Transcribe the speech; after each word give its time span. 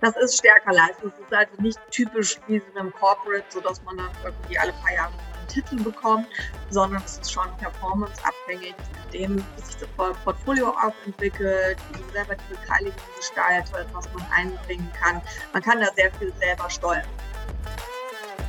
Das 0.00 0.16
ist 0.16 0.38
stärker 0.38 0.72
leistend. 0.72 1.12
Es 1.14 1.20
ist 1.20 1.32
also 1.32 1.62
nicht 1.62 1.78
typisch 1.90 2.38
wie 2.46 2.58
so 2.58 2.78
einem 2.78 2.92
Corporate, 2.92 3.44
sodass 3.48 3.82
man 3.84 3.96
dann 3.96 4.10
irgendwie 4.24 4.58
alle 4.58 4.72
paar 4.72 4.92
Jahre 4.92 5.12
einen 5.12 5.48
Titel 5.48 5.82
bekommt, 5.82 6.26
sondern 6.70 7.02
es 7.02 7.18
ist 7.18 7.32
schon 7.32 7.48
performanceabhängig, 7.56 8.74
dem 9.12 9.36
wie 9.36 9.62
sich 9.62 9.76
das 9.76 9.88
Portfolio 10.24 10.68
auch 10.70 10.94
entwickelt, 11.06 11.78
wie 11.92 12.00
man 12.00 12.10
selber 12.12 12.34
die 12.34 12.54
Beteiligung 12.54 13.02
gestaltet, 13.16 13.86
was 13.92 14.08
man 14.12 14.26
einbringen 14.32 14.90
kann. 15.00 15.22
Man 15.52 15.62
kann 15.62 15.80
da 15.80 15.86
sehr 15.94 16.12
viel 16.14 16.32
selber 16.34 16.68
steuern. 16.68 17.06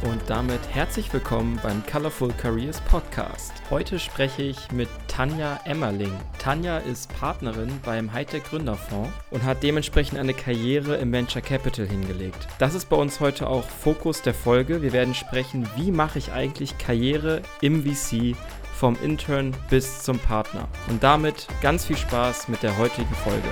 Und 0.04 0.22
damit 0.28 0.60
herzlich 0.72 1.12
willkommen 1.12 1.60
beim 1.64 1.84
Colorful 1.92 2.32
Careers 2.40 2.80
Podcast. 2.82 3.52
Heute 3.72 3.98
spreche 3.98 4.44
ich 4.44 4.72
mit 4.72 4.88
Tanja 5.08 5.60
Emmerling. 5.66 6.14
Tanja 6.38 6.78
ist 6.78 7.12
Partnerin 7.20 7.72
beim 7.84 8.14
Hightech 8.14 8.44
Gründerfonds 8.44 9.10
und 9.32 9.44
hat 9.44 9.64
dementsprechend 9.64 10.20
eine 10.20 10.36
Karriere 10.36 10.98
im 10.98 11.12
Venture 11.12 11.42
Capital 11.42 11.88
hingelegt. 11.88 12.48
Das 12.60 12.76
ist 12.76 12.90
bei 12.90 12.96
uns 12.96 13.20
heute 13.20 13.48
auch 13.48 13.64
Fokus 13.64 14.22
der 14.22 14.36
Folge. 14.36 14.84
Wir 14.84 14.94
werden 14.94 15.16
sprechen, 15.16 15.68
wie 15.76 15.92
mache 15.92 16.20
ich 16.20 16.32
eigentlich 16.32 16.78
Karriere 16.78 17.42
im 17.62 17.84
VC 17.84 18.38
vom 18.76 18.96
Intern 19.04 19.56
bis 19.72 20.04
zum 20.04 20.20
Partner. 20.20 20.68
Und 20.90 21.02
damit 21.02 21.48
ganz 21.64 21.86
viel 21.86 21.98
Spaß 21.98 22.50
mit 22.50 22.62
der 22.62 22.78
heutigen 22.78 23.16
Folge. 23.16 23.50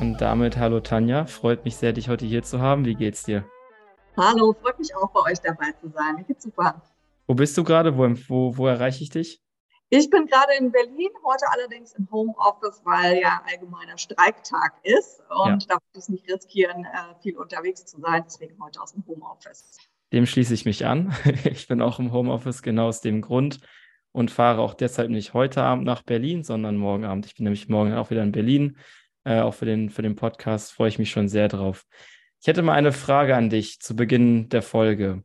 Und 0.00 0.20
damit 0.20 0.58
hallo 0.58 0.80
Tanja, 0.80 1.24
freut 1.24 1.64
mich 1.64 1.76
sehr, 1.76 1.94
dich 1.94 2.10
heute 2.10 2.26
hier 2.26 2.42
zu 2.42 2.60
haben. 2.60 2.84
Wie 2.84 2.94
geht's 2.94 3.22
dir? 3.22 3.44
Hallo, 4.16 4.54
freut 4.62 4.78
mich 4.78 4.94
auch 4.94 5.10
bei 5.10 5.32
euch 5.32 5.40
dabei 5.40 5.72
zu 5.80 5.88
sein. 5.88 6.14
Mir 6.14 6.22
geht's 6.22 6.44
super. 6.44 6.80
Wo 7.26 7.34
bist 7.34 7.56
du 7.58 7.64
gerade? 7.64 7.96
Wo, 7.96 8.08
wo, 8.28 8.56
wo 8.56 8.66
erreiche 8.68 9.02
ich 9.02 9.10
dich? 9.10 9.42
Ich 9.90 10.08
bin 10.08 10.26
gerade 10.26 10.52
in 10.58 10.70
Berlin, 10.70 11.10
heute 11.24 11.46
allerdings 11.50 11.94
im 11.94 12.08
Homeoffice, 12.12 12.80
weil 12.84 13.18
ja 13.18 13.42
allgemeiner 13.44 13.98
Streiktag 13.98 14.74
ist 14.82 15.20
und 15.28 15.62
ja. 15.62 15.68
da 15.68 15.74
wollte 15.74 15.98
ich 15.98 16.08
nicht 16.08 16.30
riskieren, 16.30 16.84
äh, 16.84 17.20
viel 17.22 17.36
unterwegs 17.36 17.84
zu 17.84 18.00
sein, 18.00 18.22
deswegen 18.24 18.56
heute 18.62 18.80
aus 18.80 18.92
dem 18.92 19.04
Homeoffice. 19.06 19.76
Dem 20.12 20.26
schließe 20.26 20.54
ich 20.54 20.64
mich 20.64 20.86
an. 20.86 21.12
Ich 21.44 21.66
bin 21.66 21.82
auch 21.82 21.98
im 21.98 22.12
Homeoffice 22.12 22.62
genau 22.62 22.86
aus 22.86 23.00
dem 23.00 23.20
Grund 23.20 23.60
und 24.12 24.30
fahre 24.30 24.62
auch 24.62 24.74
deshalb 24.74 25.10
nicht 25.10 25.34
heute 25.34 25.62
Abend 25.62 25.84
nach 25.84 26.02
Berlin, 26.02 26.44
sondern 26.44 26.76
morgen 26.76 27.04
Abend. 27.04 27.26
Ich 27.26 27.34
bin 27.34 27.44
nämlich 27.44 27.68
morgen 27.68 27.94
auch 27.94 28.10
wieder 28.10 28.22
in 28.22 28.32
Berlin. 28.32 28.78
Äh, 29.24 29.40
auch 29.40 29.54
für 29.54 29.66
den, 29.66 29.90
für 29.90 30.02
den 30.02 30.14
Podcast 30.14 30.72
freue 30.72 30.88
ich 30.88 30.98
mich 30.98 31.10
schon 31.10 31.28
sehr 31.28 31.48
drauf. 31.48 31.84
Ich 32.44 32.48
hätte 32.48 32.60
mal 32.60 32.74
eine 32.74 32.92
Frage 32.92 33.34
an 33.34 33.48
dich 33.48 33.80
zu 33.80 33.96
Beginn 33.96 34.50
der 34.50 34.60
Folge. 34.60 35.24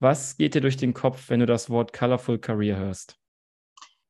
Was 0.00 0.36
geht 0.36 0.56
dir 0.56 0.60
durch 0.60 0.76
den 0.76 0.94
Kopf, 0.94 1.30
wenn 1.30 1.38
du 1.38 1.46
das 1.46 1.70
Wort 1.70 1.92
Colorful 1.92 2.40
Career 2.40 2.76
hörst? 2.76 3.20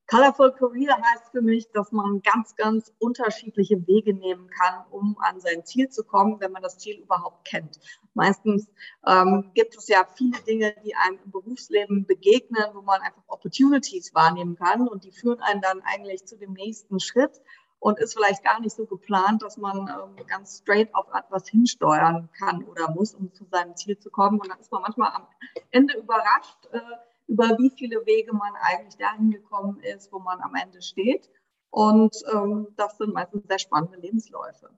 Colorful 0.07 0.53
Career 0.53 0.97
heißt 0.97 1.33
für 1.33 1.43
mich, 1.43 1.71
dass 1.73 1.93
man 1.93 2.23
ganz, 2.23 2.57
ganz 2.57 2.95
unterschiedliche 2.99 3.87
Wege 3.87 4.15
nehmen 4.15 4.49
kann, 4.49 4.87
um 4.91 5.19
an 5.19 5.39
sein 5.39 5.67
Ziel 5.67 5.91
zu 5.91 6.03
kommen, 6.03 6.41
wenn 6.41 6.51
man 6.51 6.63
das 6.63 6.79
Ziel 6.79 6.99
überhaupt 6.99 7.47
kennt. 7.47 7.79
Meistens 8.15 8.71
ähm, 9.07 9.51
gibt 9.53 9.77
es 9.77 9.89
ja 9.89 10.07
viele 10.17 10.41
Dinge, 10.49 10.75
die 10.83 10.95
einem 10.95 11.19
im 11.27 11.33
Berufsleben 11.33 12.07
begegnen, 12.07 12.65
wo 12.73 12.81
man 12.81 13.03
einfach 13.03 13.25
Opportunities 13.27 14.15
wahrnehmen 14.15 14.57
kann 14.57 14.89
und 14.89 15.05
die 15.05 15.13
führen 15.13 15.41
einen 15.41 15.61
dann 15.61 15.83
eigentlich 15.83 16.25
zu 16.25 16.39
dem 16.39 16.55
nächsten 16.55 17.01
Schritt 17.01 17.39
und 17.79 17.99
ist 17.99 18.15
vielleicht 18.15 18.43
gar 18.43 18.61
nicht 18.61 18.75
so 18.75 18.87
geplant, 18.87 19.43
dass 19.43 19.57
man 19.57 19.89
ähm, 19.89 20.27
ganz 20.27 20.59
straight 20.59 20.95
auf 20.95 21.07
etwas 21.15 21.49
hinsteuern 21.49 22.29
kann 22.39 22.65
oder 22.65 22.91
muss, 22.91 23.15
um 23.15 23.33
zu 23.33 23.45
seinem 23.51 23.77
Ziel 23.77 23.99
zu 23.99 24.11
kommen. 24.11 24.41
Und 24.41 24.51
dann 24.51 24.59
ist 24.59 24.73
man 24.73 24.83
manchmal 24.83 25.13
am 25.13 25.27
Ende 25.71 25.97
überrascht, 25.97 26.67
äh, 26.73 26.81
über 27.29 27.57
wie 27.59 27.71
viele 27.71 28.05
Wege 28.07 28.33
man 28.35 28.53
eigentlich 28.61 28.97
dahin 28.97 29.31
gekommen 29.31 29.81
ist, 29.81 30.13
wo 30.13 30.19
man 30.19 30.41
am 30.41 30.55
Ende 30.55 30.81
steht. 30.81 31.29
Und 31.71 32.17
ähm, 32.33 32.69
das 32.77 32.97
sind 32.99 33.13
meistens 33.13 33.47
sehr 33.47 33.59
spannende 33.59 33.99
Lebensläufe. 33.99 34.71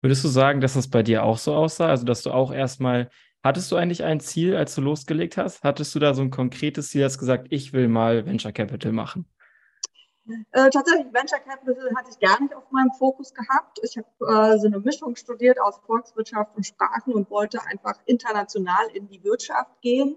Würdest 0.00 0.24
du 0.24 0.28
sagen, 0.28 0.60
dass 0.60 0.74
das 0.74 0.88
bei 0.88 1.02
dir 1.02 1.22
auch 1.24 1.38
so 1.38 1.54
aussah? 1.54 1.88
Also, 1.88 2.04
dass 2.04 2.22
du 2.22 2.30
auch 2.30 2.52
erstmal, 2.52 3.10
hattest 3.42 3.70
du 3.72 3.76
eigentlich 3.76 4.04
ein 4.04 4.20
Ziel, 4.20 4.56
als 4.56 4.74
du 4.74 4.80
losgelegt 4.80 5.36
hast? 5.36 5.62
Hattest 5.64 5.94
du 5.94 5.98
da 5.98 6.14
so 6.14 6.22
ein 6.22 6.30
konkretes 6.30 6.90
Ziel, 6.90 7.04
hast 7.04 7.18
gesagt, 7.18 7.46
ich 7.50 7.72
will 7.72 7.88
mal 7.88 8.26
Venture 8.26 8.52
Capital 8.52 8.92
machen? 8.92 9.26
Äh, 10.26 10.70
tatsächlich, 10.70 11.12
Venture 11.12 11.38
Capital 11.40 11.94
hatte 11.94 12.10
ich 12.10 12.18
gar 12.18 12.40
nicht 12.40 12.54
auf 12.54 12.70
meinem 12.70 12.92
Fokus 12.92 13.34
gehabt. 13.34 13.78
Ich 13.82 13.98
habe 13.98 14.54
äh, 14.54 14.58
so 14.58 14.66
eine 14.66 14.80
Mischung 14.80 15.16
studiert 15.16 15.60
aus 15.60 15.78
Volkswirtschaft 15.86 16.56
und 16.56 16.64
Sprachen 16.64 17.12
und 17.12 17.30
wollte 17.30 17.62
einfach 17.66 17.98
international 18.06 18.86
in 18.94 19.08
die 19.08 19.22
Wirtschaft 19.22 19.80
gehen. 19.82 20.16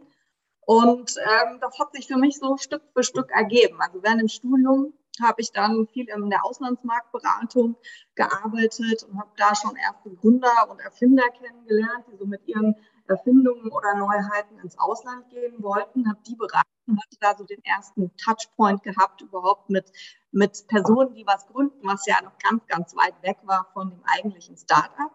Und 0.66 1.16
ähm, 1.18 1.60
das 1.60 1.78
hat 1.80 1.94
sich 1.94 2.08
für 2.08 2.18
mich 2.18 2.38
so 2.40 2.58
Stück 2.58 2.84
für 2.94 3.04
Stück 3.04 3.32
ergeben. 3.32 3.80
Also 3.82 4.02
während 4.02 4.22
dem 4.22 4.28
Studium 4.30 4.94
habe 5.22 5.42
ich 5.42 5.52
dann 5.52 5.88
viel 5.88 6.08
in 6.10 6.30
der 6.30 6.46
Auslandsmarktberatung 6.46 7.76
gearbeitet 8.16 9.04
und 9.04 9.18
habe 9.18 9.32
da 9.38 9.56
schon 9.56 9.76
erste 9.76 10.10
Gründer 10.12 10.70
und 10.70 10.80
Erfinder 10.80 11.24
kennengelernt, 11.30 12.06
die 12.12 12.18
so 12.18 12.26
mit 12.26 12.48
ihren 12.48 12.76
Erfindungen 13.08 13.72
oder 13.72 13.96
Neuheiten 13.96 14.60
ins 14.60 14.78
Ausland 14.78 15.30
gehen 15.30 15.64
wollten, 15.64 16.08
habe 16.08 16.20
die 16.28 16.36
beraten, 16.36 16.68
hatte 16.96 17.18
da 17.20 17.36
so 17.36 17.44
den 17.44 17.64
ersten 17.64 18.16
Touchpoint 18.18 18.84
gehabt 18.84 19.22
überhaupt 19.22 19.70
mit, 19.70 19.92
mit 20.32 20.68
Personen, 20.68 21.14
die 21.14 21.26
was 21.26 21.46
gründen, 21.48 21.80
was 21.84 22.06
ja 22.06 22.22
noch 22.24 22.38
ganz, 22.40 22.66
ganz 22.68 22.96
weit 22.96 23.22
weg 23.24 23.38
war 23.44 23.68
von 23.74 23.90
dem 23.90 24.04
eigentlichen 24.06 24.56
Startup. 24.58 25.12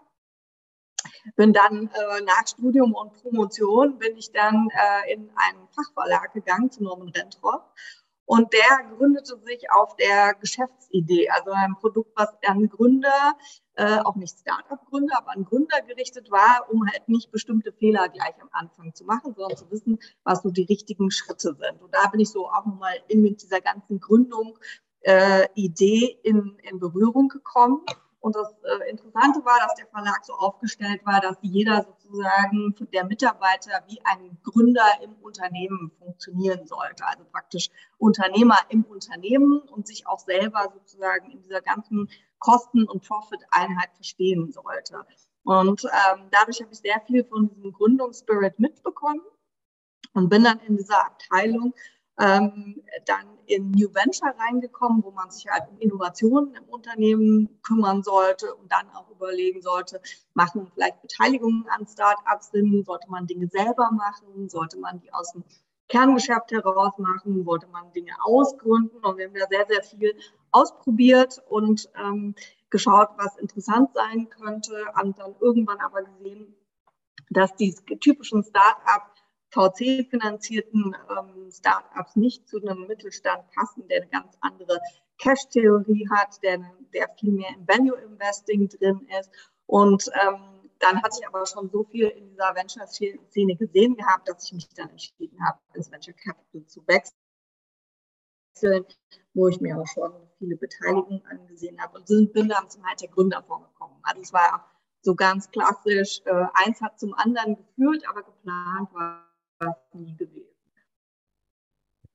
Bin 1.37 1.53
dann 1.53 1.89
äh, 1.89 2.21
nach 2.23 2.47
Studium 2.47 2.95
und 2.95 3.15
Promotion 3.15 3.99
bin 3.99 4.17
ich 4.17 4.31
dann 4.33 4.69
äh, 4.71 5.13
in 5.13 5.31
einen 5.35 5.69
Fachverlag 5.69 6.33
gegangen 6.33 6.71
zu 6.71 6.83
Norman 6.83 7.09
Rentrop 7.09 7.75
und 8.33 8.51
der 8.55 8.97
gründete 8.97 9.39
sich 9.45 9.71
auf 9.71 9.95
der 9.97 10.33
Geschäftsidee, 10.33 11.29
also 11.29 11.51
ein 11.51 11.75
Produkt, 11.75 12.13
was 12.17 12.31
an 12.47 12.67
Gründer, 12.67 13.37
äh, 13.75 13.99
auch 13.99 14.17
nicht 14.17 14.39
Start-up-Gründer, 14.39 15.19
aber 15.19 15.33
an 15.33 15.45
Gründer 15.45 15.83
gerichtet 15.83 16.31
war, 16.31 16.67
um 16.71 16.91
halt 16.91 17.07
nicht 17.11 17.31
bestimmte 17.31 17.75
Fehler 17.75 18.09
gleich 18.09 18.33
am 18.41 18.49
Anfang 18.53 18.95
zu 18.95 19.05
machen, 19.05 19.35
sondern 19.37 19.59
zu 19.59 19.71
wissen, 19.71 19.99
was 20.25 20.43
so 20.43 20.51
die 20.51 20.63
richtigen 20.63 21.11
Schritte 21.11 21.55
sind. 21.61 21.83
Und 21.83 21.93
da 21.93 22.09
bin 22.09 22.21
ich 22.21 22.31
so 22.31 22.49
auch 22.49 22.65
nochmal 22.65 22.95
mit 23.13 23.43
dieser 23.43 23.61
ganzen 23.61 24.01
Gründung 24.01 24.59
äh, 25.03 25.47
Idee 25.55 26.19
in, 26.23 26.57
in 26.63 26.81
Berührung 26.81 27.29
gekommen. 27.29 27.83
Und 28.23 28.37
das 28.37 28.55
äh, 28.63 28.89
Interessante 28.89 29.45
war, 29.45 29.59
dass 29.59 29.75
der 29.75 29.89
Verlag 29.89 30.25
so 30.25 30.33
aufgestellt 30.35 31.05
war, 31.05 31.21
dass 31.21 31.37
jeder 31.43 31.83
sozusagen 31.83 32.73
der 32.93 33.05
Mitarbeiter 33.05 33.83
wie 33.89 34.01
ein 34.05 34.39
Gründer 34.45 34.87
im 35.03 35.17
Unternehmen 35.17 35.91
funktionieren 35.99 36.65
sollte. 36.69 37.05
Also 37.05 37.25
praktisch 37.25 37.69
Unternehmer 37.99 38.59
im 38.69 38.85
Unternehmen 38.85 39.59
und 39.63 39.89
sich 39.89 40.07
auch 40.07 40.21
selber 40.21 40.73
sozusagen 40.73 41.33
in 41.33 41.43
dieser 41.43 41.63
ganzen 41.63 42.09
Kosten- 42.39 42.85
und 42.85 43.05
Profit-Einheit 43.05 43.91
verstehen 43.97 44.53
sollte. 44.53 45.05
Und 45.43 45.83
ähm, 45.85 46.29
dadurch 46.31 46.61
habe 46.61 46.73
ich 46.73 46.79
sehr 46.79 47.01
viel 47.05 47.25
von 47.25 47.49
diesem 47.49 47.73
Gründungsspirit 47.73 48.61
mitbekommen 48.61 49.23
und 50.15 50.29
bin 50.29 50.45
dann 50.45 50.61
in 50.61 50.77
dieser 50.77 51.05
Abteilung 51.07 51.75
ähm, 52.19 52.83
dann 53.07 53.27
in 53.47 53.71
New 53.71 53.89
Venture 53.95 54.35
reingekommen, 54.39 55.03
wo 55.03 55.11
man 55.11 55.31
sich 55.31 55.47
halt 55.49 55.69
um 55.71 55.79
Innovationen 55.79 56.55
im 56.55 56.65
Unternehmen 56.65 57.59
kümmern 57.63 58.03
sollte 58.03 58.55
und 58.55 58.71
dann 58.71 58.89
auch 58.91 59.11
überlegen 59.11 59.63
sollte, 59.63 60.01
machen 60.35 60.71
vielleicht 60.73 61.03
Beteiligungen 61.03 61.67
an 61.69 61.87
Startups 61.87 62.51
Sinn, 62.51 62.83
sollte 62.85 63.11
man 63.11 63.27
Dinge 63.27 63.49
selber 63.49 63.91
machen, 63.91 64.49
sollte 64.49 64.79
man 64.79 65.01
die 65.01 65.13
aus 65.13 65.33
dem 65.33 65.45
Kerngeschäft 65.89 66.53
heraus 66.53 66.97
machen, 66.99 67.45
wollte 67.45 67.67
man 67.67 67.93
Dinge 67.93 68.13
ausgründen? 68.23 69.05
Und 69.05 69.19
wir 69.19 69.27
haben 69.27 69.35
da 69.35 69.47
sehr, 69.51 69.67
sehr 69.69 69.83
viel 69.83 70.17
ausprobiert 70.51 71.43
und 71.49 71.91
ähm, 72.03 72.35
geschaut, 72.71 73.11
was 73.19 73.37
interessant 73.37 73.91
sein 73.95 74.29
könnte, 74.31 74.87
und 75.03 75.19
dann 75.19 75.35
irgendwann 75.41 75.81
aber 75.81 76.03
gesehen, 76.03 76.55
dass 77.31 77.55
die 77.57 77.75
typischen 78.01 78.43
Start-up 78.43 79.12
VC-finanzierten 79.53 80.97
ähm, 81.11 81.51
Startups 81.51 82.17
nicht 82.17 82.49
zu 82.49 82.61
einem 82.61 82.87
Mittelstand 82.87 83.45
passen, 83.55 83.87
der 83.89 84.03
eine 84.03 84.11
ganz 84.11 84.37
andere 84.41 84.81
Cash-Theorie 85.19 86.09
hat, 86.11 86.43
der, 86.43 86.59
der 86.95 87.09
viel 87.19 87.33
mehr 87.33 87.51
in 87.51 87.69
Value-Investing 87.69 88.69
drin 88.69 89.07
ist. 89.21 89.31
Und 89.67 90.11
ähm, 90.23 90.71
dann 90.79 91.03
hatte 91.03 91.19
ich 91.21 91.27
aber 91.27 91.47
schon 91.47 91.71
so 91.71 91.85
viel 91.85 92.09
in 92.09 92.31
dieser 92.31 92.55
Venture-Szene 92.55 93.57
gesehen 93.57 93.97
gehabt, 93.97 94.29
dass 94.29 94.47
ich 94.47 94.53
mich 94.53 94.69
dann 94.75 94.91
entschieden 94.91 95.39
habe, 95.47 95.59
ins 95.75 95.91
Venture 95.93 96.15
Capital 96.15 96.67
zu 96.67 96.83
wechseln, 96.89 97.15
wo 99.35 99.49
ich 99.49 99.61
mir 99.61 99.79
auch 99.79 99.87
schon 99.87 100.13
viele 100.39 100.57
Beteiligungen 100.57 101.25
angesehen 101.27 101.81
habe 101.81 101.99
und 101.99 102.33
bin 102.33 102.49
dann 102.49 102.69
zum 102.69 102.85
Halt 102.85 103.01
der 103.01 103.09
Gründerfonds 103.11 103.69
gekommen. 103.69 104.01
Also 104.03 104.23
es 104.23 104.33
war 104.33 104.69
so 105.03 105.15
ganz 105.15 105.51
klassisch, 105.51 106.21
äh, 106.25 106.47
eins 106.55 106.81
hat 106.81 106.99
zum 106.99 107.15
anderen 107.15 107.57
geführt, 107.57 108.03
aber 108.09 108.23
geplant 108.23 108.93
war 108.93 109.32
nie 109.93 110.17
gewesen. 110.17 110.49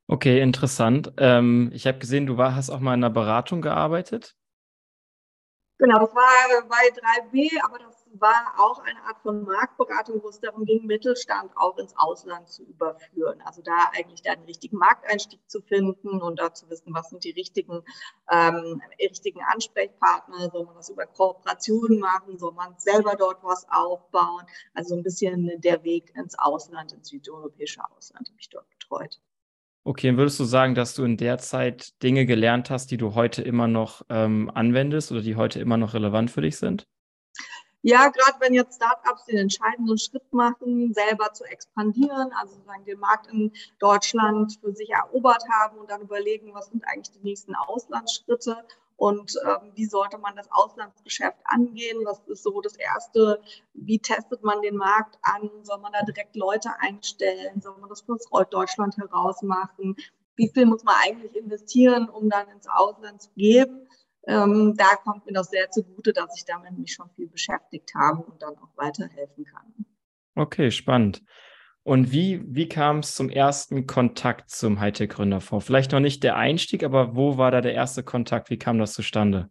Okay, 0.08 0.40
interessant. 0.42 1.12
Ähm, 1.18 1.70
ich 1.74 1.86
habe 1.86 2.00
gesehen, 2.00 2.26
du 2.26 2.38
war, 2.38 2.56
hast 2.56 2.70
auch 2.70 2.80
mal 2.80 2.94
in 2.94 3.04
einer 3.04 3.14
Beratung 3.14 3.62
gearbeitet. 3.62 4.38
Genau, 5.80 6.00
das 6.00 6.16
war 6.16 6.64
bei 6.70 6.90
3B, 6.90 7.50
aber 7.64 7.78
das 7.80 7.97
war 8.20 8.56
auch 8.58 8.80
eine 8.80 9.02
Art 9.04 9.20
von 9.22 9.44
Marktberatung, 9.44 10.22
wo 10.24 10.30
es 10.30 10.40
darum 10.40 10.66
ging, 10.66 10.86
Mittelstand 10.86 11.52
auch 11.56 11.78
ins 11.78 11.96
Ausland 11.98 12.48
zu 12.50 12.64
überführen. 12.64 13.42
Also 13.46 13.62
da 13.62 13.90
eigentlich 13.98 14.22
den 14.22 14.42
richtigen 14.44 14.78
Markteinstieg 14.78 15.40
zu 15.48 15.62
finden 15.62 16.22
und 16.22 16.40
da 16.40 16.54
zu 16.54 16.70
wissen, 16.70 16.94
was 16.94 17.10
sind 17.10 17.24
die 17.24 17.32
richtigen, 17.32 17.84
ähm, 18.32 18.82
richtigen 19.00 19.42
Ansprechpartner, 19.44 20.50
soll 20.52 20.66
man 20.66 20.76
das 20.76 20.90
über 20.90 21.06
Kooperationen 21.06 22.00
machen, 22.00 22.38
soll 22.38 22.54
man 22.54 22.76
selber 22.78 23.16
dort 23.18 23.44
was 23.44 23.66
aufbauen. 23.70 24.44
Also 24.74 24.96
ein 24.96 25.04
bisschen 25.04 25.52
der 25.62 25.84
Weg 25.84 26.14
ins 26.16 26.38
Ausland, 26.38 26.94
ins 26.94 27.10
südeuropäische 27.10 27.82
Ausland, 27.96 28.28
habe 28.30 28.40
ich 28.40 28.50
dort 28.50 28.70
betreut. 28.70 29.20
Okay, 29.88 30.18
würdest 30.18 30.38
du 30.38 30.44
sagen, 30.44 30.76
dass 30.76 30.96
du 30.96 31.06
in 31.06 31.16
der 31.16 31.38
Zeit 31.38 32.04
Dinge 32.04 32.26
gelernt 32.26 32.70
hast, 32.70 32.92
die 32.92 32.98
du 32.98 33.16
heute 33.16 33.42
immer 33.42 33.70
noch 33.70 34.02
ähm, 34.10 34.52
anwendest 34.54 35.14
oder 35.14 35.22
die 35.22 35.38
heute 35.38 35.62
immer 35.62 35.78
noch 35.78 35.94
relevant 35.94 36.30
für 36.30 36.42
dich 36.42 36.58
sind? 36.58 36.86
Ja, 37.90 38.10
gerade 38.10 38.38
wenn 38.42 38.54
jetzt 38.54 38.76
Startups 38.76 39.24
den 39.28 39.38
entscheidenden 39.38 39.98
Schritt 39.98 40.34
machen, 40.34 40.94
selber 40.94 41.32
zu 41.32 41.46
expandieren, 41.46 42.34
also 42.34 42.56
sozusagen 42.56 42.84
den 42.84 43.00
Markt 43.00 43.28
in 43.28 43.54
Deutschland 43.80 44.60
für 44.60 44.74
sich 44.74 44.90
erobert 44.90 45.46
haben 45.50 45.78
und 45.78 45.90
dann 45.90 46.02
überlegen, 46.02 46.54
was 46.54 46.66
sind 46.66 46.86
eigentlich 46.86 47.12
die 47.18 47.24
nächsten 47.24 47.56
Auslandsschritte 47.56 48.58
und 48.98 49.40
ähm, 49.46 49.72
wie 49.76 49.86
sollte 49.86 50.18
man 50.18 50.36
das 50.36 50.52
Auslandsgeschäft 50.52 51.38
angehen? 51.46 52.00
Was 52.04 52.20
ist 52.28 52.44
so 52.44 52.60
das 52.60 52.76
Erste? 52.76 53.40
Wie 53.74 54.00
testet 54.00 54.44
man 54.44 54.62
den 54.62 54.76
Markt 54.76 55.18
an? 55.22 55.50
Soll 55.64 55.80
man 55.80 55.94
da 55.94 56.04
direkt 56.04 56.36
Leute 56.36 56.72
einstellen? 56.80 57.62
Soll 57.62 57.78
man 57.78 57.88
das 57.88 58.02
von 58.02 58.20
Deutschland 58.50 58.98
heraus 58.98 59.44
machen? 59.44 59.96
Wie 60.36 60.50
viel 60.50 60.66
muss 60.66 60.84
man 60.84 60.96
eigentlich 61.06 61.38
investieren, 61.38 62.10
um 62.10 62.30
dann 62.30 62.50
ins 62.50 62.68
Ausland 62.68 63.22
zu 63.22 63.30
gehen? 63.38 63.88
Ähm, 64.28 64.76
da 64.78 64.98
kommt 65.04 65.26
mir 65.26 65.32
das 65.32 65.50
sehr 65.50 65.72
zugute, 65.72 66.12
dass 66.12 66.36
ich 66.38 66.44
damit 66.46 66.78
mich 66.78 66.94
schon 66.94 67.10
viel 67.16 67.28
beschäftigt 67.28 67.94
habe 67.96 68.24
und 68.24 68.42
dann 68.42 68.56
auch 68.58 68.76
weiterhelfen 68.76 69.46
kann. 69.46 69.86
Okay, 70.36 70.70
spannend. 70.70 71.24
Und 71.84 72.12
wie, 72.12 72.44
wie 72.46 72.68
kam 72.68 73.00
es 73.00 73.16
zum 73.16 73.30
ersten 73.30 73.88
Kontakt 73.88 74.50
zum 74.50 74.82
Hightech-Gründerfonds? 74.82 75.66
Vielleicht 75.66 75.94
noch 75.94 76.02
nicht 76.02 76.22
der 76.24 76.36
Einstieg, 76.36 76.84
aber 76.84 77.16
wo 77.16 77.38
war 77.38 77.52
da 77.52 77.62
der 77.62 77.74
erste 77.74 78.04
Kontakt? 78.04 78.50
Wie 78.50 78.60
kam 78.60 78.78
das 78.78 78.92
zustande? 78.92 79.50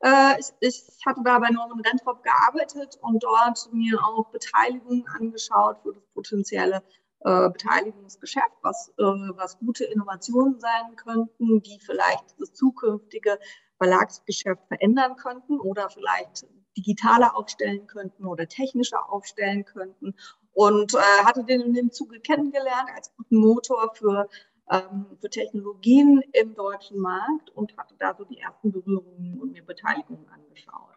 Äh, 0.00 0.38
ich, 0.38 0.46
ich, 0.60 0.82
hatte 1.06 1.22
da 1.24 1.38
bei 1.38 1.48
Norman 1.48 1.80
Rentrop 1.80 2.22
gearbeitet 2.22 2.98
und 3.00 3.24
dort 3.24 3.72
mir 3.72 3.98
auch 4.04 4.30
Beteiligungen 4.30 5.06
angeschaut 5.18 5.78
für 5.82 5.94
das 5.94 6.04
potenzielle 6.12 6.82
äh, 7.20 7.48
Beteiligungsgeschäft, 7.48 8.52
was, 8.62 8.90
äh, 8.98 9.02
was 9.02 9.58
gute 9.58 9.84
Innovationen 9.84 10.60
sein 10.60 10.94
könnten, 10.96 11.62
die 11.62 11.80
vielleicht 11.80 12.38
das 12.38 12.52
zukünftige 12.52 13.38
Verlagsgeschäft 13.78 14.66
verändern 14.68 15.16
könnten 15.16 15.58
oder 15.58 15.88
vielleicht 15.88 16.46
digitaler 16.76 17.36
aufstellen 17.36 17.86
könnten 17.86 18.26
oder 18.26 18.46
technischer 18.48 19.10
aufstellen 19.12 19.64
könnten. 19.64 20.14
Und 20.52 20.94
äh, 20.94 21.24
hatte 21.24 21.44
den 21.44 21.60
in 21.60 21.74
dem 21.74 21.92
Zuge 21.92 22.20
kennengelernt 22.20 22.88
als 22.94 23.14
guten 23.16 23.36
Motor 23.36 23.94
für, 23.94 24.28
ähm, 24.70 25.06
für 25.20 25.30
Technologien 25.30 26.22
im 26.32 26.54
deutschen 26.54 26.98
Markt 26.98 27.50
und 27.50 27.76
hatte 27.76 27.94
da 27.98 28.14
so 28.16 28.24
die 28.24 28.38
ersten 28.38 28.72
Berührungen 28.72 29.40
und 29.40 29.52
mir 29.52 29.64
Beteiligungen 29.64 30.28
angeschaut. 30.28 30.96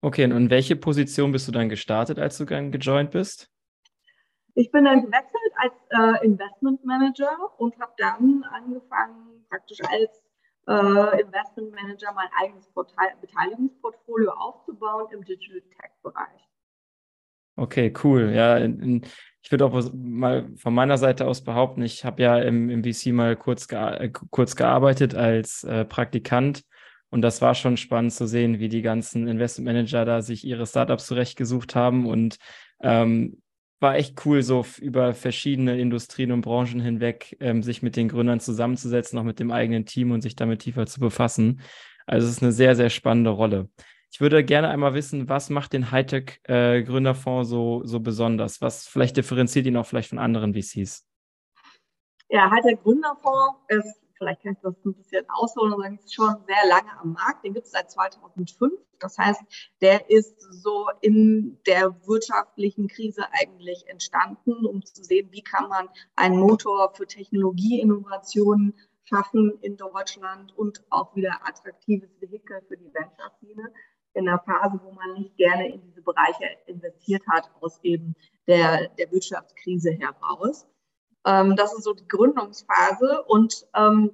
Okay, 0.00 0.24
und 0.24 0.32
in 0.32 0.50
welche 0.50 0.76
Position 0.76 1.32
bist 1.32 1.46
du 1.48 1.52
dann 1.52 1.68
gestartet, 1.68 2.18
als 2.18 2.38
du 2.38 2.44
dann 2.44 2.72
gejoint 2.72 3.10
bist? 3.10 3.50
Ich 4.54 4.72
bin 4.72 4.84
dann 4.84 5.02
gewechselt 5.02 5.52
als 5.54 5.72
äh, 5.90 6.24
Investment 6.24 6.84
Manager 6.84 7.30
und 7.58 7.78
habe 7.78 7.92
dann 7.96 8.44
angefangen, 8.44 9.44
praktisch 9.48 9.78
als 9.88 10.20
äh, 10.68 11.20
Investment 11.20 11.72
Manager 11.72 12.12
mein 12.14 12.28
eigenes 12.38 12.66
Portal, 12.68 13.08
Beteiligungsportfolio 13.20 14.30
aufzubauen 14.32 15.06
im 15.12 15.24
Digital 15.24 15.62
Tech 15.62 15.90
Bereich. 16.02 16.48
Okay, 17.56 17.92
cool. 18.04 18.30
Ja, 18.32 18.56
in, 18.56 18.80
in, 18.80 19.06
ich 19.42 19.50
würde 19.50 19.64
auch 19.64 19.92
mal 19.92 20.48
von 20.56 20.74
meiner 20.74 20.98
Seite 20.98 21.26
aus 21.26 21.42
behaupten, 21.42 21.82
ich 21.82 22.04
habe 22.04 22.22
ja 22.22 22.38
im, 22.38 22.70
im 22.70 22.84
VC 22.84 23.12
mal 23.12 23.34
kurz, 23.34 23.66
gea 23.66 23.94
äh, 23.94 24.10
kurz 24.30 24.54
gearbeitet 24.54 25.14
als 25.14 25.64
äh, 25.64 25.84
Praktikant 25.84 26.62
und 27.10 27.22
das 27.22 27.40
war 27.40 27.54
schon 27.54 27.76
spannend 27.76 28.12
zu 28.12 28.26
sehen, 28.26 28.58
wie 28.58 28.68
die 28.68 28.82
ganzen 28.82 29.26
Investment 29.26 29.66
Manager 29.66 30.04
da 30.04 30.22
sich 30.22 30.44
ihre 30.44 30.66
Startups 30.66 31.06
zurechtgesucht 31.06 31.74
haben 31.74 32.06
und 32.06 32.36
ähm, 32.80 33.40
war 33.80 33.96
echt 33.96 34.24
cool, 34.26 34.42
so 34.42 34.64
über 34.80 35.14
verschiedene 35.14 35.78
Industrien 35.78 36.32
und 36.32 36.40
Branchen 36.40 36.80
hinweg 36.80 37.36
ähm, 37.40 37.62
sich 37.62 37.82
mit 37.82 37.96
den 37.96 38.08
Gründern 38.08 38.40
zusammenzusetzen, 38.40 39.18
auch 39.18 39.24
mit 39.24 39.38
dem 39.38 39.50
eigenen 39.52 39.86
Team 39.86 40.10
und 40.10 40.22
sich 40.22 40.36
damit 40.36 40.60
tiefer 40.60 40.86
zu 40.86 41.00
befassen. 41.00 41.60
Also 42.06 42.26
es 42.26 42.34
ist 42.34 42.42
eine 42.42 42.52
sehr, 42.52 42.74
sehr 42.74 42.90
spannende 42.90 43.30
Rolle. 43.30 43.68
Ich 44.10 44.20
würde 44.20 44.42
gerne 44.42 44.68
einmal 44.68 44.94
wissen, 44.94 45.28
was 45.28 45.50
macht 45.50 45.74
den 45.74 45.90
Hightech-Gründerfonds 45.90 47.48
äh, 47.48 47.50
so, 47.50 47.82
so 47.84 48.00
besonders? 48.00 48.60
Was 48.60 48.86
vielleicht 48.86 49.16
differenziert 49.16 49.66
ihn 49.66 49.76
auch 49.76 49.86
vielleicht 49.86 50.08
von 50.08 50.18
anderen 50.18 50.54
VCs? 50.54 51.06
Ja, 52.30 52.50
Hightech 52.50 52.82
Gründerfonds 52.82 53.58
ist 53.68 54.07
vielleicht 54.18 54.42
kann 54.42 54.52
ich 54.52 54.58
das 54.62 54.74
ein 54.84 54.94
bisschen 54.94 55.24
ausholen 55.28 55.72
und 55.72 55.82
sagen, 55.82 55.98
ist 55.98 56.14
schon 56.14 56.36
sehr 56.46 56.68
lange 56.68 56.90
am 57.00 57.12
Markt. 57.12 57.44
Den 57.44 57.54
gibt 57.54 57.66
es 57.66 57.72
seit 57.72 57.90
2005. 57.90 58.72
Das 58.98 59.16
heißt, 59.16 59.40
der 59.80 60.10
ist 60.10 60.40
so 60.40 60.88
in 61.00 61.58
der 61.66 61.94
wirtschaftlichen 62.06 62.88
Krise 62.88 63.22
eigentlich 63.32 63.86
entstanden, 63.88 64.66
um 64.66 64.84
zu 64.84 65.02
sehen, 65.04 65.28
wie 65.30 65.42
kann 65.42 65.68
man 65.68 65.88
einen 66.16 66.38
Motor 66.38 66.92
für 66.94 67.06
Technologieinnovationen 67.06 68.74
schaffen 69.04 69.58
in 69.62 69.76
Deutschland 69.76 70.56
und 70.56 70.84
auch 70.90 71.14
wieder 71.16 71.40
attraktives 71.46 72.10
Vehikel 72.20 72.60
für 72.68 72.76
die 72.76 72.92
Venture-Szene 72.92 73.72
in 74.14 74.28
einer 74.28 74.40
Phase, 74.40 74.80
wo 74.82 74.92
man 74.92 75.14
nicht 75.14 75.36
gerne 75.36 75.72
in 75.72 75.80
diese 75.82 76.02
Bereiche 76.02 76.44
investiert 76.66 77.22
hat, 77.28 77.50
aus 77.60 77.78
eben 77.82 78.14
der, 78.46 78.88
der 78.98 79.10
Wirtschaftskrise 79.12 79.92
heraus. 79.92 80.66
Ähm, 81.28 81.56
das 81.56 81.74
ist 81.74 81.84
so 81.84 81.92
die 81.92 82.08
Gründungsphase 82.08 83.22
und 83.24 83.66
ähm, 83.74 84.12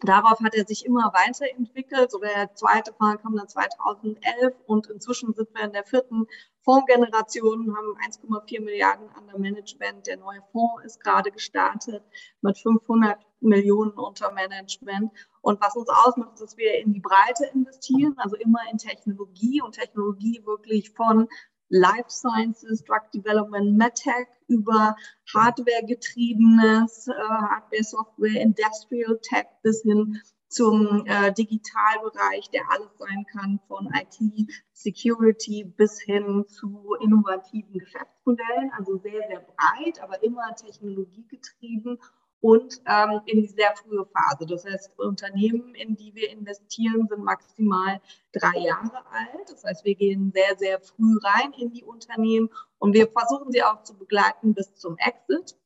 darauf 0.00 0.40
hat 0.40 0.54
er 0.56 0.66
sich 0.66 0.84
immer 0.84 1.12
weiterentwickelt. 1.14 2.10
So 2.10 2.18
der 2.18 2.52
zweite 2.54 2.92
Fonds 2.92 3.22
kam 3.22 3.36
dann 3.36 3.48
2011 3.48 4.54
und 4.66 4.88
inzwischen 4.88 5.32
sind 5.32 5.48
wir 5.54 5.62
in 5.62 5.72
der 5.72 5.84
vierten 5.84 6.26
Fondsgeneration, 6.62 7.76
haben 7.76 7.96
1,4 8.04 8.62
Milliarden 8.62 9.08
an 9.10 9.28
der 9.28 9.38
Management. 9.38 10.08
Der 10.08 10.16
neue 10.16 10.42
Fonds 10.50 10.84
ist 10.84 11.00
gerade 11.00 11.30
gestartet 11.30 12.02
mit 12.40 12.58
500 12.58 13.18
Millionen 13.40 13.92
unter 13.92 14.32
Management. 14.32 15.12
Und 15.42 15.60
was 15.60 15.76
uns 15.76 15.88
ausmacht, 15.88 16.34
ist, 16.34 16.42
dass 16.42 16.56
wir 16.56 16.78
in 16.80 16.92
die 16.92 17.00
Breite 17.00 17.46
investieren, 17.54 18.14
also 18.18 18.34
immer 18.36 18.60
in 18.72 18.78
Technologie 18.78 19.62
und 19.62 19.76
Technologie 19.76 20.42
wirklich 20.44 20.90
von 20.90 21.28
Life 21.70 22.08
Sciences, 22.10 22.84
Drug 22.84 23.10
Development, 23.14 23.76
MedTech 23.76 24.26
über 24.48 24.96
Hardware-getriebenes, 25.32 27.08
äh, 27.08 27.12
Hardware, 27.12 27.84
Software, 27.84 28.40
Industrial 28.42 29.18
Tech 29.22 29.46
bis 29.62 29.82
hin 29.82 30.20
zum 30.48 31.06
äh, 31.06 31.32
Digitalbereich, 31.32 32.50
der 32.50 32.68
alles 32.70 32.90
sein 32.98 33.24
kann, 33.32 33.60
von 33.68 33.88
IT, 33.94 34.50
Security 34.72 35.62
bis 35.64 36.00
hin 36.00 36.44
zu 36.48 36.96
innovativen 37.00 37.72
Geschäftsmodellen. 37.72 38.72
Also 38.76 38.98
sehr, 38.98 39.22
sehr 39.28 39.40
breit, 39.40 40.02
aber 40.02 40.22
immer 40.24 40.54
technologiegetrieben 40.56 42.00
und 42.40 42.80
ähm, 42.86 43.20
in 43.26 43.42
die 43.42 43.48
sehr 43.48 43.74
frühe 43.76 44.06
Phase. 44.06 44.46
Das 44.46 44.64
heißt, 44.64 44.98
Unternehmen, 44.98 45.74
in 45.74 45.96
die 45.96 46.14
wir 46.14 46.30
investieren, 46.30 47.06
sind 47.08 47.22
maximal 47.22 48.00
drei 48.32 48.58
Jahre 48.58 49.04
alt. 49.10 49.50
Das 49.50 49.64
heißt, 49.64 49.84
wir 49.84 49.94
gehen 49.94 50.32
sehr, 50.34 50.56
sehr 50.56 50.80
früh 50.80 51.18
rein 51.22 51.52
in 51.58 51.72
die 51.72 51.84
Unternehmen 51.84 52.50
und 52.78 52.94
wir 52.94 53.08
versuchen 53.08 53.52
sie 53.52 53.62
auch 53.62 53.82
zu 53.82 53.96
begleiten 53.96 54.54
bis 54.54 54.74
zum 54.74 54.96
Exit. 54.98 55.56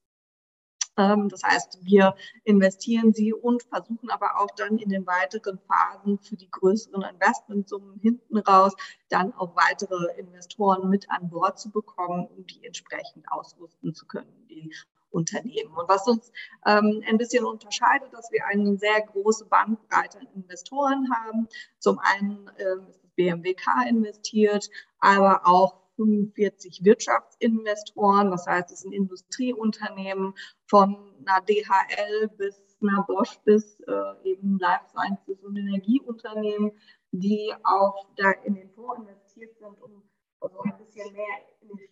Ähm, 0.97 1.29
das 1.29 1.43
heißt, 1.43 1.79
wir 1.83 2.15
investieren 2.45 3.13
sie 3.13 3.33
und 3.33 3.63
versuchen 3.65 4.11
aber 4.11 4.41
auch 4.41 4.51
dann 4.57 4.79
in 4.79 4.89
den 4.89 5.07
weiteren 5.07 5.59
Phasen 5.59 6.19
für 6.19 6.37
die 6.37 6.51
größeren 6.51 7.03
Investmentsummen 7.03 7.99
hinten 8.01 8.39
raus 8.39 8.75
dann 9.09 9.33
auch 9.35 9.57
weitere 9.57 10.19
Investoren 10.19 10.89
mit 10.89 11.11
an 11.11 11.31
Bord 11.31 11.59
zu 11.59 11.71
bekommen, 11.71 12.27
um 12.27 12.47
die 12.47 12.65
entsprechend 12.65 13.31
ausrüsten 13.31 13.95
zu 13.95 14.07
können, 14.07 14.47
die 14.49 14.73
Unternehmen. 15.15 15.73
Und 15.75 15.89
was 15.89 16.07
uns 16.07 16.33
ähm, 16.67 17.03
ein 17.07 17.19
bisschen 17.19 17.45
unterscheidet, 17.45 18.13
dass 18.13 18.31
wir 18.33 18.47
eine 18.47 18.77
sehr 18.77 19.01
große 19.03 19.47
Bandbreite 19.47 20.21
an 20.21 20.29
Investoren 20.35 21.09
haben. 21.15 21.49
Zum 21.79 21.99
einen 21.99 22.51
ähm, 22.59 22.87
ist 22.89 23.03
das 23.03 23.13
BMWK 23.15 23.89
investiert, 23.89 24.69
aber 24.99 25.47
auch 25.47 25.81
45 25.97 26.85
Wirtschaftsinvestoren. 26.85 28.31
Das 28.31 28.47
heißt, 28.47 28.73
es 28.73 28.81
sind 28.81 28.93
Industrieunternehmen 28.93 30.35
von 30.67 30.97
einer 31.25 31.41
DHL 31.41 32.29
bis 32.37 32.65
einer 32.85 33.03
Bosch 33.03 33.39
bis 33.45 33.81
äh, 33.81 34.29
eben 34.29 34.59
Life 34.59 34.85
Sciences 34.91 35.43
und 35.43 35.57
Energieunternehmen, 35.57 36.73
die 37.13 37.53
auch 37.63 38.07
da 38.17 38.33
in 38.45 38.55
den 38.55 38.71
Fonds 38.71 39.01
investiert 39.01 39.57
sind, 39.59 39.81
um 39.81 40.03
also 40.45 40.61
ein 40.61 40.77
bisschen 40.79 41.13
mehr 41.13 41.27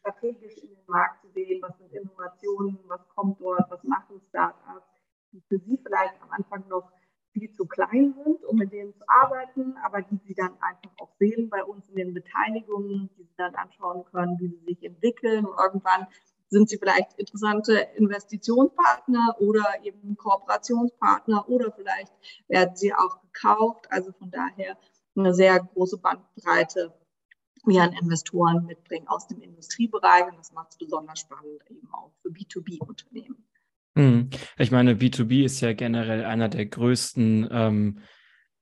strategisch 0.01 0.59
in 0.59 0.69
den 0.69 0.85
Markt 0.87 1.23
zu 1.23 1.29
sehen, 1.33 1.63
was 1.63 1.77
sind 1.79 1.93
Innovationen, 1.93 2.79
was 2.87 3.01
kommt 3.15 3.41
dort, 3.41 3.71
was 3.71 3.83
machen 3.85 4.21
Startups, 4.29 4.87
die 5.33 5.43
für 5.49 5.59
sie 5.59 5.79
vielleicht 5.83 6.21
am 6.23 6.31
Anfang 6.31 6.69
noch 6.69 6.93
viel 7.33 7.51
zu 7.53 7.67
klein 7.67 8.15
sind, 8.23 8.45
um 8.45 8.57
mit 8.57 8.73
denen 8.73 8.95
zu 8.95 9.05
arbeiten, 9.09 9.75
aber 9.83 10.03
die 10.03 10.21
sie 10.27 10.35
dann 10.35 10.53
einfach 10.61 11.09
sehen 11.19 11.49
bei 11.49 11.65
uns 11.65 11.89
in 11.89 11.97
den 11.97 12.15
Beteiligungen, 12.15 13.09
die 13.17 13.25
Sie 13.25 13.35
dann 13.39 13.55
anschauen 13.55 14.05
können, 14.05 14.39
wie 14.39 14.49
sie 14.49 14.65
sich 14.67 14.83
entwickeln. 14.83 15.47
Und 15.47 15.59
irgendwann 15.59 16.07
sind 16.49 16.69
sie 16.69 16.77
vielleicht 16.77 17.15
interessante 17.19 17.89
Investitionspartner 17.97 19.37
oder 19.41 19.65
eben 19.83 20.15
Kooperationspartner 20.19 21.49
oder 21.49 21.73
vielleicht 21.73 22.13
werden 22.49 22.77
sie 22.77 22.93
auch 22.93 23.23
gekauft. 23.23 23.87
Also 23.91 24.13
von 24.13 24.31
daher 24.31 24.77
eine 25.17 25.33
sehr 25.33 25.61
große 25.61 25.97
Bandbreite 25.97 26.93
wir 27.64 27.83
an 27.83 27.92
Investoren 27.92 28.64
mitbringen 28.66 29.07
aus 29.09 29.26
dem 29.28 29.40
Industriebereich. 29.40 30.26
Und 30.31 30.38
das 30.38 30.52
macht 30.52 30.73
es 30.73 30.78
besonders 30.78 31.21
spannend 31.21 31.62
eben 31.71 31.88
auch 31.92 32.12
für 32.23 32.31
B2B-Unternehmen. 32.31 33.45
Hm. 33.97 34.31
Ich 34.59 34.71
meine, 34.71 34.95
B2B 34.95 35.45
ist 35.45 35.61
ja 35.61 35.73
generell 35.75 36.25
einer 36.25 36.49
der 36.49 36.66
größten, 36.66 37.49
ähm, 37.50 37.99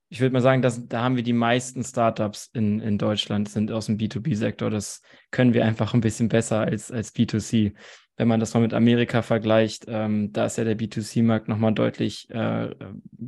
ich 0.08 0.20
würde 0.20 0.32
mal 0.32 0.42
sagen, 0.42 0.60
dass, 0.60 0.88
da 0.88 1.02
haben 1.02 1.14
wir 1.14 1.22
die 1.22 1.32
meisten 1.32 1.84
Startups 1.84 2.50
in, 2.52 2.80
in 2.80 2.98
Deutschland, 2.98 3.48
sind 3.48 3.70
aus 3.70 3.86
dem 3.86 3.96
B2B-Sektor. 3.96 4.70
Das 4.70 5.02
können 5.30 5.54
wir 5.54 5.64
einfach 5.64 5.94
ein 5.94 6.00
bisschen 6.00 6.28
besser 6.28 6.60
als, 6.60 6.90
als 6.90 7.14
B2C. 7.14 7.74
Wenn 8.16 8.28
man 8.28 8.40
das 8.40 8.52
mal 8.52 8.60
mit 8.60 8.74
Amerika 8.74 9.22
vergleicht, 9.22 9.84
ähm, 9.86 10.32
da 10.32 10.46
ist 10.46 10.58
ja 10.58 10.64
der 10.64 10.76
B2C-Markt 10.76 11.46
nochmal 11.48 11.72
deutlich 11.72 12.28
äh, 12.30 12.74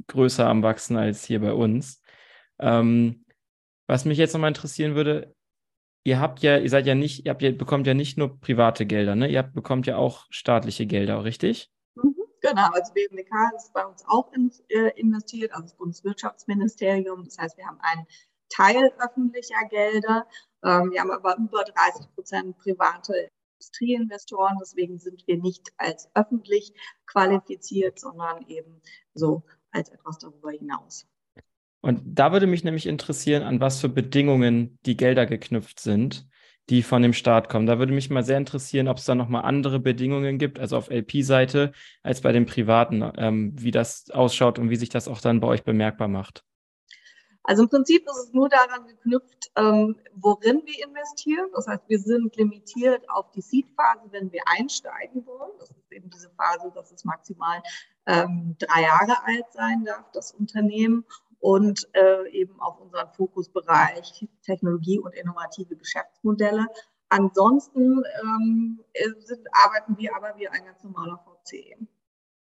größer 0.08 0.46
am 0.46 0.62
Wachsen 0.62 0.96
als 0.96 1.24
hier 1.24 1.40
bei 1.40 1.52
uns. 1.52 2.02
Ähm, 2.58 3.24
was 3.86 4.04
mich 4.04 4.18
jetzt 4.18 4.32
nochmal 4.34 4.50
interessieren 4.50 4.94
würde, 4.94 5.34
ihr 6.04 6.21
habt 6.21 6.40
ja, 6.40 6.59
ihr 6.59 6.71
seid 6.71 6.87
ja 6.87 6.94
nicht, 6.94 7.25
ihr, 7.25 7.30
habt, 7.30 7.42
ihr 7.42 7.56
bekommt 7.56 7.87
ja 7.87 7.94
nicht 7.94 8.18
nur 8.18 8.40
private 8.40 8.87
Gelder, 8.87 9.14
ne? 9.14 9.28
Ihr 9.28 9.38
habt, 9.38 9.54
bekommt 9.54 9.87
ja 9.87 9.97
auch 9.97 10.26
staatliche 10.30 10.87
Gelder, 10.87 11.25
richtig? 11.25 11.71
Mhm, 11.94 12.14
genau, 12.40 12.68
also 12.73 12.92
BMWK 12.92 13.56
ist 13.56 13.73
bei 13.73 13.85
uns 13.85 14.04
auch 14.06 14.32
in, 14.32 14.50
äh, 14.68 14.90
investiert, 14.99 15.52
also 15.52 15.62
das 15.62 15.76
Bundeswirtschaftsministerium. 15.76 17.25
Das 17.25 17.38
heißt, 17.38 17.56
wir 17.56 17.66
haben 17.66 17.78
einen 17.80 18.06
Teil 18.49 18.92
öffentlicher 18.99 19.66
Gelder. 19.71 20.26
Ähm, 20.64 20.90
wir 20.90 21.00
haben 21.00 21.11
aber 21.11 21.37
über 21.37 21.64
30 21.64 22.14
Prozent 22.14 22.59
private 22.59 23.28
Industrieinvestoren. 23.59 24.59
Deswegen 24.61 24.99
sind 24.99 25.26
wir 25.26 25.38
nicht 25.38 25.73
als 25.76 26.11
öffentlich 26.14 26.75
qualifiziert, 27.06 27.99
sondern 27.99 28.47
eben 28.49 28.82
so 29.14 29.42
als 29.71 29.88
etwas 29.90 30.18
darüber 30.18 30.50
hinaus. 30.50 31.06
Und 31.82 32.00
da 32.04 32.32
würde 32.32 32.46
mich 32.46 32.62
nämlich 32.64 32.86
interessieren, 32.86 33.42
an 33.42 33.60
was 33.60 33.80
für 33.80 33.88
Bedingungen 33.88 34.78
die 34.86 34.96
Gelder 34.96 35.26
geknüpft 35.26 35.80
sind, 35.80 36.28
die 36.70 36.82
von 36.82 37.02
dem 37.02 37.12
Staat 37.12 37.48
kommen. 37.48 37.66
Da 37.66 37.80
würde 37.80 37.92
mich 37.92 38.08
mal 38.08 38.22
sehr 38.22 38.38
interessieren, 38.38 38.86
ob 38.86 38.98
es 38.98 39.04
da 39.04 39.16
nochmal 39.16 39.42
andere 39.42 39.80
Bedingungen 39.80 40.38
gibt, 40.38 40.60
also 40.60 40.76
auf 40.76 40.90
LP-Seite, 40.90 41.72
als 42.04 42.20
bei 42.20 42.30
den 42.30 42.46
Privaten, 42.46 43.02
ähm, 43.16 43.52
wie 43.56 43.72
das 43.72 44.10
ausschaut 44.10 44.60
und 44.60 44.70
wie 44.70 44.76
sich 44.76 44.90
das 44.90 45.08
auch 45.08 45.20
dann 45.20 45.40
bei 45.40 45.48
euch 45.48 45.64
bemerkbar 45.64 46.06
macht. 46.06 46.44
Also 47.44 47.64
im 47.64 47.68
Prinzip 47.68 48.06
ist 48.06 48.28
es 48.28 48.32
nur 48.32 48.48
daran 48.48 48.86
geknüpft, 48.86 49.50
ähm, 49.56 49.96
worin 50.14 50.62
wir 50.64 50.86
investieren. 50.86 51.48
Das 51.52 51.66
heißt, 51.66 51.82
wir 51.88 51.98
sind 51.98 52.36
limitiert 52.36 53.10
auf 53.10 53.32
die 53.32 53.40
Seed-Phase, 53.40 54.12
wenn 54.12 54.30
wir 54.30 54.42
einsteigen 54.46 55.26
wollen. 55.26 55.50
Das 55.58 55.70
ist 55.70 55.90
eben 55.90 56.08
diese 56.10 56.30
Phase, 56.30 56.70
dass 56.72 56.92
es 56.92 57.04
maximal 57.04 57.60
ähm, 58.06 58.54
drei 58.60 58.82
Jahre 58.82 59.24
alt 59.24 59.46
sein 59.50 59.84
darf, 59.84 60.04
das 60.12 60.30
Unternehmen 60.30 61.04
und 61.42 61.88
äh, 61.92 62.30
eben 62.30 62.61
auf 62.61 62.80
unseren 62.80 63.08
Fokusbereich 63.16 64.28
Technologie 64.42 65.00
und 65.00 65.12
innovative 65.12 65.75
Geschäftsmodelle. 65.75 66.66
Ansonsten 67.08 68.00
ähm, 68.22 68.80
sind, 69.25 69.40
arbeiten 69.50 69.99
wir 69.99 70.14
aber 70.14 70.38
wie 70.38 70.46
ein 70.46 70.64
ganz 70.64 70.84
normaler 70.84 71.18
VC. 71.18 71.76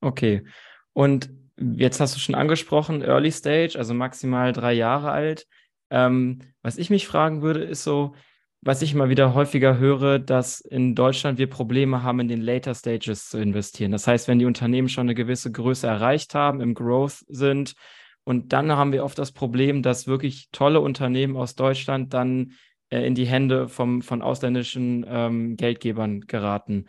Okay. 0.01 0.45
Und 0.91 1.29
jetzt 1.57 2.01
hast 2.01 2.13
du 2.13 2.19
schon 2.19 2.35
angesprochen, 2.35 3.01
Early 3.01 3.31
Stage, 3.31 3.77
also 3.77 3.93
maximal 3.93 4.51
drei 4.51 4.73
Jahre 4.73 5.11
alt. 5.11 5.47
Ähm, 5.89 6.39
was 6.61 6.77
ich 6.77 6.89
mich 6.89 7.07
fragen 7.07 7.41
würde, 7.41 7.63
ist 7.63 7.85
so, 7.85 8.15
was 8.59 8.81
ich 8.81 8.93
immer 8.93 9.07
wieder 9.07 9.33
häufiger 9.33 9.77
höre, 9.77 10.19
dass 10.19 10.59
in 10.59 10.93
Deutschland 10.93 11.37
wir 11.37 11.49
Probleme 11.49 12.03
haben, 12.03 12.19
in 12.19 12.27
den 12.27 12.41
Later 12.41 12.75
Stages 12.75 13.29
zu 13.29 13.37
investieren. 13.37 13.93
Das 13.93 14.07
heißt, 14.07 14.27
wenn 14.27 14.39
die 14.39 14.45
Unternehmen 14.45 14.89
schon 14.89 15.07
eine 15.07 15.15
gewisse 15.15 15.53
Größe 15.53 15.87
erreicht 15.87 16.35
haben, 16.35 16.59
im 16.59 16.73
Growth 16.73 17.23
sind, 17.29 17.75
und 18.23 18.53
dann 18.53 18.71
haben 18.71 18.91
wir 18.91 19.03
oft 19.03 19.17
das 19.17 19.31
Problem, 19.31 19.81
dass 19.81 20.07
wirklich 20.07 20.49
tolle 20.51 20.79
Unternehmen 20.79 21.35
aus 21.35 21.55
Deutschland 21.55 22.13
dann 22.13 22.53
äh, 22.89 23.05
in 23.05 23.15
die 23.15 23.25
Hände 23.25 23.67
vom, 23.67 24.01
von 24.01 24.21
ausländischen 24.21 25.05
ähm, 25.07 25.57
Geldgebern 25.57 26.21
geraten. 26.21 26.85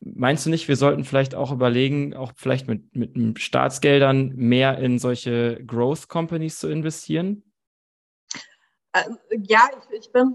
Meinst 0.00 0.46
du 0.46 0.50
nicht, 0.50 0.68
wir 0.68 0.76
sollten 0.76 1.04
vielleicht 1.04 1.34
auch 1.34 1.52
überlegen, 1.52 2.14
auch 2.14 2.32
vielleicht 2.36 2.68
mit, 2.68 2.94
mit 2.96 3.38
Staatsgeldern 3.38 4.32
mehr 4.34 4.78
in 4.78 4.98
solche 4.98 5.62
Growth 5.66 6.08
Companies 6.08 6.58
zu 6.58 6.68
investieren? 6.68 7.49
Ähm, 8.92 9.18
ja, 9.44 9.68
ich, 9.78 9.98
ich 9.98 10.12
bin, 10.12 10.34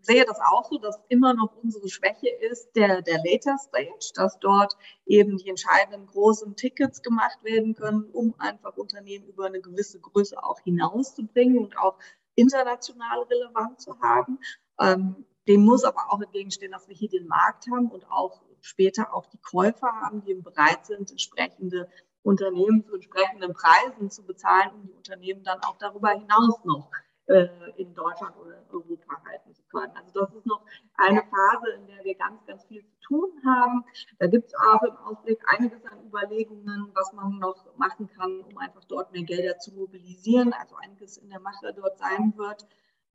sehe 0.00 0.24
das 0.24 0.38
auch 0.40 0.64
so, 0.70 0.78
dass 0.78 0.96
immer 1.08 1.34
noch 1.34 1.56
unsere 1.60 1.88
Schwäche 1.88 2.28
ist 2.28 2.70
der, 2.76 3.02
der 3.02 3.18
Later 3.24 3.58
Stage, 3.58 4.12
dass 4.14 4.38
dort 4.38 4.76
eben 5.06 5.36
die 5.38 5.48
entscheidenden 5.48 6.06
großen 6.06 6.54
Tickets 6.54 7.02
gemacht 7.02 7.42
werden 7.42 7.74
können, 7.74 8.04
um 8.12 8.34
einfach 8.38 8.76
Unternehmen 8.76 9.26
über 9.26 9.46
eine 9.46 9.60
gewisse 9.60 9.98
Größe 9.98 10.40
auch 10.40 10.60
hinauszubringen 10.60 11.58
und 11.58 11.76
auch 11.78 11.98
international 12.36 13.22
relevant 13.22 13.80
zu 13.80 13.98
haben. 14.00 14.38
Ähm, 14.80 15.26
dem 15.48 15.64
muss 15.64 15.82
aber 15.82 16.12
auch 16.12 16.20
entgegenstehen, 16.20 16.70
dass 16.70 16.86
wir 16.86 16.94
hier 16.94 17.08
den 17.08 17.26
Markt 17.26 17.66
haben 17.72 17.90
und 17.90 18.08
auch 18.08 18.40
später 18.60 19.12
auch 19.12 19.26
die 19.26 19.38
Käufer 19.38 19.90
haben, 20.00 20.22
die 20.24 20.34
bereit 20.34 20.86
sind, 20.86 21.10
entsprechende 21.10 21.90
Unternehmen 22.22 22.84
zu 22.84 22.94
entsprechenden 22.94 23.54
Preisen 23.54 24.10
zu 24.10 24.24
bezahlen, 24.24 24.70
um 24.74 24.86
die 24.86 24.92
Unternehmen 24.92 25.42
dann 25.42 25.60
auch 25.62 25.78
darüber 25.78 26.10
hinaus 26.10 26.62
noch 26.64 26.90
äh, 27.28 27.48
in 27.76 27.94
Deutschland 27.94 28.36
oder 28.36 28.58
in 28.58 28.70
Europa 28.70 29.22
halten 29.26 29.54
zu 29.54 29.62
können. 29.64 29.92
Also 29.94 30.20
das 30.20 30.34
ist 30.34 30.46
noch 30.46 30.64
eine 30.96 31.22
Phase, 31.22 31.72
in 31.76 31.86
der 31.86 32.04
wir 32.04 32.14
ganz, 32.14 32.44
ganz 32.46 32.64
viel 32.64 32.82
zu 32.84 32.98
tun 33.00 33.30
haben. 33.44 33.84
Da 34.18 34.26
gibt 34.26 34.46
es 34.46 34.54
auch 34.54 34.82
im 34.82 34.96
Ausblick 34.96 35.38
einiges 35.46 35.84
an 35.84 36.06
Überlegungen, 36.06 36.90
was 36.94 37.12
man 37.12 37.38
noch 37.38 37.66
machen 37.76 38.08
kann, 38.16 38.40
um 38.40 38.56
einfach 38.58 38.84
dort 38.84 39.12
mehr 39.12 39.24
Gelder 39.24 39.58
zu 39.58 39.74
mobilisieren. 39.74 40.52
Also 40.52 40.76
einiges 40.76 41.18
in 41.18 41.28
der 41.28 41.40
Mache 41.40 41.72
dort 41.74 41.98
sein 41.98 42.32
wird. 42.36 42.66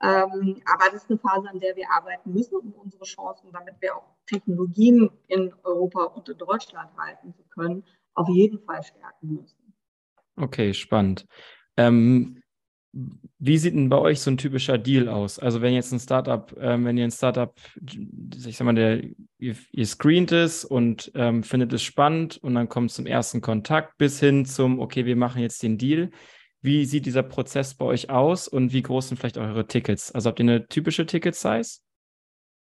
Ähm, 0.01 0.62
aber 0.65 0.91
das 0.91 1.03
ist 1.03 1.10
eine 1.10 1.20
Phase, 1.20 1.50
an 1.50 1.60
der 1.60 1.75
wir 1.75 1.89
arbeiten 1.89 2.34
müssen, 2.34 2.58
um 2.58 2.74
unsere 2.74 3.05
Chancen, 3.05 3.51
damit 3.51 3.75
wir 3.79 3.96
auch 3.96 4.15
Technologien 4.27 5.10
in 5.27 5.53
Europa 5.63 6.03
und 6.03 6.27
in 6.27 6.38
Deutschland 6.38 6.91
halten 6.98 7.34
zu 7.34 7.43
können, 7.50 7.84
auf 8.13 8.27
jeden 8.29 8.60
Fall 8.60 8.84
stärken 8.84 9.36
müssen. 9.36 9.74
Okay, 10.36 10.74
spannend. 10.74 11.25
Ähm, 11.77 12.42
wie 13.45 13.57
sieht 13.57 13.73
denn 13.73 13.89
bei 13.89 13.97
euch 13.97 14.21
so 14.21 14.31
ein 14.31 14.38
typischer 14.38 14.77
Deal 14.77 15.09
aus? 15.09 15.38
Also 15.38 15.62
wenn 15.62 15.73
jetzt 15.73 15.91
ein 15.91 16.00
Startup, 16.00 16.55
ähm, 16.57 16.85
wenn 16.85 16.97
ihr 16.97 17.03
ein 17.03 17.12
Startup, 17.12 17.53
ich 17.81 18.55
sag 18.55 18.63
mal, 18.63 18.73
der, 18.73 19.03
ihr, 19.38 19.55
ihr 19.71 19.85
screent 19.85 20.31
es 20.31 20.63
und 20.63 21.12
ähm, 21.13 21.43
findet 21.43 21.73
es 21.73 21.83
spannend 21.83 22.38
und 22.38 22.55
dann 22.55 22.69
kommt 22.69 22.91
zum 22.91 23.05
ersten 23.05 23.41
Kontakt 23.41 23.97
bis 23.97 24.21
hin 24.21 24.45
zum, 24.45 24.79
okay, 24.79 25.05
wir 25.05 25.17
machen 25.17 25.41
jetzt 25.41 25.62
den 25.62 25.77
Deal. 25.77 26.09
Wie 26.62 26.85
sieht 26.85 27.05
dieser 27.05 27.21
Prozess 27.21 27.73
bei 27.75 27.83
euch 27.83 28.09
aus 28.09 28.47
und 28.47 28.71
wie 28.71 28.81
groß 28.81 29.09
sind 29.09 29.17
vielleicht 29.17 29.38
eure 29.38 29.67
Tickets? 29.67 30.13
Also 30.13 30.29
habt 30.29 30.39
ihr 30.39 30.43
eine 30.43 30.65
typische 30.69 31.05
Ticket-Size? 31.05 31.81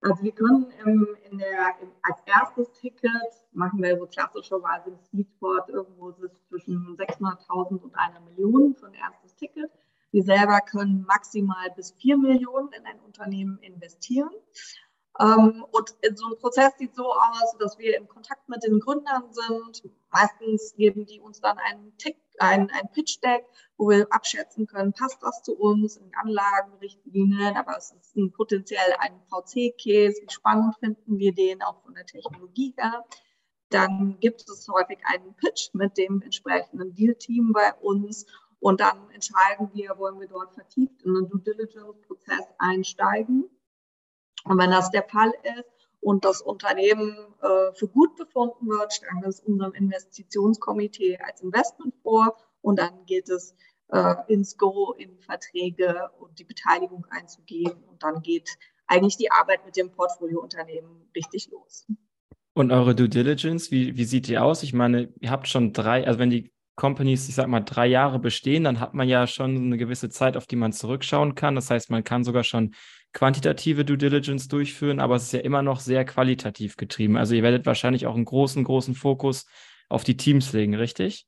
Also 0.00 0.22
wir 0.22 0.32
können 0.32 0.72
im, 0.86 1.06
in 1.30 1.36
der, 1.36 1.74
im, 1.82 1.90
als 2.00 2.22
erstes 2.24 2.72
Ticket 2.72 3.10
machen 3.52 3.82
wir 3.82 3.98
so 3.98 4.06
klassischerweise 4.06 4.92
ein 4.92 4.98
Seedboard 5.12 5.68
irgendwo 5.68 6.14
zwischen 6.48 6.96
600.000 6.96 7.82
und 7.82 7.94
einer 7.94 8.20
Million 8.20 8.74
für 8.74 8.86
ein 8.86 8.94
erstes 8.94 9.36
Ticket. 9.36 9.70
Wir 10.12 10.24
selber 10.24 10.60
können 10.60 11.04
maximal 11.06 11.70
bis 11.76 11.92
vier 11.92 12.16
Millionen 12.16 12.72
in 12.72 12.84
ein 12.84 13.00
Unternehmen 13.00 13.58
investieren. 13.58 14.30
Ähm, 15.20 15.64
und 15.70 15.94
so 16.14 16.26
ein 16.28 16.38
Prozess 16.38 16.72
sieht 16.78 16.94
so 16.94 17.12
aus, 17.12 17.56
dass 17.58 17.78
wir 17.78 17.96
in 17.96 18.08
Kontakt 18.08 18.48
mit 18.48 18.62
den 18.62 18.80
Gründern 18.80 19.24
sind. 19.32 19.82
Meistens 20.10 20.74
geben 20.76 21.04
die 21.06 21.20
uns 21.20 21.40
dann 21.40 21.58
einen 21.58 21.96
Tick, 21.98 22.16
ein, 22.38 22.70
ein 22.70 22.90
Pitch-Deck, 22.92 23.44
wo 23.76 23.90
wir 23.90 24.06
abschätzen 24.10 24.66
können, 24.66 24.92
passt 24.92 25.22
das 25.22 25.42
zu 25.42 25.54
uns 25.56 25.96
in 25.96 26.10
Anlagenrichtlinien, 26.14 27.56
aber 27.56 27.76
es 27.76 27.92
ist 27.92 28.16
ein, 28.16 28.32
potenziell 28.32 28.94
ein 28.98 29.20
VC-Case, 29.28 30.22
wie 30.22 30.30
spannend 30.30 30.76
finden 30.78 31.18
wir 31.18 31.34
den 31.34 31.62
auch 31.62 31.82
von 31.82 31.94
der 31.94 32.06
Technologie 32.06 32.74
her. 32.78 33.04
Dann 33.68 34.18
gibt 34.20 34.48
es 34.48 34.66
häufig 34.68 34.98
einen 35.04 35.34
Pitch 35.34 35.74
mit 35.74 35.96
dem 35.98 36.22
entsprechenden 36.22 36.94
Deal-Team 36.94 37.52
bei 37.52 37.74
uns 37.74 38.26
und 38.60 38.80
dann 38.80 39.10
entscheiden 39.10 39.70
wir, 39.72 39.96
wollen 39.98 40.20
wir 40.20 40.28
dort 40.28 40.52
vertieft 40.52 41.02
in 41.02 41.14
den 41.14 41.28
Due 41.28 41.40
Diligence-Prozess 41.40 42.46
einsteigen. 42.58 43.44
Und 44.44 44.58
wenn 44.58 44.70
das 44.70 44.90
der 44.90 45.02
Fall 45.04 45.32
ist 45.42 45.88
und 46.00 46.24
das 46.24 46.42
Unternehmen 46.42 47.16
äh, 47.40 47.72
für 47.74 47.88
gut 47.88 48.16
befunden 48.16 48.68
wird, 48.68 48.92
stellen 48.92 49.22
wir 49.22 49.28
es 49.28 49.40
unserem 49.40 49.72
Investitionskomitee 49.72 51.18
als 51.18 51.40
Investment 51.40 51.94
vor 52.02 52.36
und 52.60 52.78
dann 52.78 53.06
geht 53.06 53.30
es 53.30 53.56
äh, 53.88 54.14
ins 54.28 54.56
Go, 54.58 54.92
in 54.92 55.18
Verträge 55.20 56.10
und 56.18 56.38
die 56.38 56.44
Beteiligung 56.44 57.06
einzugehen. 57.10 57.72
Und 57.84 58.02
dann 58.02 58.20
geht 58.22 58.58
eigentlich 58.86 59.16
die 59.16 59.30
Arbeit 59.30 59.64
mit 59.64 59.76
dem 59.76 59.90
Portfoliounternehmen 59.90 61.10
richtig 61.14 61.50
los. 61.50 61.86
Und 62.52 62.72
eure 62.72 62.94
Due 62.94 63.08
Diligence, 63.08 63.70
wie, 63.70 63.96
wie 63.96 64.04
sieht 64.04 64.26
die 64.26 64.38
aus? 64.38 64.62
Ich 64.62 64.74
meine, 64.74 65.12
ihr 65.20 65.30
habt 65.30 65.48
schon 65.48 65.72
drei, 65.72 66.06
also 66.06 66.18
wenn 66.18 66.30
die 66.30 66.52
Companies, 66.80 67.28
ich 67.28 67.34
sag 67.34 67.46
mal, 67.46 67.60
drei 67.60 67.86
Jahre 67.86 68.18
bestehen, 68.18 68.64
dann 68.64 68.80
hat 68.80 68.94
man 68.94 69.06
ja 69.06 69.26
schon 69.26 69.54
eine 69.54 69.76
gewisse 69.76 70.08
Zeit, 70.08 70.34
auf 70.34 70.46
die 70.46 70.56
man 70.56 70.72
zurückschauen 70.72 71.34
kann. 71.34 71.54
Das 71.54 71.68
heißt, 71.68 71.90
man 71.90 72.04
kann 72.04 72.24
sogar 72.24 72.42
schon 72.42 72.74
quantitative 73.12 73.84
Due 73.84 73.98
Diligence 73.98 74.48
durchführen, 74.48 74.98
aber 74.98 75.16
es 75.16 75.24
ist 75.24 75.32
ja 75.32 75.40
immer 75.40 75.60
noch 75.60 75.80
sehr 75.80 76.06
qualitativ 76.06 76.78
getrieben. 76.78 77.18
Also 77.18 77.34
ihr 77.34 77.42
werdet 77.42 77.66
wahrscheinlich 77.66 78.06
auch 78.06 78.14
einen 78.14 78.24
großen, 78.24 78.64
großen 78.64 78.94
Fokus 78.94 79.44
auf 79.90 80.04
die 80.04 80.16
Teams 80.16 80.54
legen, 80.54 80.74
richtig? 80.74 81.26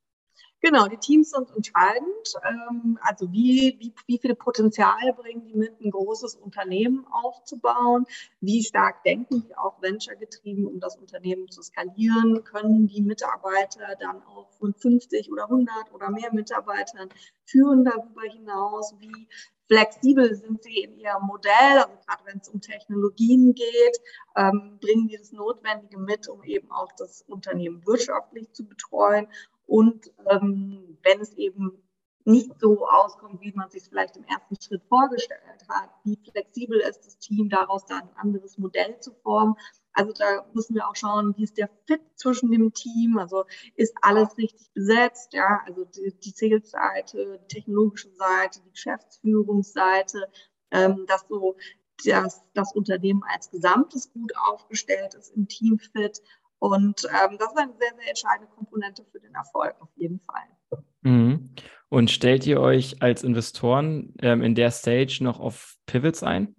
Genau, 0.65 0.87
die 0.87 0.97
Teams 0.97 1.31
sind 1.31 1.51
entscheidend. 1.57 2.35
Ähm, 2.49 2.97
also 3.03 3.33
wie, 3.33 3.77
wie, 3.81 3.93
wie 4.07 4.19
viel 4.19 4.37
Potenzial 4.37 5.13
bringen 5.17 5.45
die 5.45 5.55
mit, 5.57 5.81
ein 5.81 5.91
großes 5.91 6.37
Unternehmen 6.37 7.05
aufzubauen? 7.11 8.07
Wie 8.41 8.63
stark 8.63 9.03
denken 9.03 9.43
die 9.43 9.57
auch 9.57 9.83
venture-getrieben, 9.83 10.67
um 10.67 10.79
das 10.79 10.97
Unternehmen 10.97 11.49
zu 11.49 11.63
skalieren? 11.63 12.45
Können 12.45 12.87
die 12.87 13.03
Mitarbeiter 13.03 13.97
dann 13.99 14.23
auch 14.23 14.53
von 14.53 14.73
50 14.73 15.33
oder 15.33 15.45
100 15.45 15.93
oder 15.93 16.11
mehr 16.11 16.33
Mitarbeitern 16.33 17.09
führen 17.45 17.85
darüber 17.85 18.23
hinaus? 18.23 18.95
Wie 19.01 19.27
flexibel 19.67 20.33
sind 20.33 20.63
sie 20.63 20.79
in 20.79 20.97
ihrem 20.97 21.25
Modell? 21.25 21.79
Also 21.79 21.95
gerade 22.07 22.23
wenn 22.27 22.39
es 22.39 22.49
um 22.49 22.61
Technologien 22.61 23.53
geht, 23.55 23.99
ähm, 24.37 24.79
bringen 24.81 25.09
die 25.09 25.17
das 25.17 25.33
Notwendige 25.33 25.99
mit, 25.99 26.29
um 26.29 26.45
eben 26.45 26.71
auch 26.71 26.93
das 26.97 27.23
Unternehmen 27.23 27.85
wirtschaftlich 27.85 28.53
zu 28.53 28.65
betreuen? 28.65 29.27
Und 29.67 30.13
ähm, 30.29 30.99
wenn 31.03 31.21
es 31.21 31.33
eben 31.35 31.83
nicht 32.25 32.61
so 32.61 32.87
auskommt, 32.87 33.41
wie 33.41 33.53
man 33.53 33.71
sich 33.71 33.85
vielleicht 33.85 34.17
im 34.17 34.25
ersten 34.25 34.61
Schritt 34.61 34.83
vorgestellt 34.89 35.41
hat, 35.69 35.91
wie 36.05 36.19
flexibel 36.31 36.79
ist 36.79 37.05
das 37.05 37.19
Team, 37.19 37.49
daraus 37.49 37.85
dann 37.87 38.03
ein 38.03 38.17
anderes 38.17 38.59
Modell 38.59 39.01
zu 39.01 39.13
formen. 39.23 39.57
Also 39.93 40.13
da 40.13 40.47
müssen 40.55 40.75
wir 40.75 40.89
auch 40.89 40.97
schauen, 40.97 41.35
wie 41.37 41.45
ist 41.45 41.59
der 41.59 41.69
Fit 41.87 42.01
zwischen 42.15 42.51
dem 42.51 42.73
Team, 42.73 43.19
also 43.19 43.45
ist 43.75 43.95
alles 44.01 44.37
richtig 44.39 44.73
besetzt, 44.73 45.33
ja, 45.33 45.63
also 45.67 45.85
die, 45.85 46.15
die 46.19 46.31
Sales-Seite, 46.31 47.41
die 47.43 47.55
technologische 47.55 48.11
Seite, 48.15 48.61
die 48.65 48.71
Geschäftsführungsseite, 48.71 50.31
ähm, 50.71 51.05
dass 51.07 51.27
so 51.29 51.57
dass 52.05 52.43
das 52.55 52.75
Unternehmen 52.75 53.23
als 53.33 53.51
Gesamtes 53.51 54.13
gut 54.13 54.33
aufgestellt 54.37 55.15
ist 55.15 55.37
im 55.37 55.47
Teamfit 55.47 56.21
und 56.63 57.03
ähm, 57.07 57.39
das 57.39 57.49
ist 57.49 57.59
eine 57.59 57.73
sehr, 57.77 57.93
sehr 57.99 58.09
entscheidende 58.09 58.53
Komponente 58.55 59.05
für 59.11 59.19
den 59.19 59.35
Erfolg 59.35 59.75
auf 59.81 59.89
jeden 59.97 60.21
Fall. 60.21 60.85
Mhm. 61.01 61.57
Und 61.89 62.13
stellt 62.13 62.47
ihr 62.47 62.61
euch 62.61 63.03
als 63.03 63.25
Investoren 63.25 64.15
ähm, 64.21 64.43
in 64.43 64.55
der 64.55 64.71
Stage 64.71 65.19
noch 65.23 65.41
auf 65.41 65.75
Pivots 65.87 66.23
ein? 66.23 66.55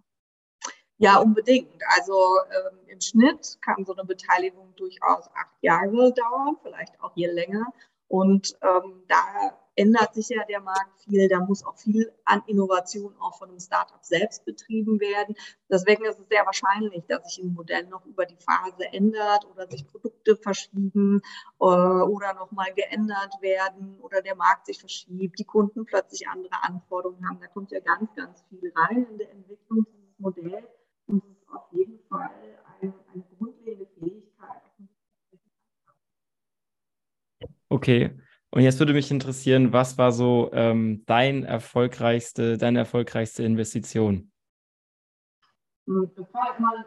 Ja, 0.98 1.19
unbedingt. 1.19 1.72
Also 1.95 2.13
ähm, 2.13 2.79
im 2.88 3.00
Schnitt 3.00 3.57
kann 3.62 3.86
so 3.86 3.93
eine 3.93 4.03
Beteiligung 4.03 4.75
durchaus 4.75 5.29
acht 5.36 5.55
Jahre 5.62 6.13
dauern, 6.13 6.57
vielleicht 6.62 7.00
auch 7.00 7.15
je 7.15 7.27
länger. 7.27 7.65
Und 8.07 8.57
ähm, 8.62 9.03
da 9.07 9.57
ändert 9.75 10.13
sich 10.13 10.29
ja 10.29 10.43
der 10.45 10.62
Markt 10.62 11.01
viel. 11.01 11.27
Da 11.27 11.39
muss 11.39 11.65
auch 11.65 11.77
viel 11.77 12.12
an 12.25 12.43
Innovation 12.48 13.15
auch 13.19 13.38
von 13.38 13.50
einem 13.50 13.60
Startup 13.60 14.03
selbst 14.03 14.45
betrieben 14.45 15.00
werden. 15.00 15.36
Deswegen 15.69 16.05
ist 16.05 16.19
es 16.19 16.27
sehr 16.29 16.45
wahrscheinlich, 16.45 17.03
dass 17.07 17.33
sich 17.33 17.43
ein 17.43 17.53
Modell 17.53 17.86
noch 17.88 18.05
über 18.05 18.25
die 18.25 18.38
Phase 18.38 18.86
ändert 18.91 19.45
oder 19.51 19.67
sich 19.69 19.88
Produkte 19.88 20.36
verschieben 20.36 21.22
äh, 21.60 21.63
oder 21.63 22.33
nochmal 22.33 22.74
geändert 22.74 23.33
werden 23.41 24.00
oder 24.01 24.22
der 24.22 24.36
Markt 24.36 24.67
sich 24.67 24.79
verschiebt, 24.79 25.39
die 25.39 25.45
Kunden 25.45 25.86
plötzlich 25.86 26.27
andere 26.27 26.63
Anforderungen 26.63 27.27
haben. 27.27 27.39
Da 27.39 27.48
kommt 27.48 27.72
ja 27.72 27.79
ganz, 27.79 28.13
ganz 28.15 28.43
viel 28.50 28.72
rein 28.75 29.07
in 29.10 29.17
der 29.17 29.31
Entwicklung 29.31 29.86
dieses 29.89 30.19
Modells. 30.19 30.67
Und 31.07 31.24
es 31.24 31.31
ist 31.31 31.50
auf 31.50 31.65
jeden 31.72 32.00
Fall 32.07 32.29
eine, 32.81 32.93
eine 33.12 33.24
grundlegende 33.38 33.52
Okay. 37.74 38.15
Und 38.51 38.62
jetzt 38.62 38.77
würde 38.77 38.94
mich 38.94 39.10
interessieren, 39.10 39.74
was 39.74 39.98
war 39.98 40.12
so 40.12 40.51
ähm, 40.53 41.03
dein 41.08 41.44
erfolgreichste, 41.44 42.60
deine 42.60 42.77
erfolgreichste 42.77 43.42
Investition? 43.42 44.32
Kann 45.88 46.12
ich 46.13 46.60
mal 46.60 46.86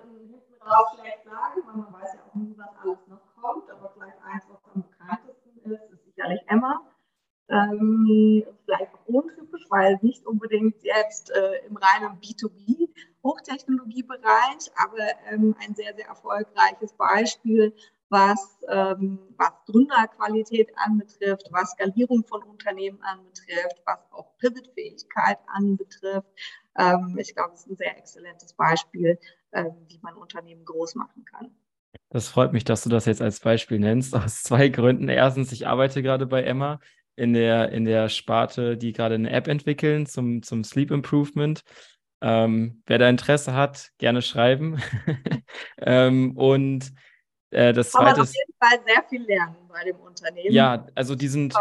raus 0.65 0.87
schlecht 0.95 1.25
sagen, 1.25 1.61
weil 1.67 1.77
man 1.77 1.93
weiß 1.93 2.15
ja 2.15 2.21
auch 2.23 2.35
nie, 2.37 2.55
was 2.57 2.69
alles 2.81 2.99
noch 3.09 3.21
kommt, 3.35 3.69
aber 3.69 3.93
vielleicht 3.95 4.17
eins, 4.23 4.45
was 4.49 4.65
am 4.73 4.85
bekanntesten 4.85 5.73
ist, 5.73 5.93
ist 5.93 6.05
sicherlich 6.05 6.41
Emma. 6.47 6.81
Ähm, 7.49 8.45
vielleicht 8.65 8.95
auch 8.95 9.07
untypisch, 9.07 9.67
weil 9.69 9.99
nicht 10.03 10.25
unbedingt 10.25 10.81
jetzt 10.85 11.31
äh, 11.31 11.67
im 11.67 11.77
reinen 11.77 12.21
B2B 12.21 12.91
Hochtechnologiebereich, 13.25 14.71
aber 14.77 15.03
ähm, 15.33 15.57
ein 15.59 15.75
sehr, 15.75 15.95
sehr 15.97 16.07
erfolgreiches 16.07 16.93
Beispiel 16.93 17.75
was, 18.09 18.61
ähm, 18.69 19.19
was 19.37 19.53
Gründerqualität 19.67 20.71
anbetrifft, 20.77 21.49
was 21.51 21.71
Skalierung 21.73 22.25
von 22.25 22.43
Unternehmen 22.43 23.01
anbetrifft, 23.03 23.83
was 23.85 23.99
auch 24.13 24.37
Pivotfähigkeit 24.39 25.39
anbetrifft. 25.47 26.29
Ähm, 26.79 27.17
ich 27.19 27.35
glaube, 27.35 27.55
es 27.55 27.61
ist 27.61 27.71
ein 27.71 27.77
sehr 27.77 27.97
exzellentes 27.99 28.53
Beispiel, 28.53 29.19
ähm, 29.53 29.73
wie 29.89 29.99
man 30.03 30.15
Unternehmen 30.15 30.65
groß 30.65 30.95
machen 30.95 31.25
kann. 31.25 31.51
Das 32.11 32.29
freut 32.29 32.53
mich, 32.53 32.65
dass 32.65 32.83
du 32.83 32.91
das 32.91 33.07
jetzt 33.07 33.23
als 33.23 33.41
Beispiel 33.41 33.79
nennst, 33.79 34.15
aus 34.15 34.43
zwei 34.43 34.69
Gründen. 34.69 35.09
Erstens, 35.09 35.53
ich 35.53 35.67
arbeite 35.67 36.03
gerade 36.03 36.27
bei 36.27 36.43
Emma 36.43 36.81
in 37.17 37.33
der, 37.33 37.73
in 37.73 37.85
der 37.85 38.09
Sparte, 38.09 38.77
die 38.77 38.93
gerade 38.93 39.17
eine 39.17 39.31
App 39.31 39.49
entwickeln 39.49 40.07
zum, 40.07 40.43
zum 40.43 40.63
Sleep 40.63 40.91
Improvement. 40.91 41.63
Ähm, 42.21 42.83
wer 42.87 42.99
da 42.99 43.09
Interesse 43.09 43.55
hat, 43.55 43.91
gerne 43.99 44.23
schreiben. 44.23 44.81
ähm, 45.79 46.37
und 46.37 46.93
äh, 47.51 47.73
das 47.73 47.93
Kann 47.93 48.05
zweite 48.05 48.21
man 48.21 48.29
auf 48.29 48.35
jeden 48.35 48.55
Fall 48.59 48.79
sehr 48.87 49.03
viel 49.09 49.23
lernen 49.27 49.57
bei 49.69 49.85
dem 49.85 49.97
Unternehmen. 49.97 50.53
Ja, 50.53 50.87
also 50.95 51.15
die 51.15 51.29
sind 51.29 51.55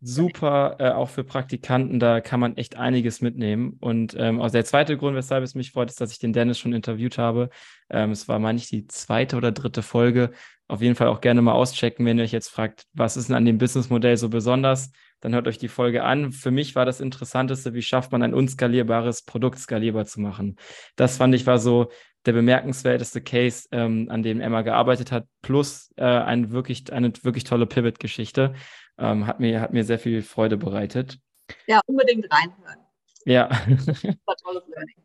super, 0.00 0.76
äh, 0.78 0.90
auch 0.90 1.08
für 1.08 1.24
Praktikanten, 1.24 1.98
da 1.98 2.20
kann 2.20 2.40
man 2.40 2.56
echt 2.56 2.76
einiges 2.76 3.20
mitnehmen. 3.20 3.76
Und 3.80 4.14
ähm, 4.18 4.40
also 4.40 4.52
der 4.52 4.64
zweite 4.64 4.96
Grund, 4.96 5.16
weshalb 5.16 5.42
es 5.42 5.54
mich 5.54 5.72
freut, 5.72 5.90
ist, 5.90 6.00
dass 6.00 6.12
ich 6.12 6.18
den 6.18 6.32
Dennis 6.32 6.58
schon 6.58 6.72
interviewt 6.72 7.18
habe. 7.18 7.50
Ähm, 7.90 8.12
es 8.12 8.28
war, 8.28 8.38
meine 8.38 8.58
ich, 8.58 8.68
die 8.68 8.86
zweite 8.86 9.36
oder 9.36 9.50
dritte 9.50 9.82
Folge. 9.82 10.30
Auf 10.68 10.82
jeden 10.82 10.94
Fall 10.94 11.08
auch 11.08 11.20
gerne 11.20 11.42
mal 11.42 11.52
auschecken, 11.52 12.06
wenn 12.06 12.18
ihr 12.18 12.24
euch 12.24 12.32
jetzt 12.32 12.50
fragt, 12.50 12.84
was 12.92 13.16
ist 13.16 13.28
denn 13.28 13.36
an 13.36 13.44
dem 13.44 13.58
Businessmodell 13.58 14.16
so 14.16 14.28
besonders? 14.28 14.92
Dann 15.20 15.34
hört 15.34 15.48
euch 15.48 15.58
die 15.58 15.68
Folge 15.68 16.04
an. 16.04 16.32
Für 16.32 16.50
mich 16.50 16.74
war 16.74 16.84
das 16.84 17.00
Interessanteste, 17.00 17.74
wie 17.74 17.82
schafft 17.82 18.12
man 18.12 18.22
ein 18.22 18.34
unskalierbares 18.34 19.22
Produkt 19.22 19.58
skalierbar 19.58 20.06
zu 20.06 20.20
machen. 20.20 20.56
Das 20.96 21.16
fand 21.16 21.34
ich 21.34 21.46
war 21.46 21.58
so 21.58 21.90
der 22.26 22.32
bemerkenswerteste 22.32 23.20
Case, 23.20 23.68
ähm, 23.72 24.08
an 24.10 24.22
dem 24.22 24.40
Emma 24.40 24.62
gearbeitet 24.62 25.12
hat, 25.12 25.26
plus 25.42 25.92
äh, 25.96 26.04
ein 26.04 26.50
wirklich, 26.50 26.92
eine 26.92 27.12
wirklich 27.22 27.44
tolle 27.44 27.66
Pivot-Geschichte. 27.66 28.54
Ähm, 28.98 29.26
hat, 29.26 29.40
mir, 29.40 29.60
hat 29.60 29.72
mir 29.72 29.84
sehr 29.84 29.98
viel 29.98 30.22
Freude 30.22 30.56
bereitet. 30.56 31.18
Ja, 31.66 31.80
unbedingt 31.86 32.26
reinhören. 32.30 32.80
Ja. 33.24 33.48
war 34.24 34.36
tolles 34.36 34.64
Learning. 34.68 34.96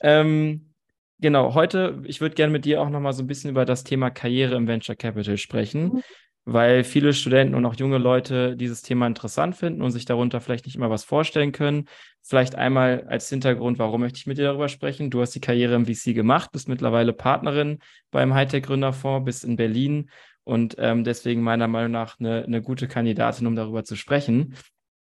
Ähm, 0.00 0.74
genau, 1.20 1.54
heute, 1.54 2.02
ich 2.04 2.20
würde 2.20 2.34
gerne 2.34 2.52
mit 2.52 2.64
dir 2.64 2.80
auch 2.80 2.88
nochmal 2.88 3.12
so 3.12 3.22
ein 3.22 3.26
bisschen 3.26 3.50
über 3.50 3.64
das 3.64 3.84
Thema 3.84 4.10
Karriere 4.10 4.56
im 4.56 4.66
Venture 4.66 4.96
Capital 4.96 5.36
sprechen. 5.36 6.02
Weil 6.50 6.82
viele 6.82 7.12
Studenten 7.12 7.54
und 7.54 7.66
auch 7.66 7.74
junge 7.74 7.98
Leute 7.98 8.56
dieses 8.56 8.80
Thema 8.80 9.06
interessant 9.06 9.54
finden 9.54 9.82
und 9.82 9.90
sich 9.90 10.06
darunter 10.06 10.40
vielleicht 10.40 10.64
nicht 10.64 10.76
immer 10.76 10.88
was 10.88 11.04
vorstellen 11.04 11.52
können. 11.52 11.84
Vielleicht 12.22 12.54
einmal 12.54 13.04
als 13.06 13.28
Hintergrund, 13.28 13.78
warum 13.78 14.00
möchte 14.00 14.16
ich 14.16 14.26
mit 14.26 14.38
dir 14.38 14.44
darüber 14.44 14.70
sprechen? 14.70 15.10
Du 15.10 15.20
hast 15.20 15.34
die 15.34 15.42
Karriere 15.42 15.74
im 15.74 15.84
VC 15.84 16.14
gemacht, 16.14 16.50
bist 16.50 16.66
mittlerweile 16.66 17.12
Partnerin 17.12 17.80
beim 18.10 18.32
Hightech 18.32 18.62
Gründerfonds, 18.62 19.26
bist 19.26 19.44
in 19.44 19.56
Berlin 19.56 20.08
und 20.44 20.76
ähm, 20.78 21.04
deswegen 21.04 21.42
meiner 21.42 21.68
Meinung 21.68 21.92
nach 21.92 22.18
eine, 22.18 22.44
eine 22.44 22.62
gute 22.62 22.88
Kandidatin, 22.88 23.46
um 23.46 23.54
darüber 23.54 23.84
zu 23.84 23.94
sprechen. 23.94 24.54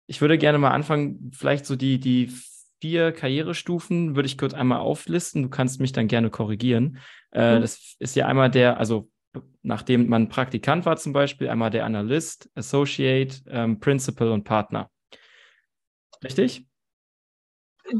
Ich 0.07 0.21
würde 0.21 0.37
gerne 0.37 0.59
mal 0.59 0.71
anfangen, 0.71 1.31
vielleicht 1.33 1.65
so 1.65 1.75
die, 1.75 1.99
die 1.99 2.31
vier 2.79 3.11
Karrierestufen 3.11 4.15
würde 4.15 4.27
ich 4.27 4.37
kurz 4.37 4.53
einmal 4.53 4.79
auflisten. 4.79 5.43
Du 5.43 5.49
kannst 5.49 5.81
mich 5.81 5.91
dann 5.91 6.07
gerne 6.07 6.29
korrigieren. 6.29 6.99
Äh, 7.33 7.57
mhm. 7.57 7.61
Das 7.61 7.95
ist 7.99 8.15
ja 8.15 8.27
einmal 8.27 8.49
der, 8.49 8.77
also 8.77 9.09
nachdem 9.61 10.07
man 10.09 10.29
Praktikant 10.29 10.85
war 10.85 10.97
zum 10.97 11.13
Beispiel, 11.13 11.49
einmal 11.49 11.69
der 11.69 11.85
Analyst, 11.85 12.49
Associate, 12.55 13.35
ähm, 13.47 13.79
Principal 13.79 14.31
und 14.31 14.43
Partner. 14.43 14.89
Richtig? 16.23 16.67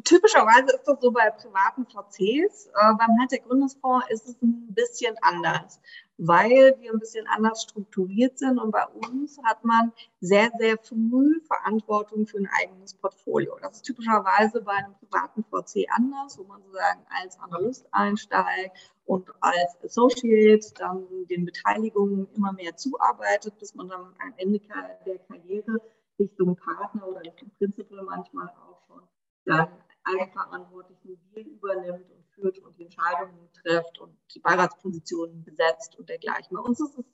Typischerweise 0.06 0.76
ist 0.76 0.84
das 0.86 1.02
so 1.02 1.12
bei 1.12 1.30
privaten 1.32 1.86
VCs. 1.86 2.68
Äh, 2.68 2.94
beim 2.98 3.20
Hightech 3.22 3.44
Gründungsfonds 3.44 4.06
ist 4.10 4.28
es 4.28 4.42
ein 4.42 4.74
bisschen 4.74 5.16
anders, 5.22 5.82
weil 6.18 6.76
wir 6.80 6.92
ein 6.92 7.00
bisschen 7.00 7.28
anders 7.28 7.64
strukturiert 7.64 8.38
sind 8.38 8.60
und 8.60 8.72
bei 8.72 8.86
uns 9.10 9.40
hat 9.44 9.64
man 9.64 9.92
sehr, 10.20 10.52
sehr 10.60 10.78
früh 10.78 11.42
Verantwortung 11.48 12.28
für 12.28 12.38
ein 12.38 12.50
eigenes 12.62 12.94
Portfolio. 12.94 13.58
Das 13.62 13.78
ist 13.78 13.84
typischerweise 13.84 14.62
bei 14.62 14.74
einem 14.74 14.94
privaten 14.96 15.44
VC 15.44 15.88
anders, 15.90 16.38
wo 16.38 16.44
man 16.44 16.62
sozusagen 16.62 17.06
als 17.22 17.40
Analyst 17.40 17.88
einsteigt 17.92 18.78
und 19.06 19.30
als 19.42 19.78
Associate 19.84 20.66
dann 20.78 21.08
den 21.30 21.46
Beteiligungen 21.46 22.28
immer 22.36 22.54
mehr 22.54 22.76
zuarbeitet, 22.76 23.58
bis 23.60 23.74
man 23.76 23.90
dann 23.90 24.02
am 24.20 24.34
Ende 24.38 24.60
der 25.06 25.18
Karriere 25.20 25.82
Richtung 26.20 26.56
Partner 26.56 27.08
oder 27.08 27.22
Richtung 27.22 27.50
Principal 27.58 28.04
manchmal 28.04 28.48
auch 28.50 28.82
schon 28.88 29.02
dann 29.46 29.68
eigenverantwortlich 30.04 30.98
einen 31.06 31.20
Deal 31.34 31.48
übernimmt 31.48 32.10
und 32.12 32.23
führt 32.36 32.60
und 32.60 32.78
die 32.78 32.84
Entscheidungen 32.84 33.50
trifft 33.54 34.00
und 34.00 34.18
die 34.34 34.40
Beiratspositionen 34.40 35.44
besetzt 35.44 35.98
und 35.98 36.10
dergleichen. 36.10 36.56
Bei 36.56 36.62
uns 36.62 36.80
ist 36.80 36.98
es 36.98 37.06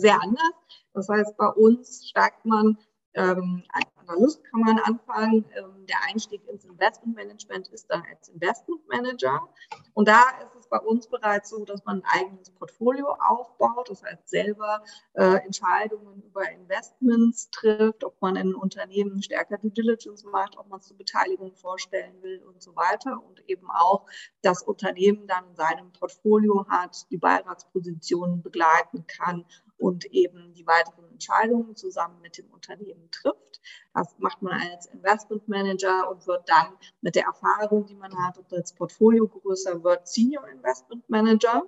sehr 0.00 0.20
anders. 0.22 0.52
Das 0.94 1.08
heißt, 1.08 1.36
bei 1.36 1.48
uns 1.48 2.08
steigt 2.08 2.44
man 2.44 2.78
ähm, 3.14 3.64
als 3.72 3.86
Analyst 4.06 4.44
kann 4.44 4.60
man 4.60 4.78
anfangen. 4.78 5.44
Ähm, 5.56 5.86
der 5.86 5.96
Einstieg 6.08 6.46
ins 6.48 6.64
Investmentmanagement 6.64 7.68
ist 7.68 7.86
dann 7.88 8.02
als 8.10 8.28
Investmentmanager. 8.28 9.48
Und 9.94 10.08
da 10.08 10.22
ist 10.42 10.54
es 10.58 10.68
bei 10.68 10.78
uns 10.78 11.08
bereits 11.08 11.50
so, 11.50 11.64
dass 11.64 11.84
man 11.84 12.02
ein 12.02 12.24
eigenes 12.24 12.50
Portfolio 12.50 13.16
aufbaut, 13.28 13.90
das 13.90 14.02
heißt 14.02 14.28
selber 14.28 14.82
äh, 15.14 15.36
Entscheidungen 15.44 16.22
über 16.22 16.50
Investments 16.50 17.50
trifft, 17.50 18.04
ob 18.04 18.20
man 18.20 18.36
in 18.36 18.54
Unternehmen 18.54 19.22
stärker 19.22 19.58
Due 19.58 19.70
Diligence 19.70 20.24
macht, 20.24 20.56
ob 20.56 20.68
man 20.68 20.80
es 20.80 20.86
zur 20.86 20.96
Beteiligung 20.96 21.54
vorstellen 21.54 22.22
will 22.22 22.42
und 22.42 22.62
so 22.62 22.74
weiter. 22.76 23.22
Und 23.28 23.48
eben 23.48 23.70
auch 23.70 24.06
das 24.42 24.62
Unternehmen 24.62 25.26
dann 25.26 25.48
in 25.48 25.56
seinem 25.56 25.92
Portfolio 25.92 26.66
hat, 26.68 27.10
die 27.10 27.18
Beiratspositionen 27.18 28.42
begleiten 28.42 29.06
kann 29.06 29.44
und 29.82 30.04
eben 30.06 30.54
die 30.54 30.66
weiteren 30.66 31.04
Entscheidungen 31.10 31.74
zusammen 31.74 32.20
mit 32.22 32.38
dem 32.38 32.48
Unternehmen 32.52 33.10
trifft. 33.10 33.60
Das 33.92 34.16
macht 34.18 34.40
man 34.40 34.60
als 34.60 34.86
Investment 34.86 35.48
Manager 35.48 36.08
und 36.08 36.26
wird 36.26 36.48
dann 36.48 36.68
mit 37.00 37.16
der 37.16 37.24
Erfahrung, 37.24 37.86
die 37.86 37.96
man 37.96 38.14
hat 38.24 38.38
und 38.38 38.50
das 38.52 38.72
Portfolio 38.74 39.26
größer 39.26 39.82
wird, 39.82 40.06
Senior 40.06 40.48
Investment 40.48 41.08
Manager. 41.10 41.64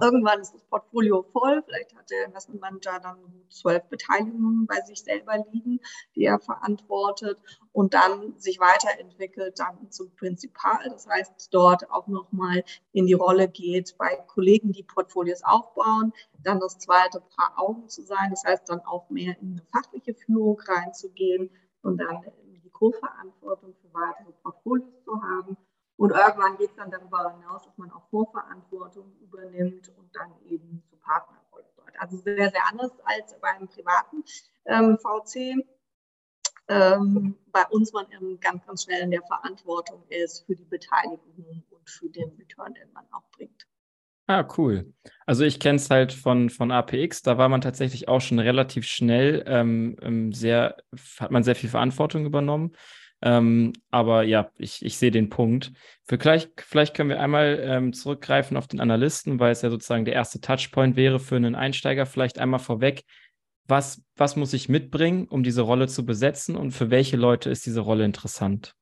Irgendwann 0.00 0.40
ist 0.40 0.52
das 0.54 0.62
Portfolio 0.64 1.22
voll. 1.22 1.62
Vielleicht 1.64 1.96
hat 1.96 2.10
der 2.10 2.26
Investmentmanager 2.26 3.00
dann 3.00 3.18
zwölf 3.48 3.82
Beteiligungen 3.84 4.66
bei 4.66 4.80
sich 4.82 5.02
selber 5.02 5.38
liegen, 5.50 5.80
die 6.14 6.24
er 6.24 6.38
verantwortet 6.38 7.38
und 7.72 7.94
dann 7.94 8.38
sich 8.38 8.60
weiterentwickelt 8.60 9.58
dann 9.58 9.90
zum 9.90 10.14
Prinzipal. 10.16 10.90
Das 10.90 11.06
heißt, 11.06 11.48
dort 11.52 11.90
auch 11.90 12.06
nochmal 12.08 12.62
in 12.92 13.06
die 13.06 13.14
Rolle 13.14 13.48
geht, 13.48 13.96
bei 13.96 14.16
Kollegen, 14.26 14.72
die 14.72 14.82
Portfolios 14.82 15.42
aufbauen, 15.42 16.12
dann 16.42 16.60
das 16.60 16.78
zweite 16.78 17.20
Paar 17.34 17.54
Augen 17.56 17.88
zu 17.88 18.02
sein. 18.02 18.30
Das 18.30 18.44
heißt, 18.44 18.68
dann 18.68 18.80
auch 18.80 19.08
mehr 19.08 19.36
in 19.40 19.52
eine 19.52 19.66
fachliche 19.72 20.14
Führung 20.14 20.60
reinzugehen 20.60 21.50
und 21.82 21.98
dann 21.98 22.22
die 22.62 22.70
Co-Verantwortung 22.70 23.74
für 23.80 23.94
weitere 23.94 24.32
Portfolios 24.42 25.02
zu 25.04 25.22
haben 25.22 25.56
und 26.00 26.12
irgendwann 26.12 26.56
geht 26.56 26.70
es 26.70 26.76
dann 26.76 26.90
darüber 26.90 27.30
hinaus, 27.36 27.62
dass 27.66 27.76
man 27.76 27.90
auch 27.90 28.08
Vorverantwortung 28.08 29.12
übernimmt 29.20 29.92
und 29.98 30.08
dann 30.16 30.32
eben 30.46 30.82
zur 30.88 30.98
Partnerrolle 30.98 31.66
wird. 31.76 32.00
Also 32.00 32.16
sehr, 32.16 32.50
sehr 32.50 32.66
anders 32.68 32.90
als 33.04 33.38
beim 33.38 33.68
privaten 33.68 34.24
ähm, 34.64 34.96
VC. 34.96 35.62
Ähm, 36.68 37.36
bei 37.52 37.66
uns 37.68 37.92
man 37.92 38.06
ganz, 38.40 38.64
ganz 38.64 38.84
schnell 38.84 39.02
in 39.02 39.10
der 39.10 39.20
Verantwortung 39.24 40.02
ist 40.08 40.46
für 40.46 40.56
die 40.56 40.64
Beteiligung 40.64 41.64
und 41.68 41.90
für 41.90 42.08
den 42.08 42.30
Return, 42.38 42.72
den 42.72 42.90
man 42.94 43.04
auch 43.12 43.28
bringt. 43.32 43.66
Ah, 44.26 44.48
cool. 44.56 44.94
Also 45.26 45.44
ich 45.44 45.60
kenne 45.60 45.76
es 45.76 45.90
halt 45.90 46.14
von, 46.14 46.48
von 46.48 46.70
APX, 46.70 47.20
da 47.20 47.36
war 47.36 47.50
man 47.50 47.60
tatsächlich 47.60 48.08
auch 48.08 48.22
schon 48.22 48.38
relativ 48.38 48.86
schnell 48.86 49.44
ähm, 49.46 49.98
ähm 50.00 50.32
sehr, 50.32 50.78
hat 51.18 51.30
man 51.30 51.44
sehr 51.44 51.56
viel 51.56 51.68
Verantwortung 51.68 52.24
übernommen. 52.24 52.72
Ähm, 53.22 53.72
aber 53.90 54.22
ja, 54.22 54.50
ich, 54.56 54.84
ich 54.84 54.96
sehe 54.96 55.10
den 55.10 55.28
Punkt. 55.28 55.72
Vielleicht, 56.04 56.60
vielleicht 56.60 56.96
können 56.96 57.10
wir 57.10 57.20
einmal 57.20 57.60
ähm, 57.62 57.92
zurückgreifen 57.92 58.56
auf 58.56 58.66
den 58.66 58.80
Analysten, 58.80 59.38
weil 59.38 59.52
es 59.52 59.62
ja 59.62 59.70
sozusagen 59.70 60.04
der 60.04 60.14
erste 60.14 60.40
Touchpoint 60.40 60.96
wäre 60.96 61.20
für 61.20 61.36
einen 61.36 61.54
Einsteiger. 61.54 62.06
Vielleicht 62.06 62.38
einmal 62.38 62.60
vorweg, 62.60 63.04
was, 63.66 64.02
was 64.16 64.36
muss 64.36 64.52
ich 64.52 64.68
mitbringen, 64.68 65.28
um 65.28 65.42
diese 65.42 65.62
Rolle 65.62 65.86
zu 65.86 66.04
besetzen 66.04 66.56
und 66.56 66.72
für 66.72 66.90
welche 66.90 67.16
Leute 67.16 67.50
ist 67.50 67.66
diese 67.66 67.80
Rolle 67.80 68.04
interessant? 68.04 68.74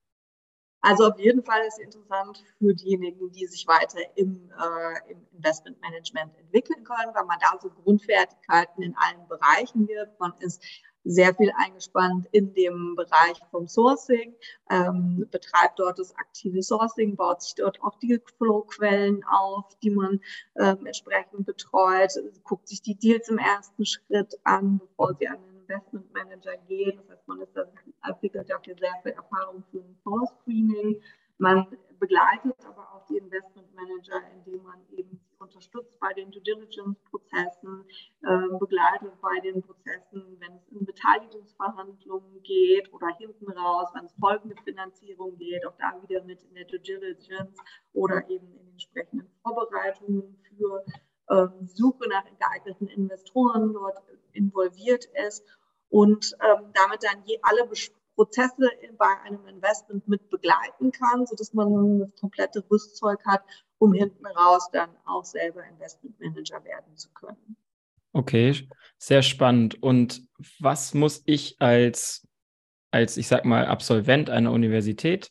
Also 0.81 1.09
auf 1.09 1.19
jeden 1.19 1.43
Fall 1.43 1.61
ist 1.67 1.77
sie 1.77 1.83
interessant 1.83 2.45
für 2.59 2.73
diejenigen, 2.73 3.31
die 3.33 3.47
sich 3.47 3.67
weiter 3.67 3.99
im, 4.15 4.51
äh, 4.51 5.13
im 5.13 5.27
Investmentmanagement 5.33 6.37
entwickeln 6.39 6.85
können, 6.85 7.13
weil 7.15 7.25
man 7.25 7.39
da 7.41 7.59
so 7.61 7.69
Grundfertigkeiten 7.69 8.83
in 8.83 8.95
allen 8.97 9.27
Bereichen 9.29 9.89
wird. 9.89 10.19
Man 10.21 10.33
ist 10.39 10.63
sehr 11.05 11.35
viel 11.35 11.53
eingespannt 11.57 12.27
in 12.33 12.53
dem 12.55 12.95
Bereich 12.97 13.41
vom 13.51 13.67
Sourcing, 13.67 14.35
ähm, 14.71 15.27
betreibt 15.31 15.79
dort 15.79 15.99
das 15.99 16.15
aktive 16.17 16.63
Sourcing, 16.63 17.17
baut 17.17 17.43
sich 17.43 17.55
dort 17.55 17.81
auch 17.83 17.99
Dealflow-Quellen 17.99 19.25
auf, 19.25 19.65
die 19.83 19.91
man 19.91 20.21
ähm, 20.59 20.87
entsprechend 20.87 21.47
betreut, 21.47 22.13
guckt 22.45 22.69
sich 22.69 22.83
die 22.83 22.97
Deals 22.97 23.29
im 23.29 23.39
ersten 23.39 23.87
Schritt 23.87 24.39
an, 24.45 24.79
bevor 24.79 25.15
sie 25.15 25.29
an 25.29 25.39
den 25.43 25.59
Investment 25.61 26.13
Manager 26.13 26.57
gehen. 26.67 26.99
Das 26.99 27.11
heißt, 27.11 27.29
man 27.29 27.41
ist 27.41 27.55
da, 27.55 27.65
entwickelt 28.07 28.49
ja 28.49 28.59
auch 28.59 28.65
sehr 28.65 28.75
viel 29.03 29.13
Erfahrung 29.13 29.65
für 29.71 29.79
ein 29.79 29.97
Vorscreening. 30.03 31.01
Man 31.39 31.67
begleitet 31.99 32.57
aber 32.65 32.95
auch 32.95 33.07
die 33.07 33.17
Investment 33.17 33.75
Manager, 33.75 34.21
indem 34.35 34.63
man 34.63 34.81
eben 34.91 35.21
unterstützt 35.39 35.99
bei 36.01 36.13
den 36.13 36.31
Due 36.31 36.43
Diligence-Prozessen, 36.43 37.85
äh, 38.23 38.59
begleitet 38.59 39.21
bei 39.21 39.41
den 39.41 39.63
Prozessen, 39.63 40.37
wenn 40.41 40.57
es 40.57 40.69
in 40.69 40.85
Beteiligungsverhandlungen 40.85 42.43
geht 42.43 42.93
oder 42.93 43.09
hinten 43.19 43.51
raus, 43.53 43.89
wenn 43.95 44.05
es 44.05 44.15
folgende 44.19 44.57
Finanzierung 44.65 45.37
geht, 45.39 45.65
auch 45.67 45.77
da 45.79 46.01
wieder 46.03 46.23
mit 46.25 46.43
in 46.43 46.55
der 46.55 46.65
Due 46.65 46.81
Diligence 46.81 47.57
oder 47.93 48.29
eben 48.29 48.47
in 48.47 48.59
den 48.59 48.73
entsprechenden 48.73 49.31
Vorbereitungen 49.43 50.39
für 50.49 50.85
ähm, 51.31 51.67
Suche 51.69 52.09
nach 52.09 52.25
geeigneten 52.39 52.89
Investoren 52.89 53.73
dort 53.73 54.03
involviert 54.33 55.07
ist 55.27 55.45
und 55.89 56.37
ähm, 56.41 56.71
damit 56.75 57.03
dann 57.03 57.23
je 57.25 57.39
alle 57.43 57.67
Besprechungen 57.67 57.98
Prozesse 58.19 58.69
bei 58.99 59.21
einem 59.25 59.47
Investment 59.47 60.09
mit 60.09 60.29
begleiten 60.29 60.91
kann, 60.91 61.25
sodass 61.25 61.55
man 61.55 62.01
das 62.01 62.11
komplette 62.19 62.65
Rüstzeug 62.69 63.25
hat, 63.25 63.43
um 63.79 63.93
hinten 63.93 64.27
raus 64.27 64.69
dann 64.73 64.91
auch 65.07 65.25
selber 65.25 65.63
Investmentmanager 65.65 66.65
werden 66.65 66.97
zu 66.97 67.11
können. 67.11 67.57
Okay, 68.13 68.69
sehr 68.99 69.23
spannend. 69.23 69.81
Und 69.81 70.23
was 70.59 70.95
muss 70.95 71.23
ich 71.27 71.61
als, 71.61 72.27
als 72.91 73.17
ich 73.19 73.29
sag 73.29 73.45
mal, 73.45 73.67
Absolvent 73.67 74.31
einer 74.31 74.51
Universität 74.51 75.31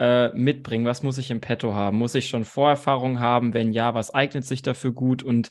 äh, 0.00 0.30
mitbringen? 0.30 0.86
Was 0.86 1.04
muss 1.04 1.18
ich 1.18 1.30
im 1.30 1.40
Petto 1.40 1.72
haben? 1.74 1.98
Muss 1.98 2.16
ich 2.16 2.28
schon 2.28 2.44
Vorerfahrung 2.44 3.20
haben? 3.20 3.54
Wenn 3.54 3.70
ja, 3.72 3.94
was 3.94 4.12
eignet 4.12 4.44
sich 4.44 4.62
dafür 4.62 4.90
gut? 4.90 5.22
Und 5.22 5.50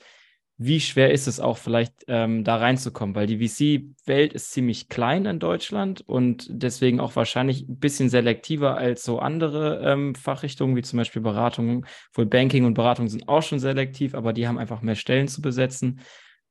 wie 0.58 0.80
schwer 0.80 1.12
ist 1.12 1.28
es 1.28 1.40
auch 1.40 1.58
vielleicht 1.58 2.06
ähm, 2.08 2.44
da 2.44 2.58
reinzukommen? 2.58 3.16
Weil 3.16 3.28
die 3.28 3.48
VC-Welt 3.48 4.34
ist 4.34 4.52
ziemlich 4.52 4.88
klein 4.88 5.26
in 5.26 5.40
Deutschland 5.40 6.02
und 6.08 6.48
deswegen 6.50 7.00
auch 7.00 7.16
wahrscheinlich 7.16 7.68
ein 7.68 7.80
bisschen 7.80 8.10
selektiver 8.10 8.78
als 8.78 9.04
so 9.04 9.20
andere 9.20 9.82
ähm, 9.84 10.16
Fachrichtungen, 10.16 10.76
wie 10.76 10.84
zum 10.84 10.98
Beispiel 10.98 11.22
Beratung. 11.22 11.86
Wohl 12.14 12.28
Banking 12.28 12.66
und 12.66 12.76
Beratung 12.76 13.08
sind 13.08 13.28
auch 13.28 13.42
schon 13.42 13.60
selektiv, 13.60 14.14
aber 14.14 14.32
die 14.32 14.48
haben 14.48 14.60
einfach 14.60 14.82
mehr 14.82 14.96
Stellen 14.96 15.28
zu 15.28 15.42
besetzen. 15.42 16.02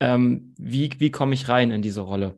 Ähm, 0.01 0.55
wie, 0.59 0.91
wie 0.99 1.13
komme 1.13 1.35
ich 1.35 1.49
rein 1.49 1.71
in 1.71 1.81
diese 1.81 2.01
Rolle? 2.01 2.37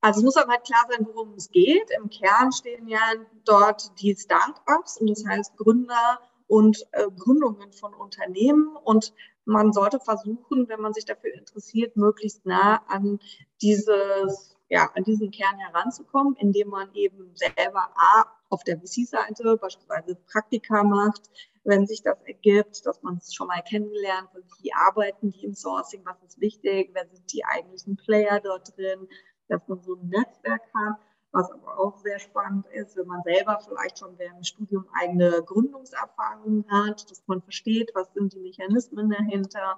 Also 0.00 0.20
es 0.20 0.24
muss 0.24 0.36
aber 0.36 0.52
halt 0.52 0.64
klar 0.64 0.86
sein, 0.90 1.06
worum 1.06 1.34
es 1.34 1.50
geht. 1.50 1.90
Im 1.98 2.10
Kern 2.10 2.52
stehen 2.52 2.88
ja 2.88 3.00
dort 3.44 3.90
die 4.00 4.14
Startups 4.14 4.98
und 4.98 5.08
das 5.08 5.24
heißt 5.26 5.56
Gründer 5.56 6.20
und 6.46 6.86
äh, 6.92 7.06
Gründungen 7.16 7.72
von 7.72 7.94
Unternehmen. 7.94 8.76
Und 8.76 9.14
man 9.44 9.72
sollte 9.72 10.00
versuchen, 10.00 10.68
wenn 10.68 10.80
man 10.80 10.94
sich 10.94 11.04
dafür 11.04 11.34
interessiert, 11.34 11.96
möglichst 11.96 12.46
nah 12.46 12.82
an 12.88 13.18
dieses, 13.62 14.56
ja, 14.68 14.90
an 14.94 15.04
diesen 15.04 15.30
Kern 15.30 15.58
heranzukommen, 15.58 16.34
indem 16.36 16.68
man 16.68 16.92
eben 16.94 17.34
selber 17.34 17.90
A, 17.96 18.24
auf 18.50 18.64
der 18.64 18.78
VC-Seite 18.78 19.56
beispielsweise 19.60 20.16
Praktika 20.30 20.84
macht, 20.84 21.30
wenn 21.64 21.86
sich 21.86 22.02
das 22.02 22.20
ergibt, 22.24 22.86
dass 22.86 23.02
man 23.02 23.16
es 23.16 23.34
schon 23.34 23.48
mal 23.48 23.62
kennenlernt, 23.62 24.28
wie 24.60 24.72
arbeiten 24.72 25.30
die 25.30 25.44
im 25.44 25.54
Sourcing, 25.54 26.02
was 26.04 26.22
ist 26.22 26.40
wichtig, 26.40 26.90
wer 26.92 27.06
sind 27.08 27.32
die 27.32 27.44
eigentlichen 27.44 27.96
Player 27.96 28.40
dort 28.40 28.76
drin, 28.76 29.08
dass 29.48 29.66
man 29.66 29.82
so 29.82 29.94
ein 29.94 30.08
Netzwerk 30.08 30.62
hat 30.74 30.98
was 31.34 31.50
aber 31.50 31.78
auch 31.78 31.98
sehr 31.98 32.20
spannend 32.20 32.64
ist, 32.68 32.96
wenn 32.96 33.08
man 33.08 33.20
selber 33.24 33.58
vielleicht 33.66 33.98
schon 33.98 34.16
während 34.18 34.36
dem 34.36 34.44
Studium 34.44 34.86
eigene 34.94 35.42
Gründungserfahrungen 35.42 36.64
hat, 36.70 37.10
dass 37.10 37.24
man 37.26 37.42
versteht, 37.42 37.90
was 37.94 38.12
sind 38.14 38.32
die 38.32 38.38
Mechanismen 38.38 39.10
dahinter, 39.10 39.76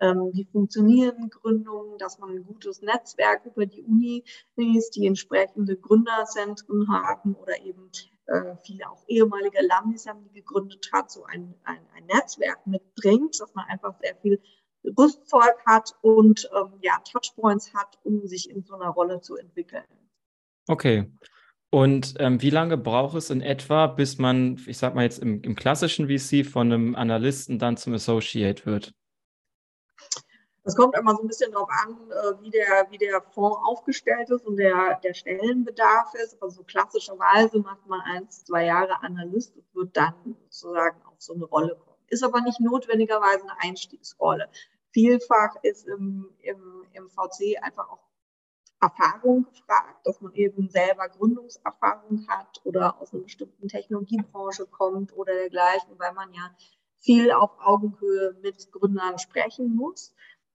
ähm, 0.00 0.30
wie 0.32 0.46
funktionieren 0.50 1.28
Gründungen, 1.28 1.98
dass 1.98 2.18
man 2.18 2.30
ein 2.30 2.44
gutes 2.44 2.80
Netzwerk 2.80 3.44
über 3.44 3.66
die 3.66 3.82
Uni 3.82 4.24
ist, 4.56 4.96
die 4.96 5.06
entsprechende 5.06 5.76
Gründerzentren 5.76 6.88
haben 6.88 7.34
oder 7.34 7.60
eben 7.62 7.90
äh, 8.24 8.56
viele 8.64 8.88
auch 8.88 9.04
ehemalige 9.06 9.58
Alumnis 9.58 10.06
haben, 10.06 10.24
die 10.30 10.40
gegründet 10.40 10.88
hat, 10.90 11.10
so 11.10 11.24
ein, 11.24 11.54
ein, 11.64 11.86
ein 11.94 12.06
Netzwerk 12.06 12.66
mitbringt, 12.66 13.38
dass 13.38 13.54
man 13.54 13.66
einfach 13.66 13.94
sehr 14.00 14.16
viel 14.16 14.40
Rüstzeug 14.98 15.56
hat 15.66 15.94
und 16.00 16.48
ähm, 16.56 16.78
ja, 16.80 16.98
Touchpoints 17.10 17.74
hat, 17.74 17.98
um 18.04 18.26
sich 18.26 18.48
in 18.48 18.64
so 18.64 18.74
einer 18.74 18.88
Rolle 18.88 19.20
zu 19.20 19.36
entwickeln. 19.36 19.84
Okay. 20.66 21.10
Und 21.70 22.14
ähm, 22.18 22.40
wie 22.40 22.50
lange 22.50 22.76
braucht 22.76 23.16
es 23.16 23.30
in 23.30 23.40
etwa, 23.40 23.88
bis 23.88 24.18
man, 24.18 24.60
ich 24.66 24.78
sag 24.78 24.94
mal 24.94 25.02
jetzt 25.02 25.18
im, 25.18 25.42
im 25.42 25.56
klassischen 25.56 26.08
VC 26.08 26.46
von 26.46 26.72
einem 26.72 26.94
Analysten 26.94 27.58
dann 27.58 27.76
zum 27.76 27.94
Associate 27.94 28.64
wird? 28.64 28.94
Das 30.62 30.76
kommt 30.76 30.96
immer 30.96 31.14
so 31.14 31.22
ein 31.22 31.26
bisschen 31.26 31.52
darauf 31.52 31.68
an, 31.68 31.96
äh, 32.10 32.42
wie 32.42 32.50
der, 32.50 32.86
wie 32.90 32.96
der 32.96 33.20
Fonds 33.20 33.58
aufgestellt 33.64 34.30
ist 34.30 34.46
und 34.46 34.56
der, 34.56 34.98
der 35.02 35.12
Stellenbedarf 35.12 36.14
ist. 36.14 36.40
Also 36.42 36.62
klassischerweise 36.62 37.58
macht 37.58 37.86
man 37.86 38.00
eins, 38.00 38.44
zwei 38.44 38.64
Jahre 38.66 39.02
Analyst 39.02 39.54
und 39.56 39.64
wird 39.74 39.96
dann 39.96 40.36
sozusagen 40.48 41.02
auf 41.04 41.16
so 41.18 41.34
eine 41.34 41.44
Rolle 41.44 41.76
kommen. 41.76 41.98
Ist 42.08 42.22
aber 42.22 42.40
nicht 42.40 42.60
notwendigerweise 42.60 43.42
eine 43.42 43.60
Einstiegsrolle. 43.60 44.48
Vielfach 44.92 45.56
ist 45.62 45.86
im, 45.86 46.30
im, 46.40 46.86
im 46.92 47.10
VC 47.10 47.62
einfach 47.62 47.90
auch 47.90 48.04
Erfahrung 48.80 49.44
gefragt, 49.44 50.06
dass 50.06 50.20
man 50.20 50.34
eben 50.34 50.68
selber 50.68 51.08
Gründungserfahrung 51.08 52.26
hat 52.28 52.60
oder 52.64 53.00
aus 53.00 53.12
einer 53.12 53.22
bestimmten 53.22 53.68
Technologiebranche 53.68 54.66
kommt 54.66 55.16
oder 55.16 55.32
dergleichen, 55.32 55.98
weil 55.98 56.12
man 56.12 56.32
ja 56.32 56.54
viel 56.98 57.30
auf 57.32 57.50
Augenhöhe 57.60 58.36
mit 58.42 58.70
Gründern 58.72 59.18
sprechen 59.18 59.74
muss. 59.74 60.14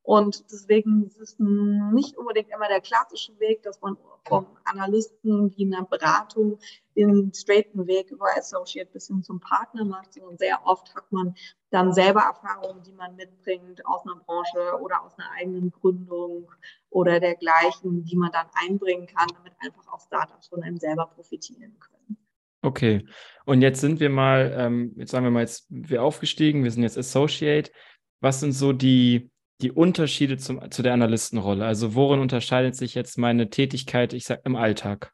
Und 0.09 0.51
deswegen 0.51 1.05
ist 1.05 1.19
es 1.19 1.35
nicht 1.37 2.17
unbedingt 2.17 2.49
immer 2.49 2.67
der 2.67 2.81
klassische 2.81 3.39
Weg, 3.39 3.61
dass 3.61 3.79
man 3.79 3.95
vom 4.27 4.47
Analysten 4.63 5.55
wie 5.55 5.61
in 5.61 5.75
einer 5.75 5.85
Beratung 5.85 6.57
den 6.95 7.31
straighten 7.31 7.85
Weg 7.85 8.09
über 8.09 8.25
Associate 8.35 8.89
bis 8.91 9.05
hin 9.05 9.21
zum 9.21 9.39
Partner 9.39 9.85
macht, 9.85 10.13
sondern 10.13 10.39
sehr 10.39 10.61
oft 10.65 10.95
hat 10.95 11.11
man 11.11 11.35
dann 11.69 11.93
selber 11.93 12.21
Erfahrungen, 12.21 12.81
die 12.81 12.93
man 12.93 13.15
mitbringt 13.17 13.85
aus 13.85 14.01
einer 14.03 14.15
Branche 14.15 14.81
oder 14.81 15.03
aus 15.03 15.15
einer 15.19 15.29
eigenen 15.39 15.69
Gründung 15.69 16.51
oder 16.89 17.19
dergleichen, 17.19 18.03
die 18.03 18.17
man 18.17 18.31
dann 18.31 18.47
einbringen 18.55 19.05
kann, 19.05 19.27
damit 19.27 19.53
einfach 19.59 19.93
auch 19.93 20.01
Startups 20.01 20.47
von 20.47 20.63
einem 20.63 20.77
selber 20.77 21.05
profitieren 21.05 21.77
können. 21.77 22.17
Okay, 22.63 23.05
und 23.45 23.61
jetzt 23.61 23.79
sind 23.79 23.99
wir 23.99 24.09
mal, 24.09 24.55
ähm, 24.57 24.91
jetzt 24.97 25.11
sagen 25.11 25.25
wir 25.25 25.29
mal, 25.29 25.41
jetzt 25.41 25.67
wir 25.69 26.01
aufgestiegen, 26.01 26.63
wir 26.63 26.71
sind 26.71 26.81
jetzt 26.81 26.97
Associate. 26.97 27.71
Was 28.21 28.39
sind 28.39 28.53
so 28.53 28.73
die, 28.73 29.29
die 29.61 29.71
Unterschiede 29.71 30.37
zum, 30.37 30.71
zu 30.71 30.81
der 30.81 30.93
Analystenrolle? 30.93 31.65
Also 31.65 31.95
worin 31.95 32.19
unterscheidet 32.19 32.75
sich 32.75 32.95
jetzt 32.95 33.17
meine 33.17 33.49
Tätigkeit, 33.49 34.13
ich 34.13 34.25
sag, 34.25 34.45
im 34.45 34.55
Alltag? 34.55 35.13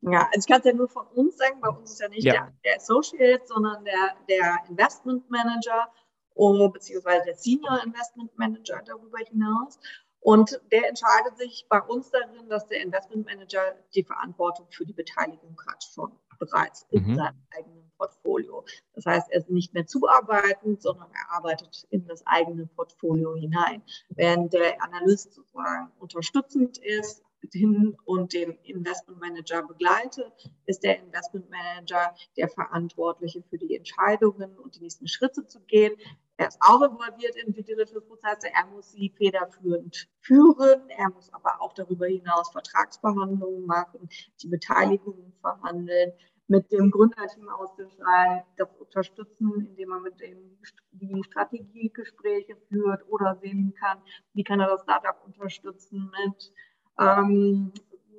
Ja, 0.00 0.28
also 0.32 0.38
ich 0.38 0.46
kann 0.46 0.60
es 0.60 0.66
ja 0.66 0.72
nur 0.72 0.88
von 0.88 1.06
uns 1.08 1.36
sagen, 1.36 1.60
bei 1.60 1.68
uns 1.68 1.92
ist 1.92 2.00
ja 2.00 2.08
nicht 2.08 2.24
ja. 2.24 2.32
Der, 2.32 2.52
der, 2.64 2.76
Associate, 2.76 3.42
sondern 3.46 3.84
der, 3.84 4.14
der 4.28 4.58
Investment 4.68 5.28
Manager 5.28 5.92
oder 6.34 6.70
beziehungsweise 6.70 7.24
der 7.26 7.34
Senior 7.34 7.82
Investment 7.84 8.36
Manager 8.38 8.80
darüber 8.86 9.18
hinaus. 9.18 9.80
Und 10.20 10.60
der 10.70 10.88
entscheidet 10.88 11.36
sich 11.36 11.66
bei 11.68 11.80
uns 11.80 12.10
darin, 12.10 12.48
dass 12.48 12.66
der 12.68 12.82
Investment 12.82 13.26
Manager 13.26 13.74
die 13.94 14.04
Verantwortung 14.04 14.66
für 14.70 14.84
die 14.84 14.92
Beteiligung 14.92 15.56
hat, 15.68 15.82
schon 15.82 16.12
bereits 16.38 16.86
in 16.90 17.04
mhm. 17.04 17.14
seinem 17.16 17.46
eigenen 17.56 17.87
Portfolio. 17.98 18.64
Das 18.94 19.04
heißt, 19.04 19.30
er 19.30 19.40
ist 19.40 19.50
nicht 19.50 19.74
mehr 19.74 19.86
zuarbeitend, 19.86 20.80
sondern 20.80 21.08
er 21.12 21.36
arbeitet 21.36 21.86
in 21.90 22.06
das 22.06 22.26
eigene 22.26 22.66
Portfolio 22.66 23.34
hinein. 23.34 23.82
Während 24.10 24.52
der 24.52 24.82
Analyst 24.82 25.34
sozusagen 25.34 25.90
unterstützend 25.98 26.78
ist, 26.78 27.22
hin 27.52 27.96
und 28.04 28.32
den 28.32 28.58
Investment 28.64 29.20
Manager 29.20 29.62
begleitet, 29.62 30.32
ist 30.66 30.82
der 30.82 31.00
Investment 31.00 31.48
Manager 31.50 32.14
der 32.36 32.48
Verantwortliche 32.48 33.42
für 33.48 33.58
die 33.58 33.76
Entscheidungen 33.76 34.56
und 34.58 34.76
die 34.76 34.80
nächsten 34.80 35.06
Schritte 35.08 35.46
zu 35.46 35.60
gehen. 35.60 35.94
Er 36.36 36.48
ist 36.48 36.58
auch 36.60 36.82
involviert 36.82 37.36
in 37.36 37.52
Due 37.52 37.64
Diligence-Prozesse. 37.64 38.48
Er 38.54 38.66
muss 38.66 38.92
sie 38.92 39.12
federführend 39.16 40.08
führen. 40.20 40.88
Er 40.90 41.10
muss 41.10 41.32
aber 41.32 41.60
auch 41.60 41.72
darüber 41.72 42.06
hinaus 42.06 42.50
Vertragsverhandlungen 42.50 43.66
machen, 43.66 44.08
die 44.42 44.48
Beteiligungen 44.48 45.32
verhandeln, 45.40 46.12
mit 46.48 46.72
dem 46.72 46.90
Gründerteam 46.90 47.48
auszuschreiben, 47.48 48.42
das 48.56 48.74
unterstützen, 48.78 49.66
indem 49.68 49.90
man 49.90 50.02
mit 50.02 50.18
dem 50.20 50.58
die 50.92 51.22
Strategiegespräche 51.24 52.56
führt 52.68 53.06
oder 53.08 53.36
sehen 53.36 53.74
kann, 53.78 53.98
wie 54.32 54.44
kann 54.44 54.60
er 54.60 54.68
das 54.68 54.82
Startup 54.82 55.22
unterstützen 55.24 56.10
mit 56.24 56.52
ähm, 56.98 57.72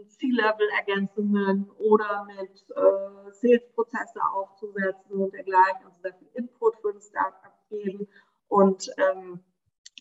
C-Level-Ergänzungen 0.08 1.70
oder 1.78 2.26
mit 2.26 2.64
äh, 2.70 3.32
Sales-Prozesse 3.32 4.22
aufzusetzen 4.34 5.12
und 5.12 5.34
dergleichen, 5.34 5.86
also 5.86 6.00
sehr 6.02 6.14
viel 6.14 6.30
Input 6.34 6.76
für 6.82 6.94
das 6.94 7.08
Startup 7.08 7.54
geben 7.70 8.08
und 8.48 8.90
ähm, 8.98 9.44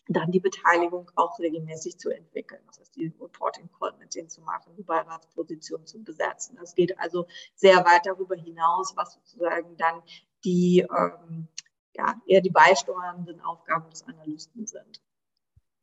dann 0.09 0.31
die 0.31 0.39
Beteiligung 0.39 1.09
auch 1.15 1.39
regelmäßig 1.39 1.99
zu 1.99 2.09
entwickeln. 2.09 2.61
Das 2.67 2.79
heißt, 2.79 2.95
die 2.95 3.13
Reporting 3.21 3.69
Call 3.79 3.93
mit 3.99 4.15
denen 4.15 4.29
zu 4.29 4.41
machen, 4.41 4.75
die 4.75 4.83
Beiratsposition 4.83 5.85
zu 5.85 6.03
besetzen. 6.03 6.57
Das 6.59 6.73
geht 6.73 6.97
also 6.99 7.27
sehr 7.55 7.77
weit 7.85 8.05
darüber 8.05 8.35
hinaus, 8.35 8.93
was 8.97 9.13
sozusagen 9.13 9.77
dann 9.77 10.01
die 10.43 10.79
ähm, 10.79 11.47
ja, 11.95 12.19
eher 12.25 12.41
die 12.41 12.49
beisteuernden 12.49 13.39
Aufgaben 13.41 13.89
des 13.89 14.03
Analysten 14.03 14.65
sind. 14.65 15.01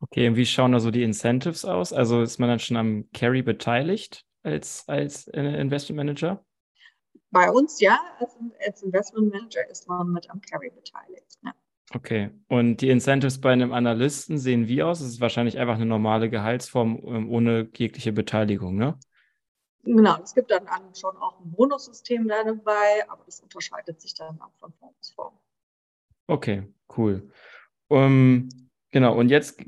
Okay, 0.00 0.28
und 0.28 0.36
wie 0.36 0.46
schauen 0.46 0.72
da 0.72 0.80
so 0.80 0.90
die 0.90 1.02
Incentives 1.04 1.64
aus? 1.64 1.92
Also 1.92 2.20
ist 2.22 2.38
man 2.38 2.48
dann 2.48 2.58
schon 2.58 2.76
am 2.76 3.08
Carry 3.12 3.42
beteiligt 3.42 4.26
als, 4.42 4.84
als 4.88 5.28
Investment 5.28 5.96
Manager? 5.96 6.44
Bei 7.30 7.50
uns 7.50 7.80
ja, 7.80 7.98
als, 8.18 8.36
als 8.66 8.82
Investment 8.82 9.32
Manager 9.32 9.68
ist 9.68 9.88
man 9.88 10.10
mit 10.10 10.28
am 10.30 10.40
Carry 10.40 10.70
beteiligt. 10.70 11.38
Ja. 11.42 11.54
Okay, 11.94 12.30
und 12.48 12.80
die 12.80 12.90
Incentives 12.90 13.40
bei 13.40 13.52
einem 13.52 13.72
Analysten 13.72 14.38
sehen 14.38 14.66
wie 14.66 14.82
aus? 14.82 15.00
Es 15.00 15.08
ist 15.08 15.20
wahrscheinlich 15.20 15.58
einfach 15.58 15.76
eine 15.76 15.86
normale 15.86 16.28
Gehaltsform 16.28 17.00
ähm, 17.06 17.30
ohne 17.30 17.68
jegliche 17.76 18.12
Beteiligung, 18.12 18.76
ne? 18.76 18.98
Genau, 19.84 20.16
es 20.20 20.34
gibt 20.34 20.50
dann 20.50 20.66
schon 20.98 21.16
auch 21.16 21.40
ein 21.40 21.52
Bonussystem 21.52 22.26
dabei, 22.26 23.08
aber 23.08 23.22
das 23.24 23.38
unterscheidet 23.38 24.00
sich 24.00 24.14
dann 24.14 24.40
auch 24.40 24.52
von 24.58 24.72
Form 24.72 24.94
zu 25.00 25.14
Form. 25.14 25.38
Okay, 26.26 26.64
cool. 26.96 27.30
Um, 27.88 28.48
Genau, 28.96 29.14
und 29.14 29.28
jetzt 29.28 29.60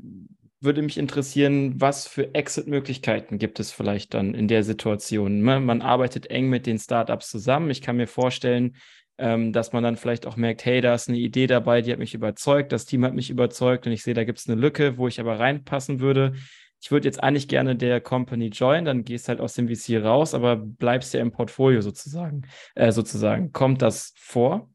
würde 0.59 0.81
mich 0.81 0.97
interessieren, 0.97 1.79
was 1.79 2.07
für 2.07 2.33
Exit-Möglichkeiten 2.33 3.37
gibt 3.37 3.59
es 3.59 3.71
vielleicht 3.71 4.15
dann 4.15 4.33
in 4.33 4.47
der 4.47 4.63
Situation? 4.63 5.41
Ne? 5.41 5.59
Man 5.59 5.83
arbeitet 5.83 6.31
eng 6.31 6.49
mit 6.49 6.65
den 6.65 6.79
Startups 6.79 7.29
zusammen. 7.29 7.69
Ich 7.69 7.83
kann 7.83 7.97
mir 7.97 8.07
vorstellen, 8.07 8.75
ähm, 9.19 9.53
dass 9.53 9.73
man 9.73 9.83
dann 9.83 9.97
vielleicht 9.97 10.25
auch 10.25 10.35
merkt, 10.35 10.65
hey, 10.65 10.81
da 10.81 10.93
ist 10.95 11.09
eine 11.09 11.17
Idee 11.17 11.47
dabei, 11.47 11.81
die 11.81 11.91
hat 11.91 11.99
mich 11.99 12.13
überzeugt, 12.13 12.71
das 12.71 12.85
Team 12.85 13.03
hat 13.05 13.13
mich 13.13 13.29
überzeugt 13.29 13.85
und 13.85 13.91
ich 13.91 14.03
sehe, 14.03 14.13
da 14.13 14.23
gibt 14.23 14.39
es 14.39 14.47
eine 14.47 14.59
Lücke, 14.59 14.97
wo 14.97 15.07
ich 15.07 15.19
aber 15.19 15.39
reinpassen 15.39 15.99
würde. 15.99 16.33
Ich 16.81 16.91
würde 16.91 17.07
jetzt 17.07 17.21
eigentlich 17.21 17.49
gerne 17.49 17.75
der 17.75 17.99
Company 17.99 18.47
join, 18.47 18.85
dann 18.85 19.03
gehst 19.03 19.27
halt 19.27 19.41
aus 19.41 19.53
dem 19.53 19.67
VC 19.67 20.01
raus, 20.01 20.33
aber 20.33 20.55
bleibst 20.55 21.13
ja 21.13 21.19
im 21.19 21.31
Portfolio 21.31 21.81
sozusagen. 21.81 22.43
Äh, 22.75 22.93
sozusagen. 22.93 23.51
Kommt 23.51 23.81
das 23.81 24.13
vor? 24.15 24.69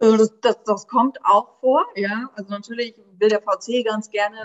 Äh, 0.00 0.16
das, 0.18 0.38
das, 0.40 0.62
das 0.64 0.86
kommt 0.86 1.18
auch 1.24 1.58
vor, 1.60 1.86
ja. 1.96 2.30
Also 2.36 2.50
natürlich 2.50 2.94
will 3.18 3.30
der 3.30 3.40
VC 3.40 3.84
ganz 3.84 4.10
gerne 4.10 4.36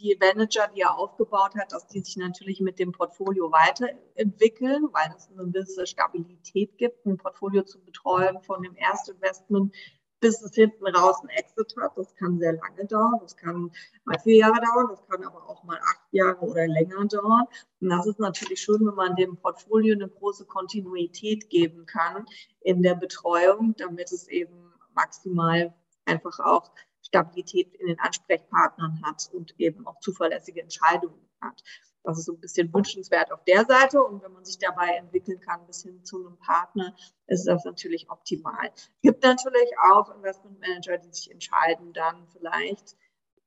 die 0.00 0.16
Manager, 0.20 0.68
die 0.74 0.80
er 0.80 0.96
aufgebaut 0.96 1.54
hat, 1.56 1.72
dass 1.72 1.86
die 1.86 2.00
sich 2.00 2.16
natürlich 2.16 2.60
mit 2.60 2.78
dem 2.78 2.92
Portfolio 2.92 3.50
weiterentwickeln, 3.50 4.88
weil 4.92 5.14
es 5.16 5.28
eine 5.28 5.50
gewisse 5.50 5.86
Stabilität 5.86 6.76
gibt, 6.78 7.04
ein 7.06 7.16
Portfolio 7.16 7.62
zu 7.62 7.80
betreuen 7.80 8.40
von 8.42 8.62
dem 8.62 8.76
Erstinvestment 8.76 9.74
bis 10.20 10.42
es 10.42 10.54
hinten 10.54 10.86
raus 10.88 11.16
ein 11.22 11.28
Exit 11.30 11.74
hat. 11.80 11.96
Das 11.96 12.14
kann 12.16 12.38
sehr 12.38 12.54
lange 12.54 12.86
dauern. 12.86 13.18
Das 13.20 13.36
kann 13.36 13.70
mal 14.04 14.18
vier 14.18 14.36
Jahre 14.38 14.60
dauern. 14.60 14.88
Das 14.90 15.06
kann 15.06 15.24
aber 15.24 15.48
auch 15.48 15.62
mal 15.64 15.78
acht 15.78 16.12
Jahre 16.12 16.40
oder 16.40 16.66
länger 16.66 17.04
dauern. 17.06 17.44
Und 17.80 17.90
das 17.90 18.06
ist 18.06 18.18
natürlich 18.18 18.60
schön, 18.60 18.84
wenn 18.86 18.94
man 18.94 19.16
dem 19.16 19.36
Portfolio 19.36 19.94
eine 19.94 20.08
große 20.08 20.46
Kontinuität 20.46 21.48
geben 21.50 21.86
kann 21.86 22.26
in 22.60 22.82
der 22.82 22.94
Betreuung, 22.94 23.74
damit 23.76 24.12
es 24.12 24.28
eben 24.28 24.72
maximal 24.94 25.74
einfach 26.04 26.38
auch 26.40 26.70
Stabilität 27.02 27.74
in 27.74 27.86
den 27.86 27.98
Ansprechpartnern 27.98 29.00
hat 29.04 29.28
und 29.32 29.58
eben 29.58 29.86
auch 29.86 29.98
zuverlässige 30.00 30.62
Entscheidungen 30.62 31.28
hat. 31.40 31.62
Das 32.04 32.18
ist 32.18 32.26
so 32.26 32.32
ein 32.32 32.40
bisschen 32.40 32.72
wünschenswert 32.72 33.32
auf 33.32 33.44
der 33.44 33.64
Seite. 33.66 34.02
Und 34.02 34.22
wenn 34.22 34.32
man 34.32 34.44
sich 34.44 34.58
dabei 34.58 34.94
entwickeln 34.96 35.40
kann 35.40 35.66
bis 35.66 35.82
hin 35.82 36.04
zu 36.04 36.26
einem 36.26 36.38
Partner, 36.38 36.94
ist 37.26 37.46
das 37.46 37.64
natürlich 37.64 38.08
optimal. 38.10 38.70
Es 38.74 38.90
gibt 39.02 39.22
natürlich 39.22 39.70
auch 39.90 40.14
Investmentmanager, 40.14 40.98
die 40.98 41.12
sich 41.12 41.30
entscheiden, 41.30 41.92
dann 41.92 42.26
vielleicht 42.28 42.96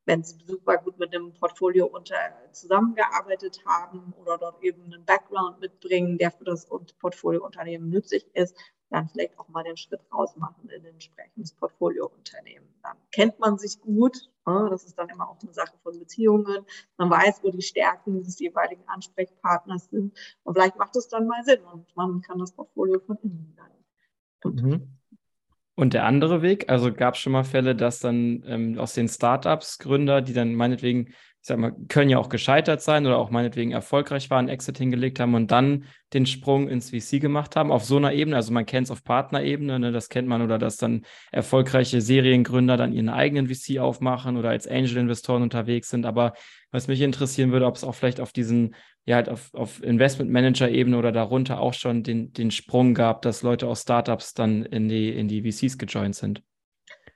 wenn 0.06 0.24
sie 0.24 0.38
super 0.46 0.78
gut 0.78 0.98
mit 0.98 1.14
einem 1.14 1.34
Portfolio 1.34 1.86
unter, 1.86 2.16
zusammengearbeitet 2.52 3.64
haben 3.66 4.14
oder 4.14 4.38
dort 4.38 4.64
eben 4.64 4.84
einen 4.86 5.06
Background 5.06 5.60
mitbringen, 5.60 6.18
der 6.18 6.32
für 6.32 6.44
das 6.44 6.68
Portfoliounternehmen 7.00 7.90
nützlich 7.90 8.26
ist, 8.34 8.58
dann 8.92 9.08
vielleicht 9.08 9.40
auch 9.40 9.48
mal 9.50 9.64
den 9.64 9.78
Schritt 9.78 10.02
rausmachen 10.14 10.70
in 10.70 10.82
ein 10.82 10.94
entsprechendes 10.94 11.54
Portfoliounternehmen. 11.54 12.68
Dann 12.84 12.98
kennt 13.12 13.40
man 13.40 13.58
sich 13.58 13.80
gut. 13.80 14.30
Ne? 14.46 14.68
Das 14.70 14.84
ist 14.84 15.00
dann 15.00 15.10
immer 15.10 15.30
auch 15.30 15.38
eine 15.42 15.54
Sache 15.54 15.74
von 15.82 15.98
Beziehungen. 15.98 16.66
Man 16.98 17.10
weiß, 17.10 17.42
wo 17.42 17.50
die 17.50 17.62
Stärken 17.62 18.22
des 18.22 18.38
jeweiligen 18.40 18.84
Ansprechpartners 18.88 19.90
sind. 19.90 20.18
Und 20.44 20.54
vielleicht 20.54 20.78
macht 20.78 20.96
es 20.96 21.08
dann 21.08 21.26
mal 21.26 21.44
Sinn 21.44 21.62
und 21.62 21.96
man 21.96 22.22
kann 22.22 22.38
das 22.38 22.52
Portfolio 22.52 23.00
von 23.00 23.18
innen 23.24 23.58
dann. 23.58 24.54
Mhm. 24.54 24.98
Und 25.76 25.94
der 25.94 26.06
andere 26.06 26.42
Weg, 26.42 26.70
also 26.70 26.94
gab 26.94 27.16
es 27.16 27.22
schon 27.22 27.34
mal 27.34 27.46
Fälle, 27.46 27.76
dass 27.76 28.00
dann 28.00 28.44
ähm, 28.46 28.78
aus 28.78 28.94
den 28.94 29.08
Startups 29.08 29.80
Gründer, 29.80 30.22
die 30.22 30.34
dann 30.34 30.54
meinetwegen, 30.54 31.14
ich 31.42 31.48
sag 31.48 31.58
mal, 31.58 31.74
können 31.88 32.12
ja 32.12 32.20
auch 32.20 32.30
gescheitert 32.30 32.84
sein 32.84 33.08
oder 33.08 33.18
auch 33.18 33.32
meinetwegen 33.32 33.72
erfolgreich 33.72 34.30
waren, 34.30 34.48
Exit 34.48 34.78
hingelegt 34.78 35.20
haben 35.20 35.34
und 35.34 35.50
dann 35.50 35.86
den 36.14 36.28
Sprung 36.28 36.70
ins 36.70 36.92
VC 36.92 37.20
gemacht 37.20 37.56
haben, 37.56 37.72
auf 37.72 37.84
so 37.84 37.98
einer 37.98 38.14
Ebene, 38.14 38.36
also 38.36 38.54
man 38.54 38.68
kennt 38.68 38.86
es 38.86 38.92
auf 38.92 39.04
Partnerebene, 39.04 39.80
ne, 39.80 39.92
das 39.92 40.10
kennt 40.10 40.28
man, 40.28 40.44
oder 40.44 40.60
dass 40.60 40.78
dann 40.78 41.04
erfolgreiche 41.32 42.00
Seriengründer 42.00 42.78
dann 42.78 42.94
ihren 42.94 43.10
eigenen 43.10 43.48
VC 43.48 43.80
aufmachen 43.80 44.38
oder 44.38 44.52
als 44.52 44.68
Angel-Investoren 44.68 45.42
unterwegs 45.42 45.90
sind. 45.90 46.06
Aber 46.06 46.34
was 46.70 46.88
mich 46.88 47.02
interessieren 47.02 47.52
würde, 47.52 47.66
ob 47.66 47.76
es 47.76 47.84
auch 47.84 47.96
vielleicht 47.96 48.20
auf 48.20 48.34
diesen 48.34 48.76
ja 49.06 49.16
halt 49.16 49.28
auf, 49.28 49.52
auf 49.56 49.82
Investment-Manager-Ebene 49.82 50.96
oder 50.96 51.12
darunter 51.12 51.60
auch 51.60 51.74
schon 51.74 52.04
den, 52.04 52.34
den 52.34 52.52
Sprung 52.52 52.94
gab, 52.94 53.24
dass 53.24 53.42
Leute 53.42 53.68
aus 53.68 53.82
Startups 53.82 54.36
dann 54.36 54.64
in 54.64 54.90
die, 54.90 55.10
in 55.10 55.28
die 55.28 55.42
VCs 55.42 55.80
gejoint 55.80 56.16
sind? 56.16 56.44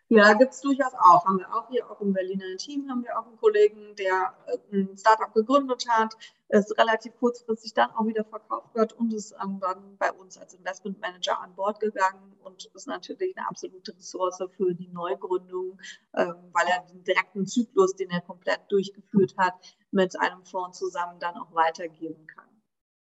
Ja, 0.10 0.34
gibt 0.34 0.54
es 0.54 0.62
durchaus 0.62 0.94
auch. 0.94 1.26
Haben 1.26 1.40
wir 1.40 1.50
auch 1.54 1.68
hier, 1.70 1.90
auch 1.90 2.00
im 2.00 2.14
Berliner 2.14 2.56
Team 2.58 2.88
haben 2.90 3.04
wir 3.04 3.18
auch 3.18 3.26
einen 3.26 3.38
Kollegen, 3.38 3.96
der 3.96 4.36
äh, 4.46 4.76
ein 4.76 4.96
Startup 4.98 5.34
gegründet 5.34 5.86
hat, 5.90 6.16
es 6.48 6.78
relativ 6.78 7.18
kurzfristig 7.18 7.74
dann 7.74 7.90
auch 7.92 8.06
wieder 8.06 8.24
verkauft 8.24 8.76
wird 8.76 8.94
und 8.94 9.12
ist 9.14 9.34
ähm, 9.44 9.60
dann 9.60 9.98
bei 9.98 10.12
uns 10.12 10.38
als 10.38 10.54
Investment 10.54 11.02
Manager 11.02 11.42
an 11.42 11.56
Bord 11.56 11.80
gegangen 11.80 12.34
und 12.44 12.66
ist 12.76 12.88
natürlich 12.88 13.36
eine 13.36 13.48
absolute 13.48 13.98
Ressource 13.98 14.44
für 14.56 14.76
die 14.76 14.90
Neugründung, 14.90 15.80
ähm, 16.16 16.36
weil 16.54 16.68
er 16.68 16.86
den 16.88 17.04
direkten 17.04 17.48
Zyklus, 17.48 17.96
den 17.96 18.12
er 18.12 18.22
komplett 18.22 18.62
durchgeführt 18.70 19.34
hat, 19.38 19.56
mit 19.90 20.20
einem 20.20 20.44
Fonds 20.46 20.78
zusammen 20.78 21.20
dann 21.20 21.36
auch 21.36 21.54
weitergeben 21.56 22.28
kann. 22.28 22.50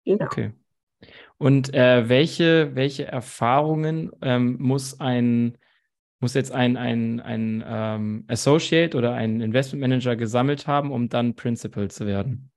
Genau. 0.04 0.24
Okay. 0.26 0.52
Und 1.36 1.74
äh, 1.74 2.08
welche, 2.08 2.76
welche 2.76 3.06
Erfahrungen 3.06 4.12
ähm, 4.22 4.56
muss 4.60 5.00
ein 5.00 5.58
muss 6.22 6.34
jetzt 6.34 6.52
ein, 6.52 6.76
ein, 6.76 7.20
ein 7.20 7.64
ähm, 7.66 8.24
Associate 8.28 8.96
oder 8.96 9.12
ein 9.12 9.40
Investment 9.40 9.80
Manager 9.80 10.16
gesammelt 10.16 10.66
haben, 10.66 10.92
um 10.92 11.08
dann 11.08 11.34
Principal 11.34 11.90
zu 11.90 12.06
werden? 12.06 12.50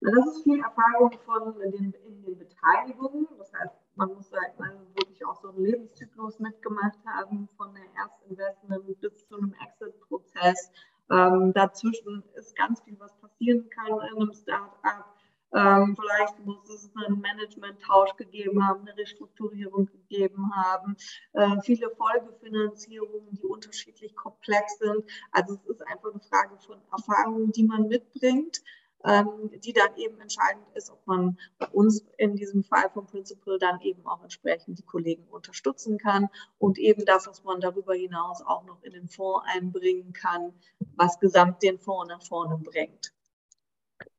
Das 0.00 0.26
ist 0.26 0.44
viel 0.44 0.60
Erfahrung 0.60 1.10
von 1.24 1.60
in 1.60 1.72
den, 1.72 1.92
in 1.92 2.22
den 2.22 2.38
Beteiligungen. 2.38 3.26
Das 3.38 3.52
heißt, 3.52 3.74
man 3.96 4.14
muss 4.14 4.30
halt 4.30 4.52
wirklich 4.94 5.24
auch 5.26 5.34
so 5.40 5.48
einen 5.48 5.64
Lebenszyklus 5.64 6.38
mitgemacht 6.38 6.98
haben, 7.04 7.48
von 7.56 7.74
der 7.74 7.84
Erstinvestment 8.00 9.00
bis 9.00 9.26
zu 9.26 9.36
einem 9.36 9.54
Exit-Prozess. 9.54 10.70
Ähm, 11.10 11.52
dazwischen 11.54 12.22
ist 12.34 12.56
ganz 12.56 12.80
viel, 12.82 12.98
was 13.00 13.16
passieren 13.20 13.68
kann 13.70 13.88
in 13.88 14.22
einem 14.22 14.32
Startup. 14.32 15.15
Ähm, 15.54 15.96
vielleicht 15.96 16.38
muss 16.44 16.68
es 16.68 16.90
einen 16.96 17.20
Management-Tausch 17.20 18.16
gegeben 18.16 18.66
haben, 18.66 18.80
eine 18.80 18.96
Restrukturierung 18.96 19.86
gegeben 19.86 20.50
haben, 20.54 20.96
äh, 21.32 21.60
viele 21.62 21.90
Folgefinanzierungen, 21.90 23.32
die 23.32 23.46
unterschiedlich 23.46 24.14
komplex 24.16 24.78
sind. 24.78 25.04
Also 25.30 25.54
es 25.54 25.64
ist 25.66 25.86
einfach 25.86 26.10
eine 26.10 26.20
Frage 26.20 26.58
von 26.58 26.78
Erfahrungen, 26.90 27.52
die 27.52 27.64
man 27.64 27.86
mitbringt, 27.86 28.60
ähm, 29.04 29.50
die 29.60 29.72
dann 29.72 29.96
eben 29.96 30.20
entscheidend 30.20 30.66
ist, 30.74 30.90
ob 30.90 31.06
man 31.06 31.38
bei 31.58 31.68
uns 31.68 32.04
in 32.18 32.34
diesem 32.34 32.64
Fall 32.64 32.90
vom 32.90 33.06
Principal 33.06 33.58
dann 33.58 33.80
eben 33.82 34.04
auch 34.06 34.22
entsprechend 34.22 34.78
die 34.78 34.84
Kollegen 34.84 35.26
unterstützen 35.28 35.96
kann 35.98 36.28
und 36.58 36.78
eben 36.78 37.04
das, 37.04 37.26
was 37.28 37.44
man 37.44 37.60
darüber 37.60 37.94
hinaus 37.94 38.42
auch 38.42 38.64
noch 38.64 38.82
in 38.82 38.92
den 38.92 39.08
Fonds 39.08 39.46
einbringen 39.46 40.12
kann, 40.12 40.52
was 40.96 41.20
gesamt 41.20 41.62
den 41.62 41.78
Fonds 41.78 42.08
nach 42.08 42.22
vorne 42.26 42.58
bringt. 42.58 43.15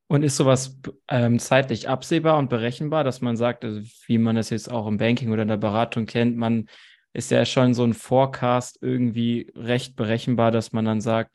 Und 0.08 0.24
ist 0.24 0.38
sowas 0.38 0.80
ähm, 1.10 1.38
zeitlich 1.38 1.90
absehbar 1.90 2.38
und 2.38 2.50
berechenbar, 2.50 3.04
dass 3.04 3.20
man 3.20 3.36
sagt, 3.36 3.66
also 3.66 3.82
wie 4.06 4.18
man 4.18 4.38
das 4.38 4.50
jetzt 4.50 4.72
auch 4.72 4.88
im 4.88 4.98
Banking 4.98 5.32
oder 5.32 5.42
in 5.42 5.50
der 5.50 5.58
Beratung 5.58 6.06
kennt, 6.06 6.38
man 6.38 6.70
ist 7.12 7.32
ja 7.32 7.46
schon 7.46 7.74
so 7.74 7.84
ein 7.84 7.94
Forecast 7.94 8.80
irgendwie 8.82 9.52
recht 9.56 9.96
berechenbar, 9.96 10.52
dass 10.52 10.72
man 10.72 10.86
dann 10.86 11.02
sagt, 11.02 11.32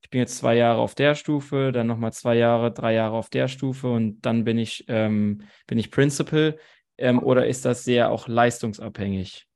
ich 0.00 0.10
bin 0.10 0.20
jetzt 0.20 0.38
zwei 0.38 0.54
Jahre 0.54 0.80
auf 0.80 0.94
der 0.94 1.14
Stufe, 1.14 1.72
dann 1.72 1.86
nochmal 1.86 2.12
zwei 2.12 2.36
Jahre, 2.36 2.72
drei 2.72 2.94
Jahre 2.94 3.16
auf 3.16 3.30
der 3.30 3.48
Stufe 3.48 3.88
und 3.88 4.20
dann 4.20 4.44
bin 4.44 4.58
ich, 4.58 4.84
ähm, 4.88 5.42
bin 5.66 5.78
ich 5.78 5.90
Principal. 5.90 6.58
Ähm, 6.98 7.22
oder 7.22 7.46
ist 7.46 7.64
das 7.64 7.84
sehr 7.84 8.10
auch 8.10 8.28
leistungsabhängig? 8.28 9.48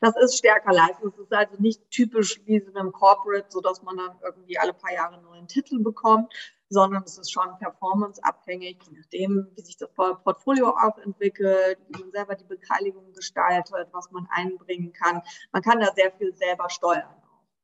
Das 0.00 0.16
ist 0.16 0.38
stärker 0.38 0.72
Leistung. 0.72 1.12
Es 1.12 1.18
ist 1.18 1.32
also 1.32 1.56
nicht 1.60 1.90
typisch 1.90 2.40
wie 2.44 2.56
in 2.56 2.76
einem 2.76 2.92
Corporate, 2.92 3.46
sodass 3.50 3.82
man 3.82 3.96
dann 3.96 4.16
irgendwie 4.22 4.58
alle 4.58 4.72
paar 4.72 4.92
Jahre 4.92 5.14
einen 5.14 5.24
neuen 5.24 5.48
Titel 5.48 5.80
bekommt, 5.80 6.32
sondern 6.68 7.02
es 7.04 7.18
ist 7.18 7.32
schon 7.32 7.58
performanceabhängig, 7.58 8.78
je 8.88 8.98
nachdem, 8.98 9.48
wie 9.54 9.60
sich 9.62 9.76
das 9.76 9.90
Portfolio 9.92 10.70
auch 10.70 10.98
entwickelt, 10.98 11.78
wie 11.88 12.00
man 12.00 12.10
selber 12.10 12.34
die 12.34 12.44
Beteiligung 12.44 13.12
gestaltet, 13.12 13.88
was 13.92 14.10
man 14.10 14.26
einbringen 14.30 14.92
kann. 14.92 15.22
Man 15.52 15.62
kann 15.62 15.80
da 15.80 15.92
sehr 15.94 16.12
viel 16.12 16.34
selber 16.34 16.68
steuern. 16.70 17.14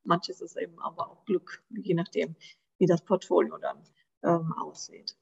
Manches 0.05 0.41
ist 0.41 0.57
eben 0.57 0.79
aber 0.81 1.11
auch 1.11 1.25
Glück, 1.25 1.63
je 1.71 1.95
nachdem, 1.95 2.37
wie 2.79 2.87
das 2.87 3.03
Portfolio 3.03 3.57
dann 3.59 3.83
ähm, 4.25 4.53
aussieht. 4.61 5.17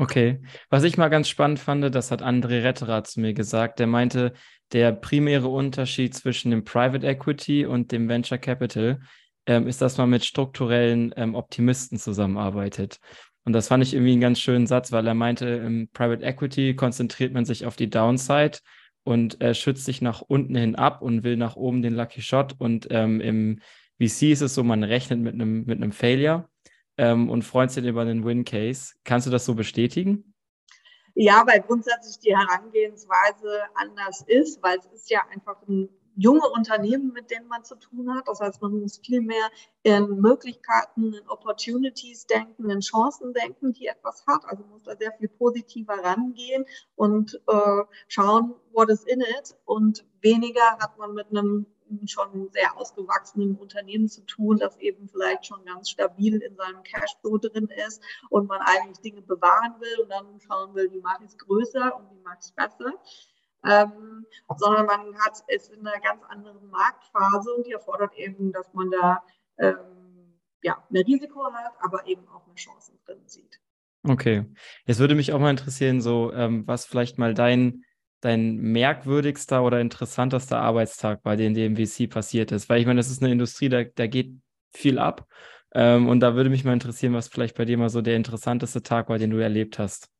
Okay. 0.00 0.40
Was 0.70 0.84
ich 0.84 0.96
mal 0.96 1.08
ganz 1.08 1.28
spannend 1.28 1.58
fand, 1.58 1.92
das 1.92 2.12
hat 2.12 2.22
André 2.22 2.62
Retterer 2.62 3.02
zu 3.02 3.18
mir 3.18 3.34
gesagt. 3.34 3.80
Der 3.80 3.88
meinte, 3.88 4.32
der 4.70 4.92
primäre 4.92 5.48
Unterschied 5.48 6.14
zwischen 6.14 6.52
dem 6.52 6.62
Private 6.62 7.04
Equity 7.04 7.66
und 7.66 7.90
dem 7.90 8.08
Venture 8.08 8.38
Capital 8.38 9.00
ähm, 9.46 9.66
ist, 9.66 9.82
dass 9.82 9.98
man 9.98 10.08
mit 10.08 10.24
strukturellen 10.24 11.12
ähm, 11.16 11.34
Optimisten 11.34 11.98
zusammenarbeitet. 11.98 13.00
Und 13.44 13.54
das 13.54 13.66
fand 13.66 13.82
ich 13.82 13.92
irgendwie 13.92 14.12
einen 14.12 14.20
ganz 14.20 14.38
schönen 14.38 14.68
Satz, 14.68 14.92
weil 14.92 15.04
er 15.04 15.14
meinte, 15.14 15.48
im 15.48 15.88
Private 15.92 16.24
Equity 16.24 16.76
konzentriert 16.76 17.32
man 17.32 17.44
sich 17.44 17.66
auf 17.66 17.74
die 17.74 17.90
Downside 17.90 18.58
und 19.02 19.40
äh, 19.40 19.52
schützt 19.52 19.84
sich 19.84 20.00
nach 20.00 20.20
unten 20.20 20.54
hin 20.54 20.76
ab 20.76 21.02
und 21.02 21.24
will 21.24 21.36
nach 21.36 21.56
oben 21.56 21.82
den 21.82 21.94
Lucky 21.94 22.22
Shot. 22.22 22.54
Und 22.58 22.86
ähm, 22.90 23.20
im 23.20 23.58
VC 23.98 24.30
ist 24.30 24.42
es 24.42 24.54
so, 24.54 24.62
man 24.62 24.84
rechnet 24.84 25.18
mit 25.18 25.34
einem 25.34 25.64
mit 25.64 25.82
einem 25.82 25.90
Failure 25.90 26.48
ähm, 26.98 27.30
und 27.30 27.42
freut 27.42 27.70
sich 27.70 27.84
über 27.84 28.02
einen 28.02 28.24
Win-Case. 28.24 28.94
Kannst 29.04 29.26
du 29.26 29.30
das 29.30 29.44
so 29.44 29.54
bestätigen? 29.54 30.34
Ja, 31.14 31.42
weil 31.46 31.60
grundsätzlich 31.62 32.18
die 32.20 32.36
Herangehensweise 32.36 33.62
anders 33.74 34.22
ist, 34.26 34.62
weil 34.62 34.78
es 34.78 34.86
ist 34.86 35.10
ja 35.10 35.22
einfach 35.32 35.60
ein 35.66 35.88
junge 36.18 36.48
Unternehmen, 36.50 37.12
mit 37.12 37.30
denen 37.30 37.46
man 37.46 37.64
zu 37.64 37.76
tun 37.76 38.12
hat. 38.12 38.26
Das 38.26 38.40
heißt, 38.40 38.60
man 38.60 38.80
muss 38.80 38.98
viel 38.98 39.20
mehr 39.20 39.50
in 39.84 40.20
Möglichkeiten, 40.20 41.14
in 41.14 41.28
Opportunities 41.28 42.26
denken, 42.26 42.68
in 42.70 42.80
Chancen 42.80 43.32
denken, 43.32 43.72
die 43.72 43.86
etwas 43.86 44.26
hat. 44.26 44.44
Also 44.44 44.64
muss 44.64 44.82
da 44.82 44.96
sehr 44.96 45.12
viel 45.12 45.28
positiver 45.28 45.94
rangehen 45.94 46.66
und 46.96 47.40
äh, 47.46 47.82
schauen, 48.08 48.54
what 48.72 48.90
is 48.90 49.04
in 49.04 49.20
it. 49.20 49.56
Und 49.64 50.04
weniger 50.20 50.78
hat 50.80 50.98
man 50.98 51.14
mit 51.14 51.28
einem 51.30 51.66
schon 52.06 52.50
sehr 52.50 52.76
ausgewachsenen 52.76 53.56
Unternehmen 53.56 54.08
zu 54.08 54.20
tun, 54.22 54.58
das 54.58 54.76
eben 54.78 55.08
vielleicht 55.08 55.46
schon 55.46 55.64
ganz 55.64 55.88
stabil 55.88 56.42
in 56.42 56.56
seinem 56.56 56.82
Cashflow 56.82 57.38
drin 57.38 57.68
ist 57.86 58.02
und 58.28 58.48
man 58.48 58.60
eigentlich 58.60 58.98
Dinge 58.98 59.22
bewahren 59.22 59.74
will 59.80 60.00
und 60.02 60.10
dann 60.10 60.38
schauen 60.40 60.74
will, 60.74 60.92
wie 60.92 61.00
mache 61.00 61.24
ich 61.24 61.30
es 61.30 61.38
größer 61.38 61.96
und 61.96 62.10
wie 62.10 62.22
mache 62.22 62.36
ich 62.40 62.46
es 62.46 62.52
besser 62.52 62.92
ähm, 63.64 64.26
sondern 64.56 64.86
man 64.86 65.18
hat 65.18 65.42
es 65.48 65.68
in 65.68 65.86
einer 65.86 66.00
ganz 66.00 66.22
anderen 66.28 66.68
Marktphase 66.70 67.54
und 67.54 67.66
die 67.66 67.72
erfordert 67.72 68.14
eben, 68.14 68.52
dass 68.52 68.72
man 68.74 68.90
da 68.90 69.22
ähm, 69.58 70.38
ja, 70.62 70.84
mehr 70.90 71.06
Risiko 71.06 71.44
hat, 71.52 71.72
aber 71.80 72.06
eben 72.06 72.26
auch 72.28 72.46
mehr 72.46 72.56
Chancen 72.56 72.98
drin 73.04 73.22
sieht. 73.26 73.60
Okay. 74.04 74.44
Jetzt 74.86 75.00
würde 75.00 75.14
mich 75.14 75.32
auch 75.32 75.38
mal 75.38 75.50
interessieren, 75.50 76.00
so 76.00 76.32
ähm, 76.32 76.66
was 76.66 76.86
vielleicht 76.86 77.18
mal 77.18 77.34
dein, 77.34 77.84
dein 78.20 78.56
merkwürdigster 78.56 79.62
oder 79.62 79.80
interessantester 79.80 80.60
Arbeitstag 80.60 81.22
bei 81.22 81.36
den 81.36 81.54
DMVC 81.54 82.08
passiert 82.08 82.52
ist. 82.52 82.68
Weil 82.68 82.80
ich 82.80 82.86
meine, 82.86 82.98
das 82.98 83.10
ist 83.10 83.22
eine 83.22 83.32
Industrie, 83.32 83.68
da, 83.68 83.84
da 83.84 84.06
geht 84.06 84.32
viel 84.72 84.98
ab. 84.98 85.26
Ähm, 85.74 86.08
und 86.08 86.20
da 86.20 86.34
würde 86.34 86.50
mich 86.50 86.64
mal 86.64 86.72
interessieren, 86.72 87.12
was 87.12 87.28
vielleicht 87.28 87.56
bei 87.56 87.64
dir 87.64 87.76
mal 87.76 87.90
so 87.90 88.00
der 88.00 88.16
interessanteste 88.16 88.82
Tag 88.82 89.08
war, 89.08 89.18
den 89.18 89.30
du 89.30 89.38
erlebt 89.38 89.78
hast. 89.78 90.10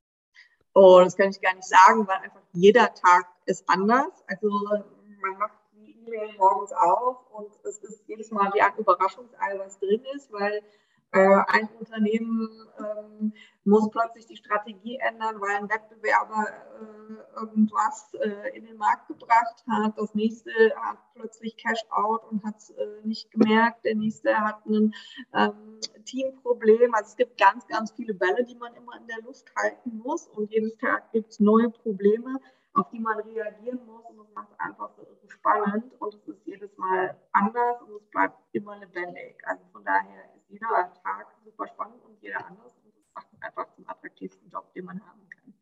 Oh, 0.80 1.00
das 1.02 1.16
kann 1.16 1.30
ich 1.30 1.40
gar 1.40 1.54
nicht 1.54 1.66
sagen, 1.66 2.06
weil 2.06 2.18
einfach 2.18 2.40
jeder 2.52 2.94
Tag 2.94 3.26
ist 3.46 3.68
anders. 3.68 4.22
Also 4.28 4.48
man 4.48 5.36
macht 5.36 5.58
die 5.72 5.90
E-Mail 6.06 6.36
morgens 6.38 6.72
auf 6.72 7.16
und 7.32 7.50
es 7.64 7.78
ist 7.78 8.04
jedes 8.06 8.30
Mal 8.30 8.52
wie 8.54 8.62
ein 8.62 8.76
Überraschungsei, 8.76 9.58
was 9.58 9.80
drin 9.80 10.04
ist, 10.14 10.30
weil 10.30 10.62
ein 11.10 11.68
Unternehmen 11.78 12.48
ähm, 12.78 13.32
muss 13.64 13.90
plötzlich 13.90 14.26
die 14.26 14.36
Strategie 14.36 14.96
ändern, 14.96 15.40
weil 15.40 15.56
ein 15.56 15.68
Wettbewerber 15.68 16.46
äh, 16.80 17.40
irgendwas 17.40 18.12
äh, 18.14 18.56
in 18.56 18.66
den 18.66 18.76
Markt 18.76 19.08
gebracht 19.08 19.64
hat. 19.70 19.98
Das 19.98 20.14
nächste 20.14 20.50
hat 20.76 20.98
plötzlich 21.14 21.56
Cash-out 21.56 22.24
und 22.30 22.44
hat 22.44 22.56
es 22.56 22.70
äh, 22.70 22.86
nicht 23.04 23.30
gemerkt. 23.30 23.84
Der 23.84 23.94
nächste 23.94 24.36
hat 24.38 24.64
ein 24.66 24.94
ähm, 25.34 25.80
Teamproblem. 26.04 26.94
Also 26.94 27.10
es 27.10 27.16
gibt 27.16 27.38
ganz, 27.38 27.66
ganz 27.66 27.92
viele 27.92 28.14
Bälle, 28.14 28.44
die 28.44 28.56
man 28.56 28.74
immer 28.74 28.96
in 28.98 29.06
der 29.06 29.22
Luft 29.22 29.50
halten 29.56 29.98
muss. 29.98 30.26
Und 30.28 30.50
jedes 30.50 30.76
Tag 30.78 31.10
gibt 31.12 31.30
es 31.30 31.40
neue 31.40 31.70
Probleme, 31.70 32.38
auf 32.74 32.88
die 32.90 33.00
man 33.00 33.18
reagieren 33.20 33.80
muss. 33.86 34.04
Und 34.10 34.18
das 34.18 34.28
macht 34.34 34.58
einfach 34.58 34.90
so 34.96 35.06
spannend. 35.28 35.92
Und 36.00 36.14
es 36.14 36.28
ist 36.28 36.46
jedes 36.46 36.76
Mal 36.76 37.16
anders 37.32 37.82
und 37.82 37.96
es 37.96 38.10
bleibt 38.10 38.38
immer 38.52 38.78
lebendig. 38.78 39.36
Also 39.46 39.62
von 39.72 39.84
daher 39.84 40.37
jeder 40.48 40.92
Tag 41.02 41.26
super 41.44 41.66
spannend 41.68 42.02
und 42.04 42.20
jeder 42.20 42.46
anders. 42.46 42.76
Und 42.84 42.94
das 42.94 43.04
macht 43.14 43.26
es 43.32 43.42
einfach 43.42 43.74
zum 43.74 43.88
attraktivsten 43.88 44.50
Job, 44.50 44.72
den 44.74 44.84
man 44.84 45.00
haben 45.00 45.28
kann. 45.28 45.54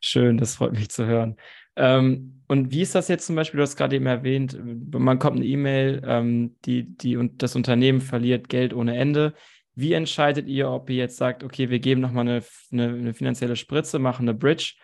Schön, 0.00 0.36
das 0.36 0.56
freut 0.56 0.72
mich 0.72 0.90
zu 0.90 1.06
hören. 1.06 1.36
Ähm, 1.76 2.42
und 2.48 2.72
wie 2.72 2.82
ist 2.82 2.94
das 2.94 3.08
jetzt 3.08 3.26
zum 3.26 3.36
Beispiel, 3.36 3.58
du 3.58 3.62
hast 3.62 3.76
gerade 3.76 3.96
eben 3.96 4.06
erwähnt, 4.06 4.58
man 4.92 5.18
kommt 5.18 5.36
eine 5.36 5.46
E-Mail, 5.46 6.02
ähm, 6.04 6.56
die, 6.64 6.84
die 6.84 7.16
und 7.16 7.42
das 7.42 7.56
Unternehmen 7.56 8.00
verliert 8.00 8.48
Geld 8.48 8.74
ohne 8.74 8.96
Ende. 8.96 9.34
Wie 9.74 9.94
entscheidet 9.94 10.48
ihr, 10.48 10.68
ob 10.68 10.90
ihr 10.90 10.96
jetzt 10.96 11.16
sagt, 11.16 11.44
okay, 11.44 11.70
wir 11.70 11.78
geben 11.78 12.02
nochmal 12.02 12.28
eine, 12.28 12.42
eine, 12.72 12.88
eine 12.88 13.14
finanzielle 13.14 13.56
Spritze, 13.56 13.98
machen 13.98 14.28
eine 14.28 14.36
Bridge 14.36 14.74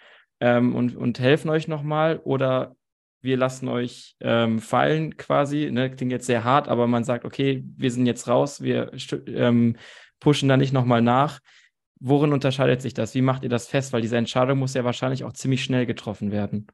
ähm, 0.41 0.75
und, 0.75 0.97
und 0.97 1.19
helfen 1.19 1.51
euch 1.51 1.69
nochmal 1.69 2.21
oder 2.25 2.75
wir 3.21 3.37
lassen 3.37 3.69
euch 3.69 4.16
ähm, 4.21 4.59
fallen 4.59 5.16
quasi. 5.16 5.71
Ne? 5.71 5.91
Klingt 5.91 6.12
jetzt 6.12 6.27
sehr 6.27 6.45
hart, 6.45 6.69
aber 6.69 6.87
man 6.87 7.05
sagt, 7.05 7.25
okay, 7.25 7.64
wir 7.77 7.91
sind 7.91 8.07
jetzt 8.07 8.29
raus, 8.29 8.62
wir 8.62 8.93
ähm, 9.27 9.77
pushen 10.21 10.49
da 10.49 10.57
nicht 10.57 10.73
nochmal 10.73 11.03
nach. 11.03 11.41
Worin 12.01 12.33
unterscheidet 12.33 12.81
sich 12.81 12.95
das? 12.95 13.14
Wie 13.14 13.23
macht 13.23 13.43
ihr 13.43 13.49
das 13.49 13.66
fest? 13.66 13.93
Weil 13.93 14.03
diese 14.03 14.16
Entscheidung 14.16 14.59
muss 14.59 14.75
ja 14.75 14.85
wahrscheinlich 14.85 15.25
auch 15.25 15.33
ziemlich 15.33 15.64
schnell 15.64 15.85
getroffen 15.85 16.31
werden. 16.31 16.69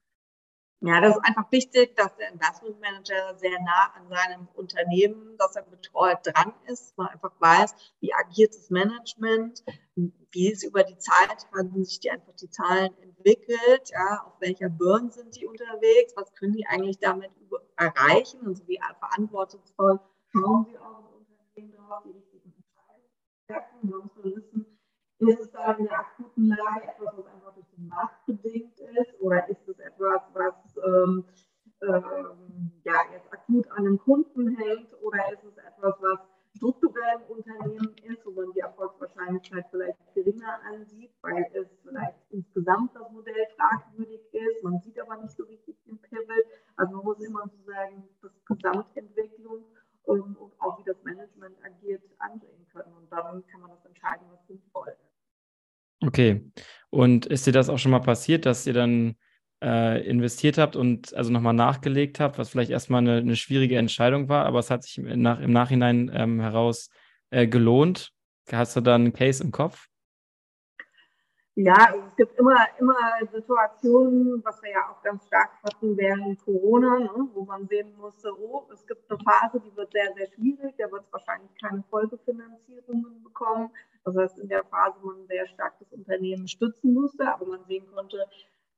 Ja, 0.86 1.00
das 1.00 1.16
ist 1.16 1.24
einfach 1.24 1.50
wichtig, 1.50 1.96
dass 1.96 2.14
der 2.16 2.30
Investment 2.30 2.78
Manager 2.78 3.34
sehr 3.38 3.58
nah 3.62 3.94
an 3.96 4.06
seinem 4.10 4.48
Unternehmen, 4.52 5.34
das 5.38 5.56
er 5.56 5.62
betreut, 5.62 6.18
dran 6.24 6.52
ist. 6.66 6.98
Man 6.98 7.06
einfach 7.06 7.32
weiß, 7.40 7.74
wie 8.00 8.12
agiert 8.12 8.54
das 8.54 8.68
Management, 8.68 9.64
wie 9.96 10.52
ist 10.52 10.62
über 10.62 10.82
die 10.82 10.98
Zeit, 10.98 11.48
haben 11.56 11.82
sich 11.84 12.00
die 12.00 12.10
einfach 12.10 12.34
die 12.34 12.50
Zahlen 12.50 12.90
entwickelt, 13.00 13.90
ja, 13.92 14.24
auf 14.26 14.38
welcher 14.40 14.68
Burn 14.68 15.10
sind 15.10 15.34
die 15.40 15.46
unterwegs, 15.46 16.12
was 16.16 16.34
können 16.34 16.52
die 16.52 16.66
eigentlich 16.66 16.98
damit 16.98 17.30
erreichen 17.76 18.40
und 18.40 18.56
so 18.56 18.68
wie 18.68 18.78
verantwortungsvoll 18.98 20.00
schauen 20.32 20.66
sie 20.66 20.78
auch 20.78 20.98
im 20.98 21.16
Unternehmen 21.16 21.72
drauf, 21.76 22.02
die 22.04 22.10
richtigen 22.10 22.52
Entscheidungen 22.52 23.08
treffen. 23.46 23.88
Man 23.88 24.00
muss 24.00 24.16
wissen, 24.22 24.66
ist 25.18 25.40
es 25.40 25.50
da 25.50 25.72
in 25.72 25.84
der 25.84 25.98
akuten 25.98 26.48
Lage 26.48 26.88
etwas, 26.88 27.16
was 27.16 27.26
einfach 27.26 27.43
durch 27.74 27.76
den 27.76 27.88
Markt 27.88 28.26
bedingt 28.26 28.78
ist 28.78 29.20
oder 29.20 29.48
ist 29.48 29.68
es 29.68 29.78
etwas, 29.78 30.22
was 30.32 30.54
ähm, 30.84 31.24
ähm, 31.82 32.72
ja, 32.84 32.94
jetzt 33.12 33.32
akut 33.32 33.70
an 33.72 33.78
einem 33.78 33.98
Kunden 33.98 34.56
hängt 34.56 34.92
oder 35.02 35.32
ist 35.32 35.44
es 35.44 35.56
etwas, 35.58 35.94
was 36.00 36.18
strukturell 36.56 37.20
im 37.20 37.36
Unternehmen 37.36 37.96
ist, 38.04 38.24
wo 38.24 38.30
man 38.30 38.52
die 38.52 38.60
Erfolgswahrscheinlichkeit 38.60 39.66
vielleicht 39.70 39.98
geringer 40.14 40.60
ansieht, 40.72 41.10
weil 41.20 41.44
es 41.52 41.66
vielleicht 41.82 42.18
insgesamt 42.30 42.94
das 42.94 43.10
Modell 43.10 43.46
fragwürdig 43.56 44.20
ist. 44.32 44.62
Man 44.62 44.80
sieht 44.80 44.98
aber 45.00 45.16
nicht 45.16 45.36
so 45.36 45.42
richtig 45.44 45.76
den 45.84 45.98
Pivot. 45.98 46.46
Also 46.76 46.96
man 46.96 47.04
muss 47.04 47.20
immer 47.20 47.42
sozusagen 47.48 48.08
das 48.22 48.32
Gesamtentwicklung 48.46 49.64
ähm, 50.08 50.36
und 50.38 50.60
auch 50.60 50.78
wie 50.78 50.84
das 50.84 51.02
Management 51.02 51.56
agiert 51.64 52.02
ansehen 52.18 52.66
können. 52.72 52.94
Und 52.94 53.10
dann 53.10 53.44
kann 53.48 53.60
man 53.60 53.70
das 53.70 53.84
entscheiden, 53.84 54.26
was 54.30 54.46
sinnvoll 54.46 54.88
ist. 54.88 55.14
Okay. 56.06 56.52
Und 56.94 57.26
ist 57.26 57.44
dir 57.44 57.52
das 57.52 57.68
auch 57.68 57.78
schon 57.78 57.90
mal 57.90 57.98
passiert, 57.98 58.46
dass 58.46 58.68
ihr 58.68 58.72
dann 58.72 59.16
äh, 59.60 60.08
investiert 60.08 60.58
habt 60.58 60.76
und 60.76 61.12
also 61.14 61.32
nochmal 61.32 61.52
nachgelegt 61.52 62.20
habt, 62.20 62.38
was 62.38 62.50
vielleicht 62.50 62.70
erstmal 62.70 63.00
eine, 63.00 63.16
eine, 63.16 63.34
schwierige 63.34 63.78
Entscheidung 63.78 64.28
war, 64.28 64.46
aber 64.46 64.60
es 64.60 64.70
hat 64.70 64.84
sich 64.84 64.98
im, 64.98 65.20
nach, 65.20 65.40
im 65.40 65.50
Nachhinein 65.50 66.08
ähm, 66.14 66.38
heraus 66.38 66.90
äh, 67.30 67.48
gelohnt. 67.48 68.12
Hast 68.48 68.76
du 68.76 68.80
dann 68.80 69.00
einen 69.02 69.12
Case 69.12 69.42
im 69.42 69.50
Kopf? 69.50 69.88
Ja, 71.56 71.92
es 72.06 72.14
gibt 72.14 72.38
immer, 72.38 72.64
immer 72.78 72.94
Situationen, 73.32 74.40
was 74.44 74.62
wir 74.62 74.70
ja 74.70 74.88
auch 74.88 75.02
ganz 75.02 75.26
stark 75.26 75.50
hatten 75.64 75.96
während 75.96 76.38
Corona, 76.44 77.00
ne, 77.00 77.28
wo 77.34 77.44
man 77.44 77.66
sehen 77.66 77.92
musste, 77.96 78.30
oh, 78.38 78.68
es 78.72 78.86
gibt 78.86 79.10
eine 79.10 79.18
Phase, 79.18 79.60
die 79.60 79.76
wird 79.76 79.90
sehr, 79.90 80.12
sehr 80.14 80.28
schwierig, 80.28 80.76
da 80.78 80.88
wird 80.92 81.02
es 81.02 81.12
wahrscheinlich 81.12 81.50
keine 81.60 81.82
Folgefinanzierungen 81.90 83.24
bekommen. 83.24 83.70
Das 84.04 84.16
heißt, 84.16 84.38
in 84.38 84.48
der 84.48 84.64
Phase 84.64 84.98
man 85.02 85.26
sehr 85.26 85.46
stark 85.48 85.78
das 85.78 85.92
Unternehmen 85.92 86.46
stützen 86.46 86.92
musste, 86.92 87.26
aber 87.26 87.46
man 87.46 87.64
sehen 87.64 87.86
konnte, 87.94 88.26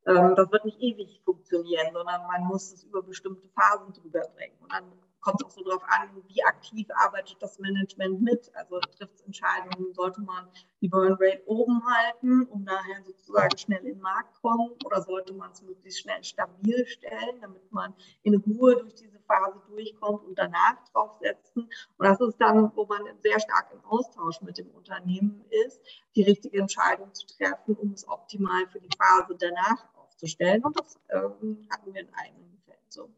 ähm, 0.07 0.35
das 0.37 0.51
wird 0.53 0.65
nicht 0.65 0.81
ewig 0.81 1.21
funktionieren, 1.25 1.93
sondern 1.93 2.27
man 2.29 2.45
muss 2.45 2.73
es 2.73 2.85
über 2.85 3.03
bestimmte 3.03 3.49
Phasen 3.49 3.93
drüber 3.93 4.23
bringen. 4.37 4.57
Und 4.61 4.73
dann 4.73 4.85
kommt 5.27 5.45
auch 5.45 5.51
so 5.51 5.65
darauf 5.65 5.83
an, 5.89 6.09
wie 6.29 6.45
aktiv 6.45 6.87
arbeitet 6.95 7.37
das 7.41 7.59
Management 7.59 8.21
mit. 8.23 8.49
Also 8.55 8.79
trifft 8.97 9.23
Entscheidungen, 9.23 9.93
sollte 9.93 10.21
man 10.21 10.47
die 10.81 10.89
Burn 10.89 11.17
Rate 11.19 11.43
oben 11.47 11.83
halten, 11.85 12.45
um 12.47 12.65
daher 12.65 13.03
sozusagen 13.03 13.59
schnell 13.59 13.81
in 13.81 13.95
den 13.95 14.01
Markt 14.01 14.41
kommen, 14.41 14.71
oder 14.85 15.03
sollte 15.03 15.35
man 15.35 15.51
es 15.51 15.63
möglichst 15.63 16.01
schnell 16.01 16.23
stabil 16.23 16.87
stellen, 16.87 17.41
damit 17.41 17.73
man 17.73 17.93
in 18.23 18.37
Ruhe 18.37 18.77
durch 18.77 18.95
diese 18.95 19.19
Phase 19.27 19.61
durchkommt 19.69 20.25
und 20.25 20.39
danach 20.39 20.77
draufsetzen. 20.93 21.65
Und 21.97 22.07
das 22.07 22.21
ist 22.21 22.37
dann, 22.41 22.71
wo 22.77 22.87
man 22.87 23.03
sehr 23.21 23.41
stark 23.41 23.73
im 23.73 23.85
Austausch 23.85 24.41
mit 24.43 24.59
dem 24.59 24.71
Unternehmen 24.71 25.45
ist, 25.67 25.81
die 26.15 26.23
richtige 26.23 26.61
Entscheidung 26.61 27.13
zu 27.13 27.27
treffen, 27.27 27.75
um 27.75 27.91
es 27.91 28.07
optimal 28.07 28.69
für 28.69 28.79
die 28.79 28.97
Phase 28.97 29.37
danach 29.37 29.93
aufzustellen. 29.97 30.63
Und 30.63 30.79
das 30.79 31.01
ähm, 31.09 31.67
hatten 31.73 31.93
wir 31.93 32.03
in 32.03 32.15
einigen 32.15 32.63
Fällen 32.65 32.79
so. 32.89 33.11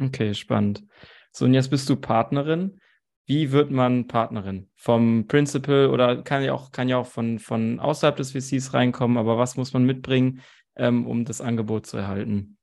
Okay, 0.00 0.34
spannend. 0.34 0.82
So, 1.38 1.44
und 1.44 1.54
jetzt 1.54 1.70
bist 1.70 1.88
du 1.88 1.94
Partnerin. 1.94 2.80
Wie 3.24 3.52
wird 3.52 3.70
man 3.70 4.08
Partnerin? 4.08 4.68
Vom 4.74 5.28
Principal 5.28 5.86
oder 5.86 6.24
kann 6.24 6.42
ja 6.42 6.52
auch, 6.52 6.72
kann 6.72 6.88
ja 6.88 6.98
auch 6.98 7.06
von, 7.06 7.38
von 7.38 7.78
außerhalb 7.78 8.16
des 8.16 8.32
VCs 8.32 8.74
reinkommen, 8.74 9.16
aber 9.16 9.38
was 9.38 9.56
muss 9.56 9.72
man 9.72 9.84
mitbringen, 9.84 10.42
ähm, 10.74 11.06
um 11.06 11.24
das 11.24 11.40
Angebot 11.40 11.86
zu 11.86 11.96
erhalten? 11.96 12.58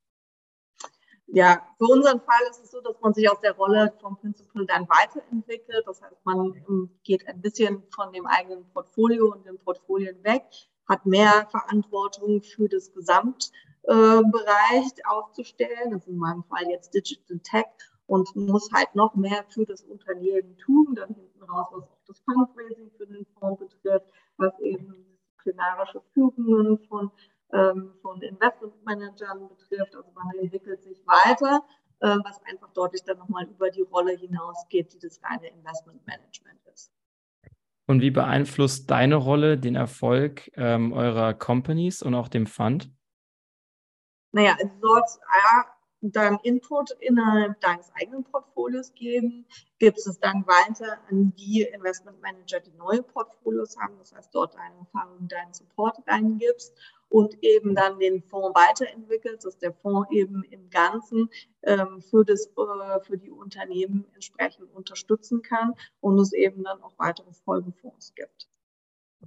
Ja, 1.28 1.65
für 1.78 1.86
unseren 1.86 2.19
Fall 2.19 2.41
ist 2.49 2.65
es 2.65 2.71
so, 2.71 2.82
dass 2.82 2.99
man 2.99 3.13
sich 3.13 3.30
aus 3.30 3.39
der 3.39 3.53
Rolle 3.53 3.93
vom 4.01 4.17
Principal 4.17 4.65
dann 4.65 4.86
weiterentwickelt. 4.89 5.84
Das 5.86 6.01
heißt, 6.01 6.26
man 6.26 6.53
ähm, 6.67 6.89
geht 7.05 7.26
ein 7.30 7.39
bisschen 7.39 7.82
von 7.95 8.11
dem 8.11 8.28
eigenen 8.28 8.69
Portfolio 8.73 9.32
und 9.32 9.45
den 9.45 9.57
Portfolien 9.57 10.21
weg, 10.26 10.43
hat 10.89 11.05
mehr 11.05 11.47
Verantwortung 11.49 12.41
für 12.41 12.67
das 12.67 12.91
Gesamtbereich 12.91 13.53
äh, 13.88 15.05
aufzustellen. 15.05 15.91
Das 15.91 16.01
ist 16.01 16.09
in 16.09 16.17
meinem 16.17 16.43
Fall 16.43 16.69
jetzt 16.69 16.93
Digital 16.93 17.39
Tech 17.39 17.67
und 18.08 18.36
muss 18.36 18.70
halt 18.74 18.93
noch 18.95 19.16
mehr 19.16 19.43
für 19.49 19.66
das 19.66 19.82
Unternehmen 19.84 20.58
tun, 20.58 20.95
dann 20.95 21.14
hinten 21.14 21.43
raus, 21.43 21.68
was 21.72 21.84
auch 21.84 22.01
das 22.08 22.20
Fundraising 22.20 22.91
für 22.97 23.08
den 23.08 23.26
Fonds 23.39 23.60
betrifft, 23.60 24.06
was 24.38 24.58
eben 24.60 25.06
disziplinarische 25.45 26.01
Führungen 26.14 26.80
von, 26.88 27.12
ähm, 27.53 27.93
von 28.01 28.22
Investmentmanagern 28.22 29.47
betrifft. 29.47 29.95
Also 29.95 30.12
man 30.14 30.30
entwickelt 30.39 30.84
sich 30.84 31.01
weiter, 31.06 31.64
äh, 31.99 32.18
was 32.24 32.41
einfach 32.45 32.72
deutlich 32.74 33.03
dann 33.03 33.18
nochmal 33.18 33.45
über 33.45 33.70
die 33.70 33.84
Rolle 33.84 34.16
hinausgeht, 34.16 34.93
die 34.93 34.99
das 34.99 35.22
reine 35.24 35.47
Investmentmanagement 35.49 36.60
ist. 36.74 36.91
Und 37.88 38.01
wie 38.01 38.12
beeinflusst 38.12 38.89
deine 38.89 39.16
Rolle 39.16 39.58
den 39.58 39.76
Erfolg 39.76 40.51
ähm, 40.56 40.91
eurer 40.91 41.34
Companies 41.34 42.01
und 42.01 42.16
auch 42.16 42.28
dem 42.28 42.47
Fund? 42.47 42.91
Naja, 44.32 44.56
also 44.60 44.74
dort 44.82 45.10
dann 46.12 46.39
Input 46.43 46.91
innerhalb 46.99 47.60
deines 47.62 47.91
eigenen 47.95 48.24
Portfolios 48.24 48.93
geben, 48.93 49.45
gibst 49.80 50.08
es 50.08 50.20
dann 50.20 50.45
weiter 50.47 50.97
an 51.10 51.34
die 51.36 51.64
Investmentmanager, 51.64 52.60
die 52.60 52.78
neue 52.78 53.03
Portfolios 53.03 53.78
haben, 53.78 53.97
das 53.99 54.14
heißt 54.14 54.34
dort 54.34 54.56
deine 54.56 54.76
Erfahrung, 54.80 55.28
deinen 55.28 55.53
Support 55.53 55.99
reingibst 56.08 56.74
und 57.10 57.38
eben 57.43 57.76
dann 57.76 57.99
den 57.99 58.22
Fonds 58.24 58.60
weiterentwickelst, 58.60 59.45
dass 59.45 59.58
der 59.58 59.74
Fonds 59.74 60.10
eben 60.12 60.43
im 60.43 60.70
Ganzen 60.70 61.30
ähm, 61.64 62.01
für, 62.01 62.26
das, 62.26 62.47
äh, 62.47 62.99
für 63.01 63.18
die 63.18 63.32
Unternehmen 63.32 64.06
entsprechend 64.14 64.74
unterstützen 64.74 65.41
kann 65.41 65.74
und 66.01 66.20
es 66.20 66.34
eben 66.34 66.64
dann 66.64 66.82
auch 66.82 66.93
weitere 66.97 67.32
Folgefonds 67.34 68.14
gibt. 68.16 68.49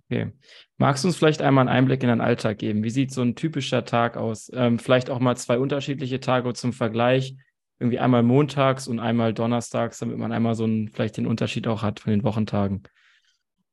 Okay. 0.04 0.32
Magst 0.76 1.04
du 1.04 1.08
uns 1.08 1.16
vielleicht 1.16 1.42
einmal 1.42 1.62
einen 1.62 1.76
Einblick 1.76 2.02
in 2.02 2.08
deinen 2.08 2.20
Alltag 2.20 2.58
geben? 2.58 2.84
Wie 2.84 2.90
sieht 2.90 3.12
so 3.12 3.22
ein 3.22 3.34
typischer 3.34 3.84
Tag 3.84 4.16
aus? 4.16 4.50
Ähm, 4.54 4.78
vielleicht 4.78 5.10
auch 5.10 5.18
mal 5.18 5.36
zwei 5.36 5.58
unterschiedliche 5.58 6.20
Tage 6.20 6.52
zum 6.54 6.72
Vergleich. 6.72 7.36
Irgendwie 7.80 7.98
einmal 7.98 8.22
montags 8.22 8.88
und 8.88 8.98
einmal 8.98 9.32
donnerstags, 9.34 9.98
damit 9.98 10.18
man 10.18 10.32
einmal 10.32 10.54
so 10.54 10.64
einen, 10.64 10.88
vielleicht 10.88 11.16
den 11.16 11.26
Unterschied 11.26 11.68
auch 11.68 11.82
hat 11.82 12.00
von 12.00 12.10
den 12.10 12.24
Wochentagen. 12.24 12.82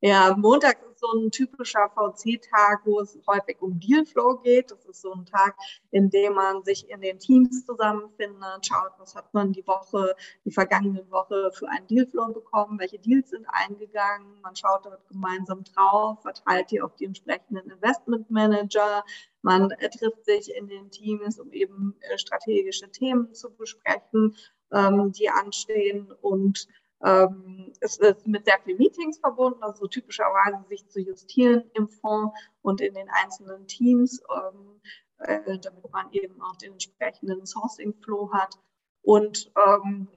Ja, 0.00 0.36
Montag 0.36 0.76
so 0.98 1.12
ein 1.12 1.30
typischer 1.30 1.90
VC-Tag, 1.90 2.82
wo 2.84 3.00
es 3.00 3.18
häufig 3.26 3.60
um 3.60 3.78
Dealflow 3.80 4.38
geht. 4.38 4.70
Das 4.70 4.84
ist 4.86 5.02
so 5.02 5.12
ein 5.12 5.24
Tag, 5.26 5.56
in 5.90 6.10
dem 6.10 6.34
man 6.34 6.62
sich 6.64 6.88
in 6.90 7.00
den 7.00 7.18
Teams 7.18 7.64
zusammenfindet, 7.64 8.66
schaut, 8.66 8.92
was 8.98 9.14
hat 9.14 9.32
man 9.34 9.52
die 9.52 9.66
Woche, 9.66 10.14
die 10.44 10.50
vergangene 10.50 11.08
Woche 11.10 11.50
für 11.52 11.68
einen 11.68 11.86
Dealflow 11.86 12.32
bekommen, 12.32 12.78
welche 12.78 12.98
Deals 12.98 13.30
sind 13.30 13.46
eingegangen. 13.48 14.40
Man 14.42 14.56
schaut 14.56 14.84
dort 14.84 15.06
gemeinsam 15.08 15.64
drauf, 15.64 16.22
verteilt 16.22 16.70
die 16.70 16.80
auf 16.80 16.94
die 16.96 17.06
entsprechenden 17.06 17.70
Investmentmanager. 17.70 19.04
Man 19.42 19.68
trifft 19.68 20.24
sich 20.24 20.54
in 20.54 20.66
den 20.66 20.90
Teams, 20.90 21.38
um 21.38 21.52
eben 21.52 21.94
äh, 22.00 22.18
strategische 22.18 22.90
Themen 22.90 23.32
zu 23.32 23.50
besprechen, 23.50 24.34
ähm, 24.72 25.12
die 25.12 25.28
anstehen 25.28 26.10
und 26.20 26.66
ähm, 27.04 27.72
es 27.80 27.98
ist 27.98 28.26
mit 28.26 28.44
sehr 28.44 28.58
vielen 28.64 28.78
Meetings 28.78 29.18
verbunden, 29.18 29.62
also 29.62 29.86
typischerweise 29.86 30.64
sich 30.68 30.88
zu 30.88 31.00
justieren 31.00 31.70
im 31.74 31.88
Fonds 31.88 32.34
und 32.62 32.80
in 32.80 32.94
den 32.94 33.08
einzelnen 33.10 33.66
Teams, 33.66 34.22
ähm, 34.34 34.80
äh, 35.18 35.58
damit 35.58 35.90
man 35.92 36.10
eben 36.12 36.40
auch 36.40 36.56
den 36.56 36.72
entsprechenden 36.72 37.44
Sourcing-Flow 37.46 38.32
hat. 38.32 38.58
Und 39.02 39.52
ähm, 39.56 40.08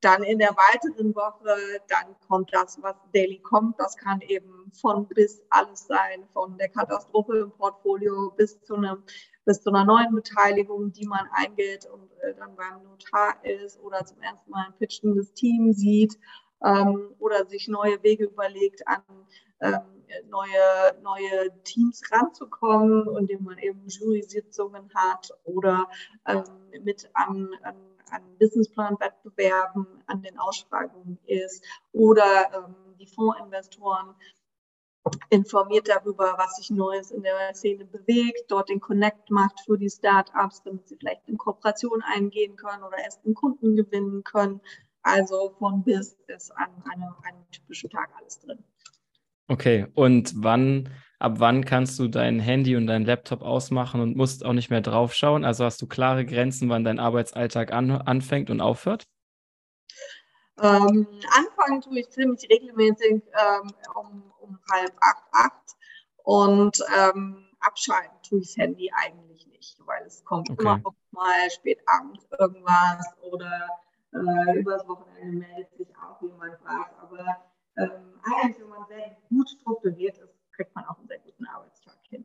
dann 0.00 0.22
in 0.22 0.38
der 0.38 0.50
weiteren 0.50 1.14
Woche, 1.14 1.80
dann 1.88 2.16
kommt 2.26 2.52
das, 2.52 2.78
was 2.82 2.96
daily 3.12 3.38
kommt. 3.38 3.78
Das 3.78 3.96
kann 3.96 4.20
eben 4.22 4.72
von 4.72 5.06
bis 5.08 5.42
alles 5.50 5.86
sein, 5.86 6.24
von 6.32 6.56
der 6.58 6.68
Katastrophe 6.68 7.38
im 7.38 7.50
Portfolio 7.52 8.32
bis 8.36 8.60
zu 8.62 8.74
einem 8.74 9.02
bis 9.46 9.62
zu 9.62 9.70
einer 9.70 9.84
neuen 9.84 10.14
Beteiligung, 10.14 10.92
die 10.92 11.06
man 11.06 11.26
eingeht 11.32 11.86
und 11.86 12.10
äh, 12.20 12.34
dann 12.34 12.54
beim 12.56 12.82
Notar 12.84 13.42
ist 13.44 13.80
oder 13.80 14.04
zum 14.04 14.20
ersten 14.20 14.50
Mal 14.50 14.66
ein 14.66 14.74
pitchendes 14.78 15.32
Team 15.32 15.72
sieht 15.72 16.18
ähm, 16.62 17.14
oder 17.18 17.46
sich 17.46 17.66
neue 17.66 18.02
Wege 18.02 18.24
überlegt, 18.24 18.86
an 18.86 19.02
ähm, 19.60 19.80
neue, 20.28 21.02
neue 21.02 21.62
Teams 21.64 22.02
ranzukommen, 22.10 23.16
indem 23.16 23.44
man 23.44 23.58
eben 23.58 23.86
Jury-Sitzungen 23.86 24.90
hat 24.94 25.30
oder 25.44 25.88
ähm, 26.26 26.44
mit 26.82 27.08
an, 27.14 27.50
an, 27.62 27.76
an 28.10 28.22
Businessplan-Wettbewerben 28.38 29.86
an 30.06 30.22
den 30.22 30.38
Ausschreibungen 30.38 31.18
ist 31.26 31.64
oder 31.92 32.50
ähm, 32.54 32.74
die 32.98 33.06
Fondsinvestoren 33.06 34.14
informiert 35.30 35.88
darüber, 35.88 36.34
was 36.36 36.56
sich 36.56 36.70
Neues 36.70 37.10
in 37.10 37.22
der 37.22 37.54
Szene 37.54 37.84
bewegt, 37.84 38.44
dort 38.50 38.68
den 38.68 38.80
Connect 38.80 39.30
macht 39.30 39.60
für 39.64 39.78
die 39.78 39.88
Startups, 39.88 40.62
damit 40.62 40.88
sie 40.88 40.96
vielleicht 40.96 41.26
in 41.26 41.38
Kooperation 41.38 42.02
eingehen 42.02 42.56
können 42.56 42.82
oder 42.82 42.98
erst 42.98 43.24
einen 43.24 43.34
Kunden 43.34 43.76
gewinnen 43.76 44.24
können. 44.24 44.60
Also 45.02 45.54
von 45.58 45.82
bis 45.82 46.18
ist 46.26 46.50
an 46.52 46.68
einem, 46.90 47.14
einem 47.22 47.50
typischen 47.50 47.88
Tag 47.88 48.10
alles 48.18 48.38
drin. 48.40 48.62
Okay, 49.48 49.86
und 49.94 50.32
wann, 50.36 50.90
ab 51.20 51.34
wann 51.36 51.64
kannst 51.64 51.98
du 51.98 52.08
dein 52.08 52.40
Handy 52.40 52.74
und 52.76 52.86
dein 52.86 53.04
Laptop 53.04 53.42
ausmachen 53.42 54.00
und 54.00 54.16
musst 54.16 54.44
auch 54.44 54.54
nicht 54.54 54.70
mehr 54.70 54.80
draufschauen? 54.80 55.44
Also 55.44 55.64
hast 55.64 55.80
du 55.80 55.86
klare 55.86 56.24
Grenzen, 56.24 56.68
wann 56.68 56.82
dein 56.82 56.98
Arbeitsalltag 56.98 57.72
an, 57.72 57.90
anfängt 57.90 58.50
und 58.50 58.60
aufhört? 58.60 59.06
Ähm, 60.62 61.06
anfangen 61.36 61.80
tue 61.82 62.00
ich 62.00 62.10
ziemlich 62.10 62.48
regelmäßig 62.50 63.12
ähm, 63.12 63.70
um, 63.94 64.32
um, 64.40 64.58
halb 64.70 64.92
acht, 65.00 65.24
acht 65.32 65.76
und 66.24 66.78
ähm, 66.98 67.46
abschalten 67.60 68.16
tue 68.28 68.40
ich 68.40 68.48
das 68.48 68.56
Handy 68.56 68.90
eigentlich 68.94 69.46
nicht, 69.46 69.78
weil 69.86 70.02
es 70.06 70.24
kommt 70.24 70.50
okay. 70.50 70.62
immer 70.62 70.78
noch 70.78 70.94
mal 71.12 71.50
spät 71.50 71.80
abends 71.86 72.26
irgendwas 72.38 73.04
oder 73.22 73.68
äh, 74.12 74.58
übers 74.58 74.86
Wochenende 74.86 75.38
meldet 75.38 75.74
sich 75.76 75.88
auch 75.96 76.20
jemand 76.20 76.58
was. 76.62 76.86
Aber 77.00 77.36
ähm, 77.78 78.20
eigentlich, 78.22 78.60
wenn 78.60 78.68
man 78.68 78.86
sehr 78.88 79.16
gut 79.28 79.48
strukturiert 79.48 80.18
ist, 80.18 80.29
kriegt 80.60 80.74
man 80.74 80.84
auch 80.84 80.98
einen 80.98 81.08
sehr 81.08 81.18
guten 81.20 81.46
Arbeitstag 81.46 81.96
hin. 82.10 82.24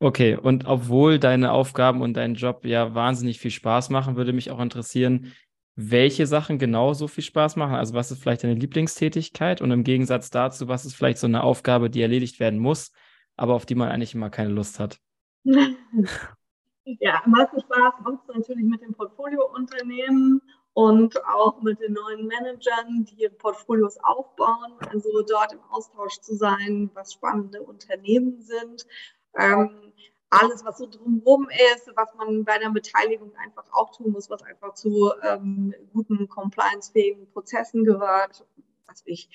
Okay, 0.00 0.36
und 0.36 0.66
obwohl 0.66 1.18
deine 1.18 1.52
Aufgaben 1.52 2.02
und 2.02 2.14
dein 2.14 2.34
Job 2.34 2.64
ja 2.64 2.94
wahnsinnig 2.94 3.38
viel 3.38 3.50
Spaß 3.50 3.88
machen, 3.88 4.16
würde 4.16 4.34
mich 4.34 4.50
auch 4.50 4.60
interessieren, 4.60 5.32
welche 5.76 6.26
Sachen 6.26 6.58
genau 6.58 6.92
so 6.92 7.08
viel 7.08 7.24
Spaß 7.24 7.56
machen. 7.56 7.74
Also 7.74 7.94
was 7.94 8.10
ist 8.10 8.20
vielleicht 8.20 8.44
deine 8.44 8.54
Lieblingstätigkeit 8.54 9.62
und 9.62 9.70
im 9.70 9.82
Gegensatz 9.82 10.28
dazu, 10.28 10.68
was 10.68 10.84
ist 10.84 10.94
vielleicht 10.94 11.18
so 11.18 11.26
eine 11.26 11.42
Aufgabe, 11.42 11.88
die 11.88 12.02
erledigt 12.02 12.38
werden 12.38 12.58
muss, 12.58 12.92
aber 13.36 13.54
auf 13.54 13.64
die 13.64 13.74
man 13.74 13.88
eigentlich 13.88 14.14
immer 14.14 14.28
keine 14.28 14.50
Lust 14.50 14.78
hat? 14.78 15.00
ja, 15.44 17.22
am 17.24 17.30
meisten 17.30 17.60
Spaß 17.60 17.94
macht 18.04 18.28
es 18.28 18.34
natürlich 18.34 18.64
mit 18.64 18.82
den 18.82 18.92
Portfoliounternehmen 18.92 20.42
und 20.74 21.24
auch 21.26 21.60
mit 21.62 21.80
den 21.80 21.94
neuen 21.94 22.26
Managern, 22.26 23.04
die 23.04 23.22
ihre 23.22 23.34
Portfolios 23.34 23.98
aufbauen, 24.02 24.74
also 24.88 25.22
dort 25.22 25.52
im 25.52 25.62
Austausch 25.70 26.20
zu 26.20 26.34
sein, 26.36 26.90
was 26.94 27.12
spannende 27.12 27.62
Unternehmen 27.62 28.40
sind. 28.40 28.86
Ähm, 29.36 29.92
alles, 30.30 30.64
was 30.64 30.78
so 30.78 30.86
drumherum 30.86 31.48
ist, 31.74 31.90
was 31.96 32.14
man 32.14 32.44
bei 32.44 32.58
der 32.58 32.70
Beteiligung 32.70 33.34
einfach 33.36 33.64
auch 33.72 33.90
tun 33.90 34.12
muss, 34.12 34.30
was 34.30 34.42
einfach 34.42 34.74
zu 34.74 35.12
ähm, 35.22 35.74
guten 35.92 36.28
compliance-fähigen 36.28 37.30
Prozessen 37.32 37.84
gehört, 37.84 38.46
was 38.86 39.02
ich 39.06 39.28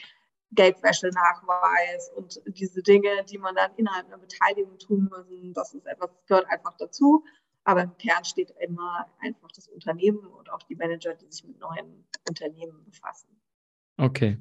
Geldwäsche-Nachweis 0.51 2.11
und 2.15 2.41
diese 2.47 2.81
Dinge, 2.81 3.25
die 3.29 3.37
man 3.37 3.55
dann 3.55 3.71
innerhalb 3.75 4.07
einer 4.07 4.17
Beteiligung 4.17 4.77
tun 4.77 5.09
müssen, 5.11 5.53
das 5.53 5.73
ist 5.73 5.85
etwas, 5.85 6.11
das 6.11 6.25
gehört 6.27 6.49
einfach 6.49 6.77
dazu. 6.77 7.25
Aber 7.65 7.81
im 7.81 7.97
Kern 7.97 8.23
steht 8.23 8.53
immer 8.59 9.07
einfach 9.19 9.51
das 9.51 9.67
Unternehmen 9.67 10.25
auch 10.55 10.63
die 10.63 10.75
Manager, 10.75 11.13
die 11.13 11.27
sich 11.29 11.43
mit 11.43 11.59
neuen 11.59 12.07
Unternehmen 12.27 12.83
befassen. 12.85 13.29
Okay. 13.97 14.37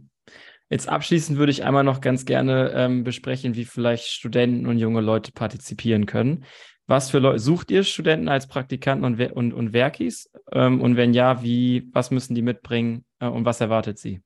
Jetzt 0.71 0.89
abschließend 0.89 1.39
würde 1.39 1.53
ich 1.53 1.65
einmal 1.65 1.85
noch 1.85 2.01
ganz 2.01 2.25
gerne 2.25 2.73
ähm, 2.75 3.05
besprechen, 3.05 3.55
wie 3.55 3.65
vielleicht 3.65 4.07
Studenten 4.07 4.67
und 4.67 4.79
junge 4.79 5.01
Leute 5.01 5.33
partizipieren 5.33 6.07
können. 6.07 6.45
Was 6.87 7.11
für 7.11 7.19
Leute 7.19 7.39
sucht 7.39 7.71
ihr 7.71 7.83
Studenten 7.83 8.29
als 8.29 8.47
Praktikanten 8.47 9.05
und, 9.05 9.33
und, 9.33 9.53
und 9.53 9.73
Werkis? 9.73 10.31
Ähm, 10.53 10.81
und 10.81 10.97
wenn 10.97 11.15
ja, 11.15 11.43
wie, 11.43 11.91
was 11.93 12.11
müssen 12.11 12.35
die 12.35 12.43
mitbringen 12.43 13.05
äh, 13.21 13.29
und 13.29 13.45
was 13.45 13.61
erwartet 13.61 13.99
sie? 13.99 14.23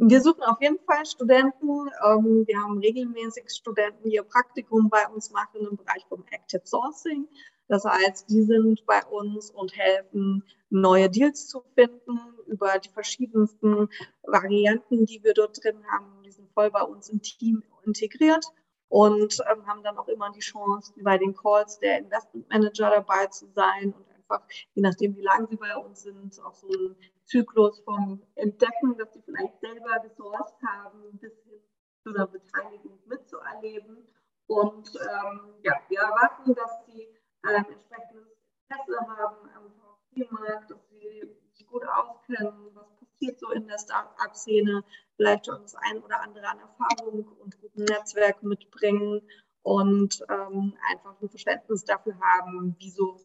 Wir 0.00 0.20
suchen 0.20 0.42
auf 0.44 0.60
jeden 0.60 0.78
Fall 0.84 1.04
Studenten. 1.04 1.90
Ähm, 2.06 2.44
wir 2.46 2.58
haben 2.60 2.78
regelmäßig 2.78 3.44
Studenten, 3.50 4.08
die 4.08 4.16
ihr 4.16 4.22
Praktikum 4.22 4.88
bei 4.88 5.06
uns 5.08 5.30
machen 5.32 5.66
im 5.68 5.76
Bereich 5.76 6.04
vom 6.08 6.24
Active 6.30 6.62
Sourcing. 6.64 7.26
Das 7.68 7.84
heißt, 7.84 8.30
die 8.30 8.42
sind 8.42 8.84
bei 8.86 9.04
uns 9.04 9.50
und 9.50 9.76
helfen, 9.76 10.42
neue 10.70 11.10
Deals 11.10 11.46
zu 11.48 11.62
finden 11.74 12.18
über 12.46 12.78
die 12.78 12.88
verschiedensten 12.88 13.88
Varianten, 14.22 15.04
die 15.04 15.22
wir 15.22 15.34
dort 15.34 15.62
drin 15.62 15.84
haben. 15.90 16.22
Die 16.24 16.30
sind 16.30 16.50
voll 16.52 16.70
bei 16.70 16.82
uns 16.82 17.10
im 17.10 17.20
Team 17.20 17.62
integriert 17.84 18.44
und 18.88 19.38
ähm, 19.50 19.66
haben 19.66 19.82
dann 19.82 19.98
auch 19.98 20.08
immer 20.08 20.30
die 20.32 20.40
Chance, 20.40 20.92
bei 21.02 21.18
den 21.18 21.34
Calls 21.34 21.78
der 21.78 21.98
Investment 21.98 22.48
Manager 22.48 22.90
dabei 22.90 23.26
zu 23.26 23.46
sein 23.54 23.92
und 23.92 24.08
einfach, 24.14 24.46
je 24.74 24.82
nachdem, 24.82 25.16
wie 25.16 25.22
lange 25.22 25.46
sie 25.48 25.56
bei 25.56 25.76
uns 25.76 26.02
sind, 26.02 26.42
auch 26.42 26.54
so 26.54 26.68
einen 26.68 26.96
Zyklus 27.24 27.80
vom 27.80 28.22
Entdecken, 28.34 28.96
dass 28.96 29.12
sie 29.12 29.22
vielleicht 29.22 29.60
selber 29.60 30.00
gesourced 30.00 30.56
haben, 30.66 31.18
bis 31.18 31.32
hin 31.44 31.60
zu 32.02 32.12
der 32.12 32.26
Beteiligung 32.26 32.98
mitzuerleben. 33.06 34.06
Und 34.46 34.88
ähm, 34.96 35.40
ja, 35.62 35.74
wir 35.88 35.98
erwarten, 35.98 36.54
dass 36.54 36.86
sie 36.86 37.06
ähm, 37.44 37.64
entsprechendes 37.72 38.28
Interesse 38.68 39.00
haben 39.06 39.48
am 39.56 39.70
VC-Markt, 39.70 40.70
dass 40.70 40.88
sie 40.90 41.36
sich 41.52 41.66
gut 41.66 41.84
auskennen, 41.86 42.74
was 42.74 42.86
passiert 42.98 43.38
so 43.38 43.50
in 43.50 43.66
der 43.66 43.78
Start-up-Szene, 43.78 44.84
vielleicht 45.16 45.46
schon 45.46 45.62
das 45.62 45.74
ein 45.74 46.02
oder 46.02 46.20
andere 46.20 46.46
an 46.46 46.58
Erfahrung 46.60 47.26
und 47.40 47.60
guten 47.60 47.84
Netzwerk 47.84 48.42
mitbringen 48.42 49.22
und 49.62 50.24
ähm, 50.28 50.76
einfach 50.90 51.20
ein 51.20 51.28
Verständnis 51.28 51.84
dafür 51.84 52.18
haben, 52.20 52.76
wie 52.78 52.90
so 52.90 53.20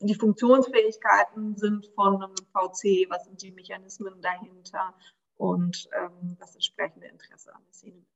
die 0.00 0.14
Funktionsfähigkeiten 0.14 1.56
sind 1.56 1.86
von 1.94 2.22
einem 2.22 2.34
VC, 2.52 3.08
was 3.08 3.24
sind 3.24 3.40
die 3.42 3.52
Mechanismen 3.52 4.20
dahinter 4.20 4.94
und 5.36 5.88
ähm, 5.92 6.36
das 6.38 6.54
entsprechende 6.54 7.06
Interesse 7.06 7.54
an 7.54 7.62
der 7.64 7.72
Szene. 7.72 8.06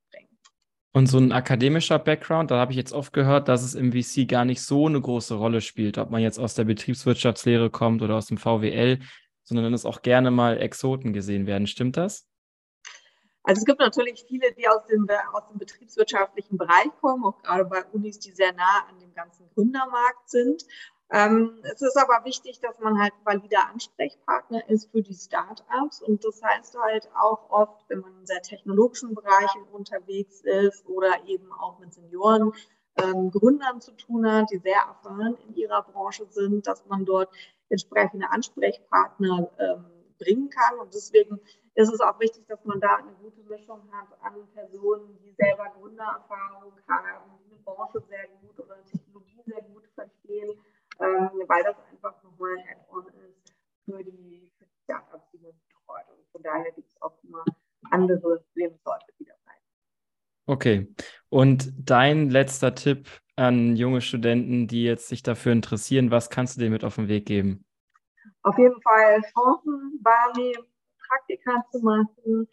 Und 0.93 1.07
so 1.07 1.19
ein 1.19 1.31
akademischer 1.31 1.99
Background, 1.99 2.51
da 2.51 2.57
habe 2.57 2.73
ich 2.73 2.77
jetzt 2.77 2.91
oft 2.91 3.13
gehört, 3.13 3.47
dass 3.47 3.63
es 3.63 3.75
im 3.75 3.93
VC 3.93 4.27
gar 4.27 4.43
nicht 4.43 4.61
so 4.61 4.87
eine 4.87 4.99
große 4.99 5.35
Rolle 5.35 5.61
spielt, 5.61 5.97
ob 5.97 6.09
man 6.09 6.21
jetzt 6.21 6.37
aus 6.37 6.53
der 6.53 6.65
Betriebswirtschaftslehre 6.65 7.69
kommt 7.69 8.01
oder 8.01 8.15
aus 8.15 8.25
dem 8.25 8.37
VWL, 8.37 8.99
sondern 9.43 9.71
dass 9.71 9.85
auch 9.85 10.01
gerne 10.01 10.31
mal 10.31 10.57
Exoten 10.57 11.13
gesehen 11.13 11.47
werden. 11.47 11.65
Stimmt 11.65 11.95
das? 11.95 12.27
Also 13.43 13.59
es 13.59 13.65
gibt 13.65 13.79
natürlich 13.79 14.25
viele, 14.27 14.53
die 14.53 14.67
aus 14.67 14.85
dem, 14.87 15.07
aus 15.33 15.47
dem 15.49 15.57
betriebswirtschaftlichen 15.57 16.57
Bereich 16.57 16.91
kommen, 16.99 17.23
auch 17.23 17.41
gerade 17.41 17.65
bei 17.65 17.83
Unis, 17.85 18.19
die 18.19 18.31
sehr 18.31 18.53
nah 18.53 18.85
an 18.89 18.99
dem 18.99 19.13
ganzen 19.13 19.49
Gründermarkt 19.53 20.29
sind. 20.29 20.63
Ähm, 21.13 21.59
es 21.63 21.81
ist 21.81 21.97
aber 21.97 22.23
wichtig, 22.23 22.61
dass 22.61 22.79
man 22.79 22.97
halt 22.97 23.11
valider 23.25 23.67
Ansprechpartner 23.69 24.69
ist 24.69 24.89
für 24.91 25.01
die 25.01 25.13
Startups. 25.13 26.01
Und 26.01 26.23
das 26.23 26.41
heißt 26.41 26.77
halt 26.79 27.09
auch 27.21 27.49
oft, 27.49 27.83
wenn 27.89 27.99
man 27.99 28.17
in 28.19 28.25
sehr 28.25 28.41
technologischen 28.41 29.13
Bereichen 29.13 29.63
unterwegs 29.73 30.41
ist 30.41 30.87
oder 30.87 31.27
eben 31.27 31.51
auch 31.51 31.79
mit 31.79 31.93
Senioren, 31.93 32.53
ähm, 32.95 33.29
Gründern 33.29 33.81
zu 33.81 33.91
tun 33.91 34.29
hat, 34.29 34.51
die 34.51 34.59
sehr 34.59 34.79
erfahren 34.87 35.37
in 35.47 35.55
ihrer 35.55 35.83
Branche 35.83 36.25
sind, 36.29 36.65
dass 36.65 36.85
man 36.85 37.03
dort 37.03 37.29
entsprechende 37.67 38.29
Ansprechpartner 38.29 39.49
ähm, 39.59 39.85
bringen 40.17 40.49
kann. 40.49 40.79
Und 40.79 40.93
deswegen 40.93 41.41
ist 41.75 41.91
es 41.93 41.99
auch 41.99 42.19
wichtig, 42.21 42.45
dass 42.47 42.63
man 42.63 42.79
da 42.79 42.95
eine 42.95 43.13
gute 43.15 43.41
Mischung 43.43 43.81
hat 43.91 44.07
an 44.21 44.47
Personen, 44.53 45.17
die 45.23 45.33
selber 45.33 45.73
Gründererfahrung 45.77 46.73
haben, 46.87 47.31
die 47.45 47.53
eine 47.53 47.63
Branche 47.65 48.01
sehr 48.07 48.27
gut 48.41 48.59
oder 48.59 48.77
Technologie 48.85 49.41
sehr 49.45 49.61
gut 49.61 49.87
verstehen 49.93 50.57
ähm, 51.01 51.29
weil 51.47 51.63
das 51.63 51.75
einfach 51.91 52.21
nochmal 52.23 52.57
ein 52.57 52.65
Add-on 52.69 53.07
ist 53.07 53.53
für 53.85 54.03
die, 54.03 54.51
für 54.57 54.65
die 54.65 54.83
Startups, 54.83 55.25
die 55.33 55.39
man 55.39 55.51
betreut. 55.51 56.05
Und 56.09 56.31
von 56.31 56.43
daher 56.43 56.71
gibt 56.71 56.89
es 56.89 57.01
auch 57.01 57.17
immer 57.23 57.43
andere 57.89 58.43
Lebensläufe, 58.53 59.05
die 59.19 59.25
dabei 59.25 59.57
sind. 59.59 59.71
Okay. 60.45 60.95
Und 61.29 61.71
dein 61.77 62.29
letzter 62.29 62.75
Tipp 62.75 63.07
an 63.35 63.75
junge 63.75 64.01
Studenten, 64.01 64.67
die 64.67 64.83
jetzt 64.83 65.07
sich 65.07 65.23
dafür 65.23 65.51
interessieren, 65.51 66.11
was 66.11 66.29
kannst 66.29 66.55
du 66.55 66.59
denen 66.59 66.73
mit 66.73 66.83
auf 66.83 66.95
den 66.95 67.07
Weg 67.07 67.25
geben? 67.25 67.65
Auf 68.43 68.57
jeden 68.57 68.81
Fall 68.81 69.21
Chancen 69.21 69.99
wahrnehmen, 70.03 70.65
Praktika 71.07 71.63
zu 71.71 71.79
machen, 71.79 72.47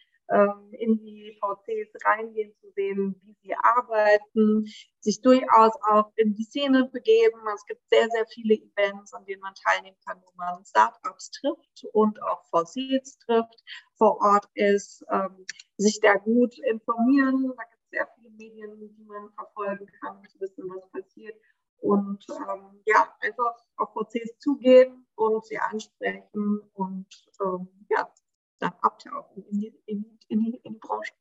in 0.73 0.99
die 0.99 1.39
VCs 1.41 2.05
reingehen, 2.05 2.55
zu 2.61 2.71
sehen, 2.73 3.19
wie 3.25 3.35
sie 3.43 3.55
arbeiten, 3.63 4.67
sich 5.01 5.23
durchaus 5.23 5.73
auch 5.89 6.13
in 6.17 6.35
die 6.35 6.45
Szene 6.45 6.89
begeben. 6.93 7.41
Es 7.55 7.65
gibt 7.67 7.83
sehr, 7.89 8.09
sehr 8.11 8.27
viele 8.27 8.55
Events, 8.55 9.15
an 9.15 9.25
denen 9.25 9.41
man 9.41 9.55
teilnehmen 9.55 9.97
kann, 10.07 10.21
wo 10.23 10.31
man 10.37 10.65
Startups 10.65 11.31
trifft 11.31 11.85
und 11.93 12.23
auch 12.23 12.45
VCs 12.51 13.19
trifft, 13.21 13.65
vor 13.97 14.21
Ort 14.21 14.47
ist, 14.55 15.03
ähm, 15.11 15.47
sich 15.79 15.99
da 16.01 16.15
gut 16.15 16.59
informieren. 16.59 17.55
Da 17.57 17.65
gibt 17.65 17.83
es 17.85 17.91
sehr 17.91 18.09
viele 18.17 18.31
Medien, 18.31 18.97
die 18.97 19.05
man 19.05 19.31
verfolgen 19.33 19.87
kann, 20.01 20.23
zu 20.29 20.41
wissen, 20.41 20.65
was 20.69 20.91
passiert. 20.91 21.37
Und 21.81 22.27
ähm, 22.31 22.83
ja, 22.87 23.15
einfach 23.21 23.57
auf 23.77 23.93
VCs 23.95 24.39
zugehen 24.41 25.07
und 25.15 25.47
sie 25.47 25.59
ansprechen 25.59 26.61
und 26.75 27.07
ähm, 27.41 27.69
ja, 27.89 28.13
dann 28.59 28.73
abtauchen 28.81 29.45
in 29.51 29.61
die, 29.61 29.83
in, 29.87 30.05
in, 30.29 30.45
die, 30.45 30.61
in 30.63 30.75
die 30.75 30.79
Branche. 30.79 31.13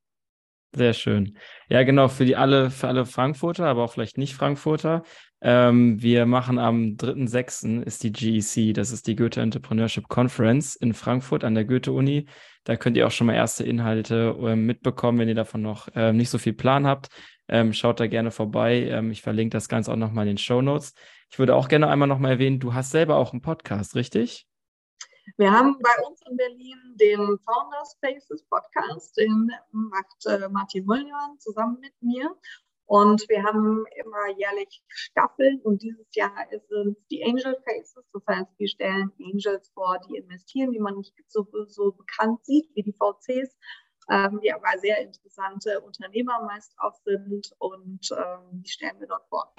Sehr 0.76 0.94
schön. 0.94 1.38
Ja, 1.70 1.84
genau, 1.84 2.08
für 2.08 2.26
die 2.26 2.36
alle, 2.36 2.70
für 2.70 2.88
alle 2.88 3.06
Frankfurter, 3.06 3.66
aber 3.66 3.84
auch 3.84 3.94
vielleicht 3.94 4.18
nicht 4.18 4.36
Frankfurter. 4.36 5.04
Ähm, 5.42 6.02
wir 6.02 6.26
machen 6.26 6.60
am 6.60 6.98
3.6. 6.98 7.84
ist 7.84 8.04
die 8.04 8.12
GEC, 8.12 8.74
das 8.76 8.92
ist 8.92 9.08
die 9.08 9.16
Goethe 9.16 9.42
Entrepreneurship 9.42 10.08
Conference 10.08 10.76
in 10.76 10.94
Frankfurt 10.94 11.44
an 11.44 11.56
der 11.56 11.66
Goethe-Uni. 11.66 12.28
Da 12.64 12.76
könnt 12.76 12.98
ihr 12.98 13.08
auch 13.08 13.12
schon 13.12 13.28
mal 13.28 13.34
erste 13.34 13.64
Inhalte 13.64 14.36
äh, 14.40 14.56
mitbekommen, 14.56 15.20
wenn 15.20 15.30
ihr 15.30 15.36
davon 15.36 15.62
noch 15.62 15.88
äh, 15.96 16.12
nicht 16.12 16.30
so 16.30 16.38
viel 16.38 16.54
Plan 16.54 16.86
habt. 16.86 17.10
Ähm, 17.48 17.72
schaut 17.72 18.00
da 18.00 18.08
gerne 18.08 18.30
vorbei. 18.30 18.84
Ähm, 18.90 19.10
ich 19.12 19.22
verlinke 19.22 19.56
das 19.56 19.70
Ganze 19.70 19.92
auch 19.92 19.96
nochmal 19.96 20.26
in 20.26 20.34
den 20.34 20.38
Show 20.38 20.62
Notes. 20.62 20.94
Ich 21.32 21.40
würde 21.40 21.56
auch 21.56 21.70
gerne 21.70 21.88
einmal 21.88 22.08
nochmal 22.08 22.34
erwähnen, 22.34 22.60
du 22.60 22.74
hast 22.74 22.92
selber 22.92 23.16
auch 23.16 23.32
einen 23.32 23.42
Podcast, 23.42 23.96
richtig? 23.96 24.48
Wir 25.38 25.52
haben 25.52 25.78
bei 25.82 26.08
uns 26.08 26.22
in 26.30 26.38
Berlin 26.38 26.87
den 26.98 27.40
Founder 27.40 27.84
Spaces 27.96 28.44
Podcast, 28.50 29.18
den 29.18 29.50
macht 29.72 30.26
äh, 30.26 30.50
Martin 30.50 30.86
Müllmann 30.86 31.40
zusammen 31.40 31.80
mit 31.80 31.94
mir. 32.02 32.36
Und 32.86 33.28
wir 33.28 33.44
haben 33.44 33.84
immer 34.02 34.38
jährlich 34.38 34.82
Staffeln 34.88 35.60
und 35.62 35.82
dieses 35.82 36.08
Jahr 36.16 36.32
sind 36.70 36.98
die 37.12 37.22
Angel 37.26 37.58
Faces. 37.66 38.06
Das 38.14 38.24
heißt, 38.28 38.50
wir 38.58 38.68
stellen 38.70 39.12
Angels 39.20 39.70
vor, 39.74 40.00
die 40.08 40.16
investieren, 40.16 40.72
die 40.72 40.80
man 40.80 40.96
nicht 40.96 41.14
so, 41.28 41.46
so 41.68 41.92
bekannt 41.92 42.46
sieht 42.46 42.70
wie 42.76 42.84
die 42.84 42.94
VCs, 42.94 43.58
ähm, 44.10 44.40
die 44.42 44.54
aber 44.54 44.80
sehr 44.80 45.02
interessante 45.02 45.82
Unternehmer 45.82 46.42
meist 46.46 46.74
auch 46.78 46.96
sind 47.04 47.52
und 47.60 48.10
ähm, 48.12 48.64
die 48.64 48.70
stellen 48.70 48.98
wir 49.00 49.08
dort 49.08 49.28
vor. 49.28 49.54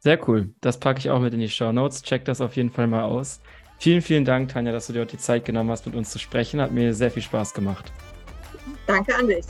Sehr 0.00 0.28
cool. 0.28 0.54
Das 0.60 0.78
packe 0.78 0.98
ich 0.98 1.08
auch 1.08 1.20
mit 1.20 1.32
in 1.32 1.40
die 1.40 1.48
Show 1.48 1.72
Notes. 1.72 2.02
Check 2.02 2.26
das 2.26 2.42
auf 2.42 2.56
jeden 2.56 2.70
Fall 2.70 2.86
mal 2.86 3.04
aus. 3.04 3.40
Vielen, 3.78 4.02
vielen 4.02 4.24
Dank, 4.24 4.50
Tanja, 4.52 4.72
dass 4.72 4.86
du 4.86 4.92
dir 4.92 5.00
heute 5.00 5.16
die 5.16 5.22
Zeit 5.22 5.44
genommen 5.44 5.70
hast, 5.70 5.86
mit 5.86 5.94
uns 5.94 6.10
zu 6.10 6.18
sprechen. 6.18 6.60
Hat 6.60 6.72
mir 6.72 6.94
sehr 6.94 7.10
viel 7.10 7.22
Spaß 7.22 7.52
gemacht. 7.54 7.92
Danke 8.86 9.14
an 9.14 9.26
dich. 9.28 9.44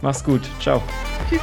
Mach's 0.00 0.24
gut. 0.24 0.42
Ciao. 0.60 0.82
Tschüss. 1.28 1.40